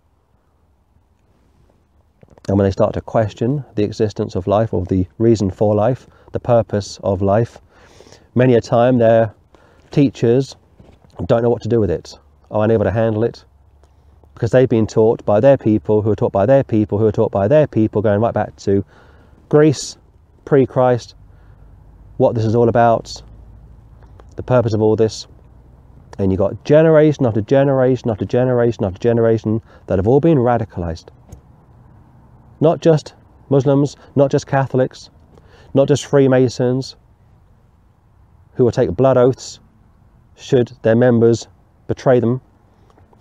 And 2.48 2.58
when 2.58 2.64
they 2.64 2.72
start 2.72 2.94
to 2.94 3.00
question 3.00 3.64
the 3.74 3.84
existence 3.84 4.34
of 4.34 4.46
life 4.46 4.72
or 4.72 4.84
the 4.84 5.06
reason 5.18 5.50
for 5.50 5.74
life, 5.74 6.06
the 6.32 6.40
purpose 6.40 6.98
of 7.02 7.22
life, 7.22 7.58
many 8.34 8.54
a 8.54 8.60
time 8.60 8.98
their 8.98 9.34
teachers 9.90 10.56
don't 11.26 11.42
know 11.42 11.50
what 11.50 11.62
to 11.62 11.68
do 11.68 11.78
with 11.78 11.90
it, 11.90 12.18
are 12.52 12.64
unable 12.64 12.84
to 12.84 12.90
handle 12.90 13.24
it, 13.24 13.44
because 14.34 14.50
they've 14.50 14.68
been 14.68 14.86
taught 14.86 15.24
by 15.24 15.40
their 15.40 15.56
people, 15.56 16.02
who 16.02 16.10
are 16.10 16.16
taught 16.16 16.32
by 16.32 16.46
their 16.46 16.62
people, 16.62 16.98
who 16.98 17.06
are 17.06 17.12
taught 17.12 17.32
by 17.32 17.48
their 17.48 17.66
people, 17.66 18.02
going 18.02 18.20
right 18.20 18.34
back 18.34 18.54
to 18.56 18.84
Greece, 19.48 19.96
pre 20.44 20.66
Christ, 20.66 21.14
what 22.18 22.34
this 22.34 22.44
is 22.44 22.54
all 22.54 22.68
about, 22.68 23.22
the 24.36 24.42
purpose 24.42 24.74
of 24.74 24.82
all 24.82 24.96
this. 24.96 25.26
And 26.18 26.30
you've 26.30 26.38
got 26.38 26.64
generation 26.64 27.26
after 27.26 27.40
generation 27.40 28.10
after 28.10 28.24
generation 28.24 28.84
after 28.84 28.98
generation 28.98 29.62
that 29.86 29.98
have 29.98 30.06
all 30.06 30.20
been 30.20 30.38
radicalized. 30.38 31.08
Not 32.60 32.80
just 32.80 33.14
Muslims, 33.48 33.96
not 34.14 34.30
just 34.30 34.46
Catholics, 34.46 35.10
not 35.74 35.88
just 35.88 36.04
Freemasons, 36.04 36.96
who 38.54 38.64
will 38.64 38.72
take 38.72 38.90
blood 38.90 39.16
oaths 39.16 39.58
should 40.36 40.72
their 40.82 40.96
members 40.96 41.48
betray 41.94 42.20
them 42.20 42.40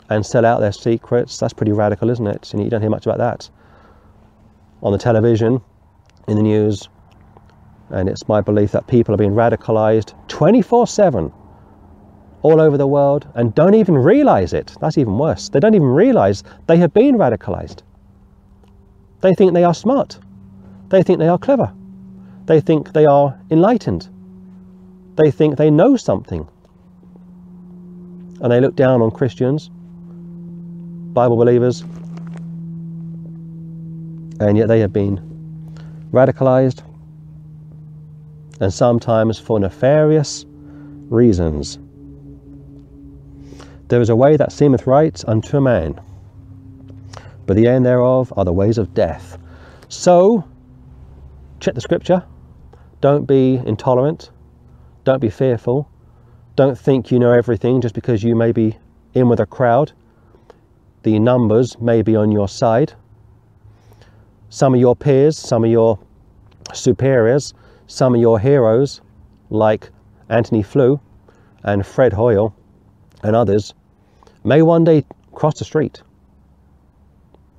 and 0.09 0.25
sell 0.25 0.45
out 0.45 0.59
their 0.61 0.71
secrets. 0.71 1.37
That's 1.37 1.53
pretty 1.53 1.71
radical, 1.71 2.09
isn't 2.09 2.27
it? 2.27 2.53
You 2.53 2.69
don't 2.69 2.81
hear 2.81 2.89
much 2.89 3.05
about 3.05 3.17
that 3.17 3.49
on 4.81 4.91
the 4.91 4.97
television, 4.97 5.61
in 6.27 6.37
the 6.37 6.43
news. 6.43 6.87
And 7.89 8.07
it's 8.07 8.27
my 8.27 8.41
belief 8.41 8.71
that 8.71 8.87
people 8.87 9.13
are 9.13 9.17
being 9.17 9.33
radicalized 9.33 10.13
24 10.27 10.87
7 10.87 11.31
all 12.43 12.59
over 12.59 12.77
the 12.77 12.87
world 12.87 13.27
and 13.35 13.53
don't 13.53 13.75
even 13.75 13.95
realize 13.95 14.53
it. 14.53 14.75
That's 14.81 14.97
even 14.97 15.17
worse. 15.17 15.49
They 15.49 15.59
don't 15.59 15.75
even 15.75 15.87
realize 15.87 16.43
they 16.67 16.77
have 16.77 16.93
been 16.93 17.15
radicalized. 17.15 17.81
They 19.19 19.33
think 19.33 19.53
they 19.53 19.63
are 19.63 19.73
smart. 19.73 20.17
They 20.89 21.03
think 21.03 21.19
they 21.19 21.27
are 21.27 21.37
clever. 21.37 21.71
They 22.45 22.61
think 22.61 22.93
they 22.93 23.05
are 23.05 23.39
enlightened. 23.51 24.09
They 25.15 25.29
think 25.29 25.57
they 25.57 25.69
know 25.69 25.97
something. 25.97 26.47
And 28.41 28.51
they 28.51 28.59
look 28.59 28.75
down 28.75 29.01
on 29.01 29.11
Christians 29.11 29.69
Bible 31.13 31.35
believers, 31.35 31.81
and 34.39 34.57
yet 34.57 34.69
they 34.69 34.79
have 34.79 34.93
been 34.93 35.19
radicalized 36.13 36.83
and 38.61 38.73
sometimes 38.73 39.37
for 39.37 39.59
nefarious 39.59 40.45
reasons. 41.09 41.79
There 43.89 43.99
is 43.99 44.09
a 44.09 44.15
way 44.15 44.37
that 44.37 44.53
seemeth 44.53 44.87
right 44.87 45.21
unto 45.27 45.57
a 45.57 45.61
man, 45.61 45.99
but 47.45 47.57
the 47.57 47.67
end 47.67 47.85
thereof 47.85 48.31
are 48.37 48.45
the 48.45 48.53
ways 48.53 48.77
of 48.77 48.93
death. 48.93 49.37
So, 49.89 50.45
check 51.59 51.75
the 51.75 51.81
scripture. 51.81 52.23
Don't 53.01 53.25
be 53.25 53.55
intolerant. 53.65 54.31
Don't 55.03 55.19
be 55.19 55.29
fearful. 55.29 55.90
Don't 56.55 56.77
think 56.77 57.11
you 57.11 57.19
know 57.19 57.31
everything 57.31 57.81
just 57.81 57.95
because 57.95 58.23
you 58.23 58.35
may 58.35 58.51
be 58.51 58.77
in 59.13 59.29
with 59.29 59.39
a 59.39 59.45
crowd 59.45 59.93
the 61.03 61.17
numbers 61.17 61.79
may 61.79 62.01
be 62.01 62.15
on 62.15 62.31
your 62.31 62.47
side. 62.47 62.93
Some 64.49 64.73
of 64.73 64.79
your 64.79 64.95
peers, 64.95 65.37
some 65.37 65.63
of 65.63 65.71
your 65.71 65.97
superiors, 66.73 67.53
some 67.87 68.13
of 68.13 68.21
your 68.21 68.39
heroes, 68.39 69.01
like 69.49 69.89
Antony 70.29 70.61
Flew 70.61 70.99
and 71.63 71.85
Fred 71.85 72.13
Hoyle 72.13 72.53
and 73.23 73.35
others, 73.35 73.73
may 74.43 74.61
one 74.61 74.83
day 74.83 75.05
cross 75.31 75.57
the 75.57 75.65
street. 75.65 76.01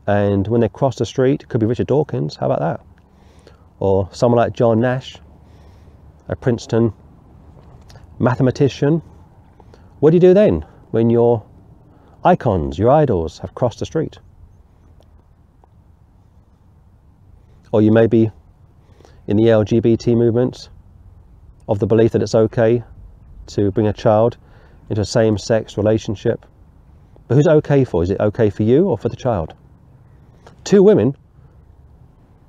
And 0.07 0.47
when 0.49 0.61
they 0.61 0.68
cross 0.68 0.97
the 0.97 1.07
street, 1.07 1.43
it 1.43 1.49
could 1.49 1.61
be 1.61 1.66
Richard 1.66 1.86
Dawkins, 1.86 2.36
how 2.36 2.47
about 2.47 2.61
that? 2.61 3.53
Or 3.78 4.09
someone 4.12 4.38
like 4.38 4.53
John 4.53 4.80
Nash, 4.80 5.16
a 6.28 6.36
Princeton 6.36 6.93
mathematician. 8.23 9.03
What 9.99 10.11
do 10.11 10.16
you 10.16 10.20
do 10.20 10.33
then 10.33 10.64
when 10.93 11.11
your 11.11 11.45
icons, 12.25 12.79
your 12.79 12.91
idols, 12.91 13.39
have 13.41 13.55
crossed 13.55 13.81
the 13.81 13.87
street. 13.87 14.18
Or 17.73 17.83
you 17.83 17.91
may 17.91 18.07
be 18.07 18.31
in 19.27 19.37
the 19.37 19.45
LGBT 19.45 20.16
movement 20.16 20.68
of 21.68 21.81
the 21.81 21.87
belief 21.87 22.12
that 22.12 22.23
it's 22.23 22.35
okay 22.35 22.85
to 23.47 23.73
bring 23.73 23.89
a 23.89 23.93
child 23.93 24.37
into 24.89 25.03
a 25.03 25.05
same 25.05 25.37
sex 25.37 25.77
relationship. 25.77 26.47
But 27.27 27.35
who's 27.35 27.49
okay 27.49 27.85
for? 27.85 28.03
Is 28.05 28.11
it 28.11 28.20
okay 28.20 28.51
for 28.51 28.62
you 28.62 28.89
or 28.89 28.99
for 28.99 29.09
the 29.09 29.16
child? 29.16 29.55
Two 30.62 30.83
women, 30.83 31.16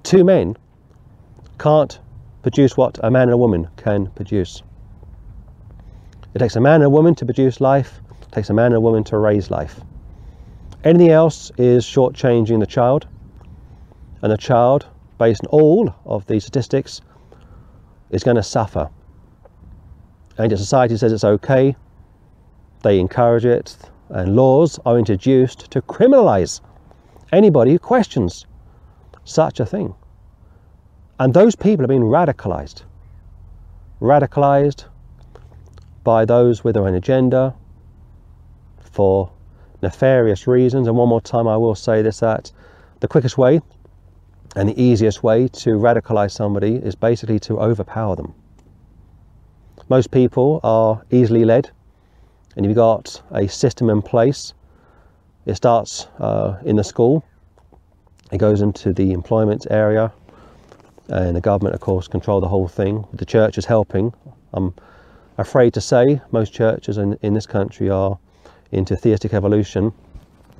two 0.03 0.23
men 0.23 0.55
can't 1.57 1.99
produce 2.43 2.77
what 2.77 2.99
a 3.01 3.09
man 3.09 3.23
and 3.23 3.33
a 3.33 3.37
woman 3.37 3.69
can 3.77 4.07
produce. 4.07 4.61
It 6.33 6.39
takes 6.39 6.55
a 6.55 6.61
man 6.61 6.75
and 6.75 6.85
a 6.85 6.89
woman 6.89 7.13
to 7.15 7.25
produce 7.25 7.61
life, 7.61 8.01
it 8.21 8.31
takes 8.31 8.49
a 8.49 8.53
man 8.53 8.67
and 8.67 8.75
a 8.75 8.81
woman 8.81 9.03
to 9.05 9.17
raise 9.17 9.51
life. 9.51 9.81
Anything 10.83 11.11
else 11.11 11.51
is 11.57 11.85
shortchanging 11.85 12.59
the 12.59 12.65
child, 12.65 13.07
and 14.21 14.31
the 14.31 14.37
child, 14.37 14.87
based 15.19 15.45
on 15.45 15.49
all 15.51 15.95
of 16.05 16.25
these 16.25 16.43
statistics, 16.43 17.01
is 18.09 18.23
going 18.23 18.37
to 18.37 18.43
suffer. 18.43 18.89
And 20.37 20.51
yet 20.51 20.57
society 20.57 20.97
says 20.97 21.11
it's 21.11 21.23
okay, 21.23 21.75
they 22.81 22.99
encourage 22.99 23.45
it, 23.45 23.77
and 24.09 24.35
laws 24.35 24.79
are 24.85 24.97
introduced 24.97 25.69
to 25.71 25.81
criminalize 25.81 26.61
anybody 27.31 27.71
who 27.71 27.79
questions 27.79 28.45
such 29.23 29.59
a 29.59 29.65
thing. 29.65 29.93
And 31.19 31.33
those 31.33 31.55
people 31.55 31.83
have 31.83 31.89
been 31.89 32.03
radicalized. 32.03 32.83
Radicalized 34.01 34.85
by 36.03 36.25
those 36.25 36.63
with 36.63 36.75
their 36.75 36.87
own 36.87 36.95
agenda 36.95 37.53
for 38.91 39.31
nefarious 39.81 40.47
reasons. 40.47 40.87
And 40.87 40.97
one 40.97 41.09
more 41.09 41.21
time, 41.21 41.47
I 41.47 41.57
will 41.57 41.75
say 41.75 42.01
this 42.01 42.19
that 42.19 42.51
the 42.99 43.07
quickest 43.07 43.37
way 43.37 43.61
and 44.55 44.69
the 44.69 44.81
easiest 44.81 45.23
way 45.23 45.47
to 45.47 45.71
radicalize 45.71 46.31
somebody 46.31 46.75
is 46.75 46.95
basically 46.95 47.39
to 47.39 47.59
overpower 47.59 48.15
them. 48.15 48.33
Most 49.89 50.11
people 50.11 50.59
are 50.63 51.03
easily 51.11 51.43
led, 51.43 51.69
and 52.55 52.65
you've 52.65 52.75
got 52.75 53.21
a 53.31 53.47
system 53.47 53.89
in 53.89 54.01
place. 54.01 54.53
It 55.45 55.55
starts 55.55 56.07
uh, 56.19 56.57
in 56.63 56.77
the 56.77 56.83
school, 56.83 57.25
it 58.31 58.37
goes 58.37 58.61
into 58.61 58.93
the 58.93 59.11
employment 59.11 59.67
area, 59.69 60.11
and 61.09 61.35
the 61.35 61.41
government, 61.41 61.75
of 61.75 61.81
course, 61.81 62.07
control 62.07 62.39
the 62.39 62.47
whole 62.47 62.67
thing. 62.67 63.05
The 63.13 63.25
church 63.25 63.57
is 63.57 63.65
helping. 63.65 64.13
I'm 64.53 64.73
afraid 65.37 65.73
to 65.73 65.81
say 65.81 66.21
most 66.31 66.53
churches 66.53 66.97
in, 66.97 67.17
in 67.21 67.33
this 67.33 67.45
country 67.45 67.89
are 67.89 68.17
into 68.71 68.95
theistic 68.95 69.33
evolution. 69.33 69.93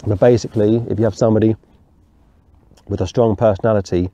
But 0.06 0.20
basically, 0.20 0.78
if 0.90 1.00
you 1.00 1.06
have 1.06 1.16
somebody 1.16 1.56
with 2.88 3.02
a 3.02 3.08
strong 3.08 3.36
personality, 3.36 4.10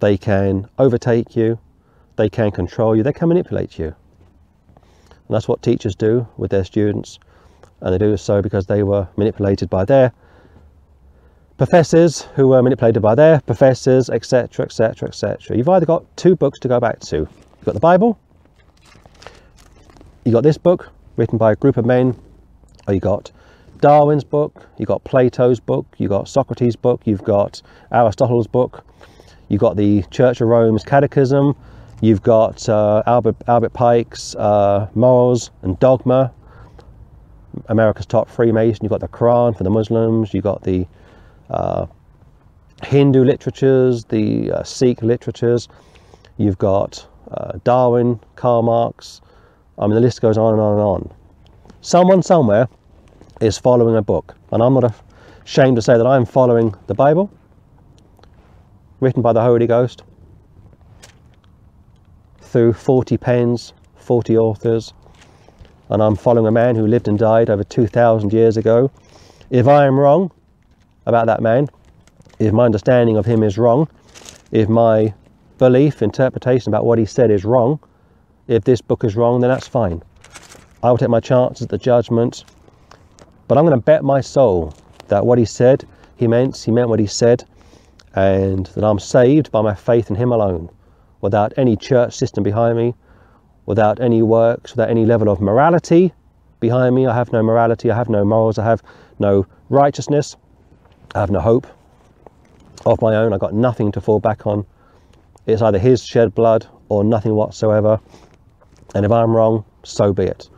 they 0.00 0.16
can 0.16 0.68
overtake 0.78 1.36
you, 1.36 1.58
they 2.16 2.28
can 2.28 2.50
control 2.50 2.94
you, 2.94 3.02
they 3.02 3.12
can 3.12 3.28
manipulate 3.28 3.78
you. 3.78 3.94
And 4.76 5.34
that's 5.34 5.48
what 5.48 5.62
teachers 5.62 5.94
do 5.94 6.26
with 6.36 6.50
their 6.50 6.64
students. 6.64 7.18
And 7.80 7.92
they 7.92 7.98
do 7.98 8.16
so 8.16 8.42
because 8.42 8.66
they 8.66 8.82
were 8.82 9.08
manipulated 9.16 9.70
by 9.70 9.84
their 9.84 10.12
professors 11.56 12.22
who 12.34 12.48
were 12.48 12.62
manipulated 12.62 13.02
by 13.02 13.14
their 13.14 13.40
professors, 13.40 14.10
etc., 14.10 14.66
etc., 14.66 15.08
etc. 15.08 15.56
You've 15.56 15.68
either 15.68 15.86
got 15.86 16.04
two 16.16 16.36
books 16.36 16.58
to 16.60 16.68
go 16.68 16.80
back 16.80 17.00
to. 17.00 17.16
You've 17.16 17.64
got 17.64 17.74
the 17.74 17.80
Bible, 17.80 18.18
you 20.24 20.32
got 20.32 20.42
this 20.42 20.58
book 20.58 20.90
written 21.16 21.38
by 21.38 21.52
a 21.52 21.56
group 21.56 21.76
of 21.76 21.84
men, 21.84 22.16
or 22.86 22.94
you 22.94 23.00
got 23.00 23.30
Darwin's 23.80 24.24
book, 24.24 24.66
you 24.78 24.86
got 24.86 25.04
Plato's 25.04 25.60
book, 25.60 25.86
you 25.98 26.08
got 26.08 26.28
Socrates' 26.28 26.76
book, 26.76 27.02
you've 27.04 27.24
got 27.24 27.60
Aristotle's 27.92 28.46
book, 28.46 28.84
you've 29.48 29.60
got 29.60 29.76
the 29.76 30.02
Church 30.10 30.40
of 30.40 30.48
Rome's 30.48 30.84
Catechism, 30.84 31.54
you've 32.00 32.22
got 32.22 32.68
uh, 32.68 33.02
Albert, 33.06 33.36
Albert 33.46 33.74
Pike's 33.74 34.34
uh, 34.36 34.88
Morals 34.94 35.50
and 35.62 35.78
Dogma, 35.78 36.32
America's 37.68 38.06
top 38.06 38.28
Freemason, 38.28 38.82
you've 38.82 38.90
got 38.90 39.00
the 39.00 39.08
Quran 39.08 39.56
for 39.56 39.64
the 39.64 39.70
Muslims, 39.70 40.32
you've 40.32 40.44
got 40.44 40.62
the 40.62 40.86
uh, 41.50 41.86
Hindu 42.82 43.24
literatures, 43.24 44.04
the 44.06 44.50
uh, 44.50 44.62
Sikh 44.62 45.02
literatures. 45.02 45.68
You've 46.36 46.58
got 46.58 47.06
uh, 47.30 47.58
Darwin, 47.64 48.20
Karl 48.36 48.62
Marx. 48.62 49.20
I 49.78 49.86
mean, 49.86 49.94
the 49.94 50.00
list 50.00 50.20
goes 50.20 50.38
on 50.38 50.52
and 50.52 50.62
on 50.62 50.72
and 50.72 50.82
on. 50.82 51.12
Someone 51.80 52.22
somewhere 52.22 52.68
is 53.40 53.58
following 53.58 53.96
a 53.96 54.02
book, 54.02 54.34
and 54.52 54.62
I'm 54.62 54.74
not 54.74 54.94
ashamed 55.44 55.76
to 55.76 55.82
say 55.82 55.96
that 55.96 56.06
I'm 56.06 56.24
following 56.24 56.74
the 56.86 56.94
Bible, 56.94 57.30
written 59.00 59.22
by 59.22 59.32
the 59.32 59.42
Holy 59.42 59.66
Ghost, 59.66 60.02
through 62.40 62.72
40 62.72 63.16
pens, 63.16 63.72
40 63.96 64.38
authors, 64.38 64.94
and 65.90 66.02
I'm 66.02 66.14
following 66.14 66.46
a 66.46 66.52
man 66.52 66.76
who 66.76 66.86
lived 66.86 67.08
and 67.08 67.18
died 67.18 67.50
over 67.50 67.64
2,000 67.64 68.32
years 68.32 68.56
ago. 68.56 68.90
If 69.50 69.66
I 69.66 69.86
am 69.86 69.98
wrong, 69.98 70.30
about 71.06 71.26
that 71.26 71.42
man, 71.42 71.68
if 72.38 72.52
my 72.52 72.64
understanding 72.64 73.16
of 73.16 73.26
him 73.26 73.42
is 73.42 73.58
wrong, 73.58 73.88
if 74.52 74.68
my 74.68 75.12
belief, 75.58 76.02
interpretation 76.02 76.70
about 76.70 76.84
what 76.84 76.98
he 76.98 77.04
said 77.04 77.30
is 77.30 77.44
wrong, 77.44 77.78
if 78.48 78.64
this 78.64 78.80
book 78.80 79.04
is 79.04 79.16
wrong, 79.16 79.40
then 79.40 79.50
that's 79.50 79.68
fine. 79.68 80.02
I 80.82 80.90
will 80.90 80.98
take 80.98 81.08
my 81.08 81.20
chances 81.20 81.64
at 81.64 81.70
the 81.70 81.78
judgment, 81.78 82.44
but 83.48 83.56
I'm 83.56 83.64
going 83.64 83.78
to 83.78 83.82
bet 83.82 84.04
my 84.04 84.20
soul 84.20 84.74
that 85.08 85.24
what 85.26 85.38
he 85.38 85.44
said, 85.44 85.86
he 86.16 86.26
meant, 86.26 86.56
he 86.56 86.70
meant 86.70 86.88
what 86.88 87.00
he 87.00 87.06
said, 87.06 87.44
and 88.14 88.66
that 88.66 88.84
I'm 88.84 88.98
saved 88.98 89.50
by 89.50 89.62
my 89.62 89.74
faith 89.74 90.10
in 90.10 90.16
him 90.16 90.32
alone, 90.32 90.68
without 91.20 91.52
any 91.56 91.76
church 91.76 92.16
system 92.16 92.42
behind 92.42 92.76
me, 92.76 92.94
without 93.66 94.00
any 94.00 94.22
works, 94.22 94.72
without 94.72 94.90
any 94.90 95.06
level 95.06 95.28
of 95.30 95.40
morality 95.40 96.12
behind 96.60 96.94
me. 96.94 97.06
I 97.06 97.14
have 97.14 97.32
no 97.32 97.42
morality, 97.42 97.90
I 97.90 97.96
have 97.96 98.08
no 98.08 98.24
morals, 98.24 98.58
I 98.58 98.64
have 98.64 98.82
no 99.18 99.46
righteousness. 99.68 100.36
I 101.14 101.20
have 101.20 101.30
no 101.30 101.40
hope 101.40 101.66
of 102.86 103.00
my 103.00 103.14
own. 103.14 103.32
I've 103.32 103.40
got 103.40 103.54
nothing 103.54 103.92
to 103.92 104.00
fall 104.00 104.18
back 104.18 104.46
on. 104.46 104.66
It's 105.46 105.62
either 105.62 105.78
his 105.78 106.04
shed 106.04 106.34
blood 106.34 106.66
or 106.88 107.04
nothing 107.04 107.34
whatsoever. 107.34 108.00
And 108.94 109.04
if 109.04 109.12
I'm 109.12 109.34
wrong, 109.34 109.64
so 109.82 110.12
be 110.12 110.24
it. 110.24 110.48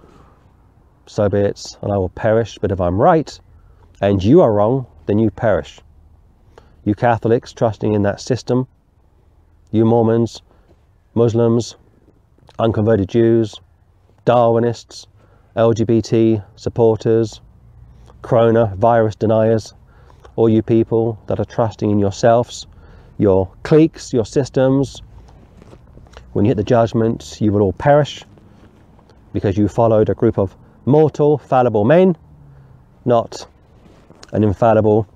So 1.07 1.29
be 1.29 1.39
it, 1.39 1.77
and 1.83 1.93
I 1.93 1.99
will 1.99 2.09
perish. 2.11 2.59
But 2.61 2.73
if 2.73 2.81
I'm 2.81 3.01
right 3.01 3.39
and 4.01 4.23
you 4.23 4.41
are 4.41 4.53
wrong, 4.53 4.87
then 5.07 5.19
you 5.19 5.31
perish. 5.31 5.81
You 6.85 6.95
Catholics 6.95 7.53
trusting 7.53 7.95
in 7.95 8.03
that 8.03 8.21
system, 8.21 8.67
you 9.71 9.85
Mormons, 9.85 10.43
Muslims, 11.15 11.77
unconverted 12.59 13.09
Jews, 13.09 13.55
Darwinists, 14.25 15.07
LGBT 15.57 16.45
supporters, 16.57 17.41
coronavirus 18.23 19.19
deniers, 19.19 19.75
all 20.37 20.49
you 20.49 20.63
people 20.63 21.19
that 21.27 21.41
are 21.41 21.45
trusting 21.45 21.91
in 21.91 21.99
yourselves, 21.99 22.67
your 23.19 23.49
cliques, 23.63 24.13
your 24.13 24.27
systems, 24.27 25.03
when 26.37 26.45
you 26.45 26.51
hit 26.51 26.59
the 26.59 26.63
judgment, 26.65 27.39
you 27.41 27.51
will 27.51 27.63
all 27.63 27.73
perish 27.73 28.23
because 29.33 29.57
you 29.57 29.69
followed 29.69 30.11
a 30.11 30.15
group 30.15 30.39
of 30.39 30.55
mortal, 30.85 31.39
fallible 31.39 31.83
men, 31.83 32.15
not 33.07 33.49
an 34.35 34.45
infallible 34.45 35.09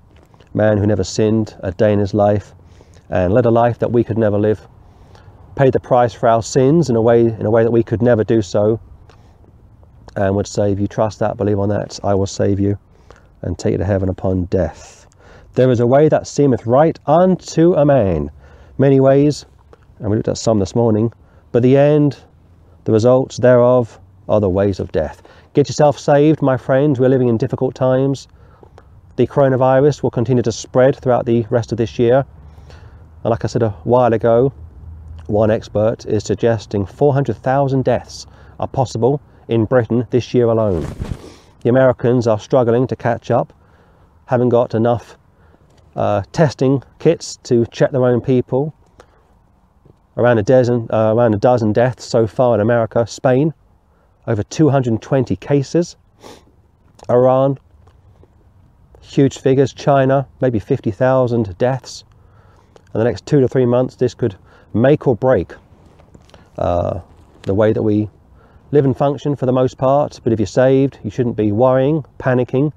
man 0.55 0.79
who 0.79 0.87
never 0.87 1.03
sinned 1.03 1.55
a 1.59 1.71
day 1.73 1.93
in 1.93 1.99
his 1.99 2.15
life 2.15 2.55
and 3.11 3.35
led 3.35 3.45
a 3.45 3.51
life 3.51 3.77
that 3.77 3.91
we 3.91 4.03
could 4.03 4.17
never 4.17 4.39
live, 4.39 4.67
paid 5.55 5.73
the 5.73 5.79
price 5.79 6.11
for 6.11 6.27
our 6.27 6.41
sins 6.41 6.89
in 6.89 6.95
a 6.95 7.01
way 7.03 7.27
in 7.27 7.45
a 7.45 7.51
way 7.51 7.61
that 7.61 7.71
we 7.71 7.83
could 7.83 8.01
never 8.01 8.23
do 8.23 8.41
so, 8.41 8.79
and 10.15 10.35
would 10.35 10.49
if 10.57 10.79
you 10.79 10.87
trust 10.87 11.19
that, 11.19 11.37
believe 11.37 11.59
on 11.59 11.69
that, 11.69 11.99
I 12.03 12.15
will 12.15 12.25
save 12.25 12.59
you 12.59 12.79
and 13.43 13.59
take 13.59 13.73
you 13.73 13.77
to 13.77 13.85
heaven 13.85 14.09
upon 14.09 14.45
death. 14.45 15.05
There 15.53 15.69
is 15.69 15.81
a 15.81 15.85
way 15.85 16.09
that 16.09 16.25
seemeth 16.25 16.65
right 16.65 16.97
unto 17.05 17.75
a 17.75 17.85
man. 17.85 18.31
Many 18.79 18.99
ways, 18.99 19.45
and 20.01 20.09
we 20.09 20.17
looked 20.17 20.27
at 20.27 20.37
some 20.37 20.59
this 20.59 20.75
morning, 20.75 21.13
but 21.51 21.63
the 21.63 21.77
end, 21.77 22.17
the 22.85 22.91
results 22.91 23.37
thereof, 23.37 23.99
are 24.27 24.39
the 24.39 24.49
ways 24.49 24.79
of 24.79 24.91
death. 24.91 25.21
Get 25.53 25.69
yourself 25.69 25.99
saved, 25.99 26.41
my 26.41 26.57
friends. 26.57 26.99
We're 26.99 27.09
living 27.09 27.27
in 27.27 27.37
difficult 27.37 27.75
times. 27.75 28.27
The 29.17 29.27
coronavirus 29.27 30.01
will 30.01 30.09
continue 30.09 30.43
to 30.43 30.51
spread 30.51 30.95
throughout 30.95 31.25
the 31.25 31.45
rest 31.49 31.71
of 31.71 31.77
this 31.77 31.99
year. 31.99 32.25
And 33.23 33.29
like 33.29 33.45
I 33.45 33.47
said 33.47 33.61
a 33.61 33.69
while 33.83 34.13
ago, 34.13 34.51
one 35.27 35.51
expert 35.51 36.05
is 36.05 36.23
suggesting 36.23 36.85
400,000 36.85 37.83
deaths 37.83 38.25
are 38.59 38.67
possible 38.67 39.21
in 39.47 39.65
Britain 39.65 40.07
this 40.09 40.33
year 40.33 40.47
alone. 40.47 40.85
The 41.61 41.69
Americans 41.69 42.25
are 42.25 42.39
struggling 42.39 42.87
to 42.87 42.95
catch 42.95 43.29
up, 43.29 43.53
haven't 44.25 44.49
got 44.49 44.73
enough 44.73 45.17
uh, 45.95 46.23
testing 46.31 46.81
kits 46.99 47.37
to 47.43 47.65
check 47.67 47.91
their 47.91 48.05
own 48.05 48.21
people. 48.21 48.73
Around 50.17 50.39
a 50.39 50.43
dozen, 50.43 50.87
uh, 50.91 51.13
around 51.15 51.33
a 51.33 51.37
dozen 51.37 51.71
deaths 51.71 52.05
so 52.05 52.27
far 52.27 52.55
in 52.55 52.61
America, 52.61 53.07
Spain, 53.07 53.53
over 54.27 54.43
220 54.43 55.35
cases. 55.37 55.95
Iran, 57.09 57.57
huge 59.01 59.39
figures. 59.39 59.73
China, 59.73 60.27
maybe 60.41 60.59
50,000 60.59 61.57
deaths. 61.57 62.03
In 62.93 62.99
the 62.99 63.03
next 63.03 63.25
two 63.25 63.39
to 63.39 63.47
three 63.47 63.65
months, 63.65 63.95
this 63.95 64.13
could 64.13 64.35
make 64.73 65.07
or 65.07 65.15
break 65.15 65.53
uh, 66.57 66.99
the 67.43 67.53
way 67.53 67.73
that 67.73 67.81
we 67.81 68.09
live 68.71 68.85
and 68.85 68.95
function 68.95 69.35
for 69.35 69.45
the 69.45 69.53
most 69.53 69.77
part. 69.77 70.19
But 70.23 70.33
if 70.33 70.39
you're 70.39 70.45
saved, 70.45 70.99
you 71.03 71.09
shouldn't 71.09 71.35
be 71.35 71.51
worrying, 71.51 72.05
panicking. 72.19 72.73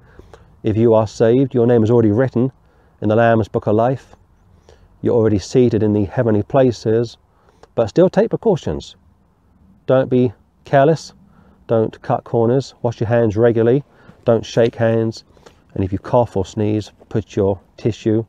If 0.63 0.77
you 0.77 0.93
are 0.93 1.07
saved, 1.07 1.53
your 1.53 1.67
name 1.67 1.83
is 1.83 1.91
already 1.91 2.11
written 2.11 2.51
in 3.01 3.09
the 3.09 3.15
Lamb's 3.15 3.47
Book 3.47 3.67
of 3.67 3.75
Life. 3.75 4.15
You're 5.01 5.15
already 5.15 5.39
seated 5.39 5.83
in 5.83 5.93
the 5.93 6.05
heavenly 6.05 6.43
places, 6.43 7.17
but 7.75 7.87
still 7.87 8.09
take 8.09 8.29
precautions. 8.29 8.95
Don't 9.85 10.09
be 10.09 10.33
careless. 10.63 11.13
Don't 11.67 12.01
cut 12.01 12.23
corners. 12.23 12.73
Wash 12.81 12.99
your 12.99 13.07
hands 13.07 13.37
regularly. 13.37 13.83
Don't 14.23 14.45
shake 14.45 14.75
hands. 14.75 15.23
And 15.73 15.83
if 15.83 15.91
you 15.91 15.99
cough 15.99 16.35
or 16.37 16.45
sneeze, 16.45 16.91
put 17.09 17.35
your 17.35 17.59
tissue 17.77 18.25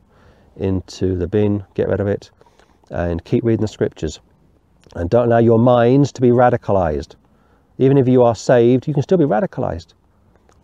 into 0.57 1.17
the 1.17 1.27
bin, 1.27 1.65
get 1.75 1.89
rid 1.89 2.01
of 2.01 2.09
it, 2.09 2.31
and 2.91 3.25
keep 3.25 3.45
reading 3.45 3.63
the 3.63 3.69
scriptures. 3.69 4.21
And 4.95 5.09
don't 5.09 5.27
allow 5.27 5.39
your 5.39 5.59
minds 5.59 6.13
to 6.13 6.21
be 6.21 6.31
radicalized. 6.31 7.15
Even 7.79 7.99
if 7.99 8.09
you 8.09 8.23
are 8.23 8.35
saved, 8.35 8.89
you 8.89 8.95
can 8.95 9.03
still 9.03 9.19
be 9.19 9.25
radicalized. 9.25 9.95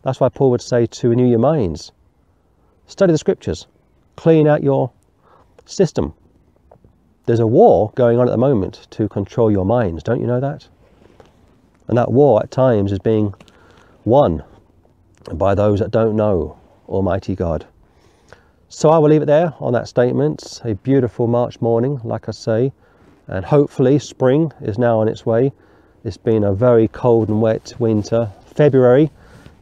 That's 0.02 0.18
why 0.18 0.28
Paul 0.28 0.50
would 0.50 0.62
say 0.62 0.86
to 0.86 1.08
renew 1.08 1.28
your 1.28 1.38
minds. 1.38 1.92
Study 2.86 3.12
the 3.12 3.18
scriptures 3.18 3.66
clean 4.16 4.46
out 4.46 4.62
your 4.62 4.90
system. 5.64 6.14
There's 7.26 7.40
a 7.40 7.46
war 7.46 7.92
going 7.94 8.18
on 8.18 8.28
at 8.28 8.32
the 8.32 8.36
moment 8.36 8.88
to 8.90 9.08
control 9.08 9.50
your 9.50 9.64
minds. 9.64 10.02
Don't 10.02 10.20
you 10.20 10.26
know 10.26 10.40
that? 10.40 10.66
And 11.86 11.96
that 11.96 12.10
war 12.10 12.42
at 12.42 12.50
times 12.50 12.90
is 12.90 12.98
being 12.98 13.34
won 14.04 14.42
by 15.34 15.54
those 15.54 15.78
that 15.78 15.90
don't 15.90 16.16
know 16.16 16.58
Almighty 16.88 17.36
God. 17.36 17.66
So 18.68 18.90
I 18.90 18.98
will 18.98 19.10
leave 19.10 19.22
it 19.22 19.26
there 19.26 19.54
on 19.60 19.72
that 19.74 19.86
statement. 19.86 20.60
A 20.64 20.74
beautiful 20.74 21.26
March 21.26 21.60
morning, 21.60 22.00
like 22.02 22.28
I 22.28 22.32
say, 22.32 22.72
and 23.28 23.44
hopefully 23.44 23.98
spring 23.98 24.52
is 24.60 24.78
now 24.78 24.98
on 24.98 25.08
its 25.08 25.24
way. 25.24 25.52
It's 26.04 26.16
been 26.16 26.42
a 26.42 26.52
very 26.52 26.88
cold 26.88 27.28
and 27.28 27.40
wet 27.40 27.74
winter. 27.78 28.32
February 28.46 29.10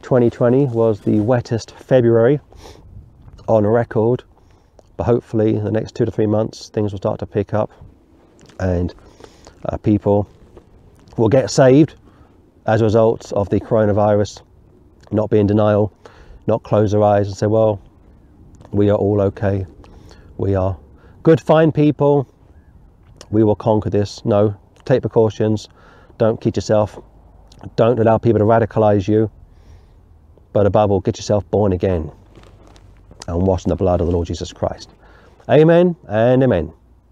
2020 0.01 0.65
was 0.65 1.01
the 1.01 1.19
wettest 1.19 1.71
February 1.71 2.39
on 3.47 3.67
record, 3.67 4.23
but 5.01 5.05
hopefully 5.05 5.55
in 5.55 5.63
the 5.63 5.71
next 5.71 5.95
two 5.95 6.05
to 6.05 6.11
three 6.11 6.27
months 6.27 6.69
things 6.69 6.91
will 6.91 6.99
start 6.99 7.17
to 7.17 7.25
pick 7.25 7.55
up 7.55 7.71
and 8.59 8.93
uh, 9.65 9.75
people 9.77 10.29
will 11.17 11.27
get 11.27 11.49
saved 11.49 11.95
as 12.67 12.81
a 12.81 12.83
result 12.83 13.33
of 13.33 13.49
the 13.49 13.59
coronavirus, 13.59 14.43
not 15.09 15.31
be 15.31 15.39
in 15.39 15.47
denial, 15.47 15.91
not 16.45 16.61
close 16.61 16.91
their 16.91 17.01
eyes 17.01 17.25
and 17.25 17.35
say, 17.35 17.47
well, 17.47 17.81
we 18.69 18.91
are 18.91 18.95
all 18.95 19.21
okay. 19.21 19.65
We 20.37 20.53
are 20.53 20.77
good, 21.23 21.41
fine 21.41 21.71
people. 21.71 22.27
We 23.31 23.43
will 23.43 23.55
conquer 23.55 23.89
this. 23.89 24.23
No, 24.23 24.55
take 24.85 25.01
precautions. 25.01 25.67
Don't 26.19 26.39
kid 26.39 26.55
yourself. 26.55 26.99
Don't 27.75 27.97
allow 27.97 28.19
people 28.19 28.37
to 28.37 28.45
radicalize 28.45 29.07
you. 29.07 29.31
But 30.53 30.67
above 30.67 30.91
all, 30.91 30.99
get 30.99 31.17
yourself 31.17 31.49
born 31.49 31.73
again 31.73 32.11
and 33.27 33.45
washed 33.47 33.65
in 33.65 33.69
the 33.69 33.75
blood 33.75 34.01
of 34.01 34.07
the 34.07 34.13
Lord 34.13 34.27
Jesus 34.27 34.53
Christ. 34.53 34.89
Amen 35.49 35.95
and 36.07 36.43
amen. 36.43 36.73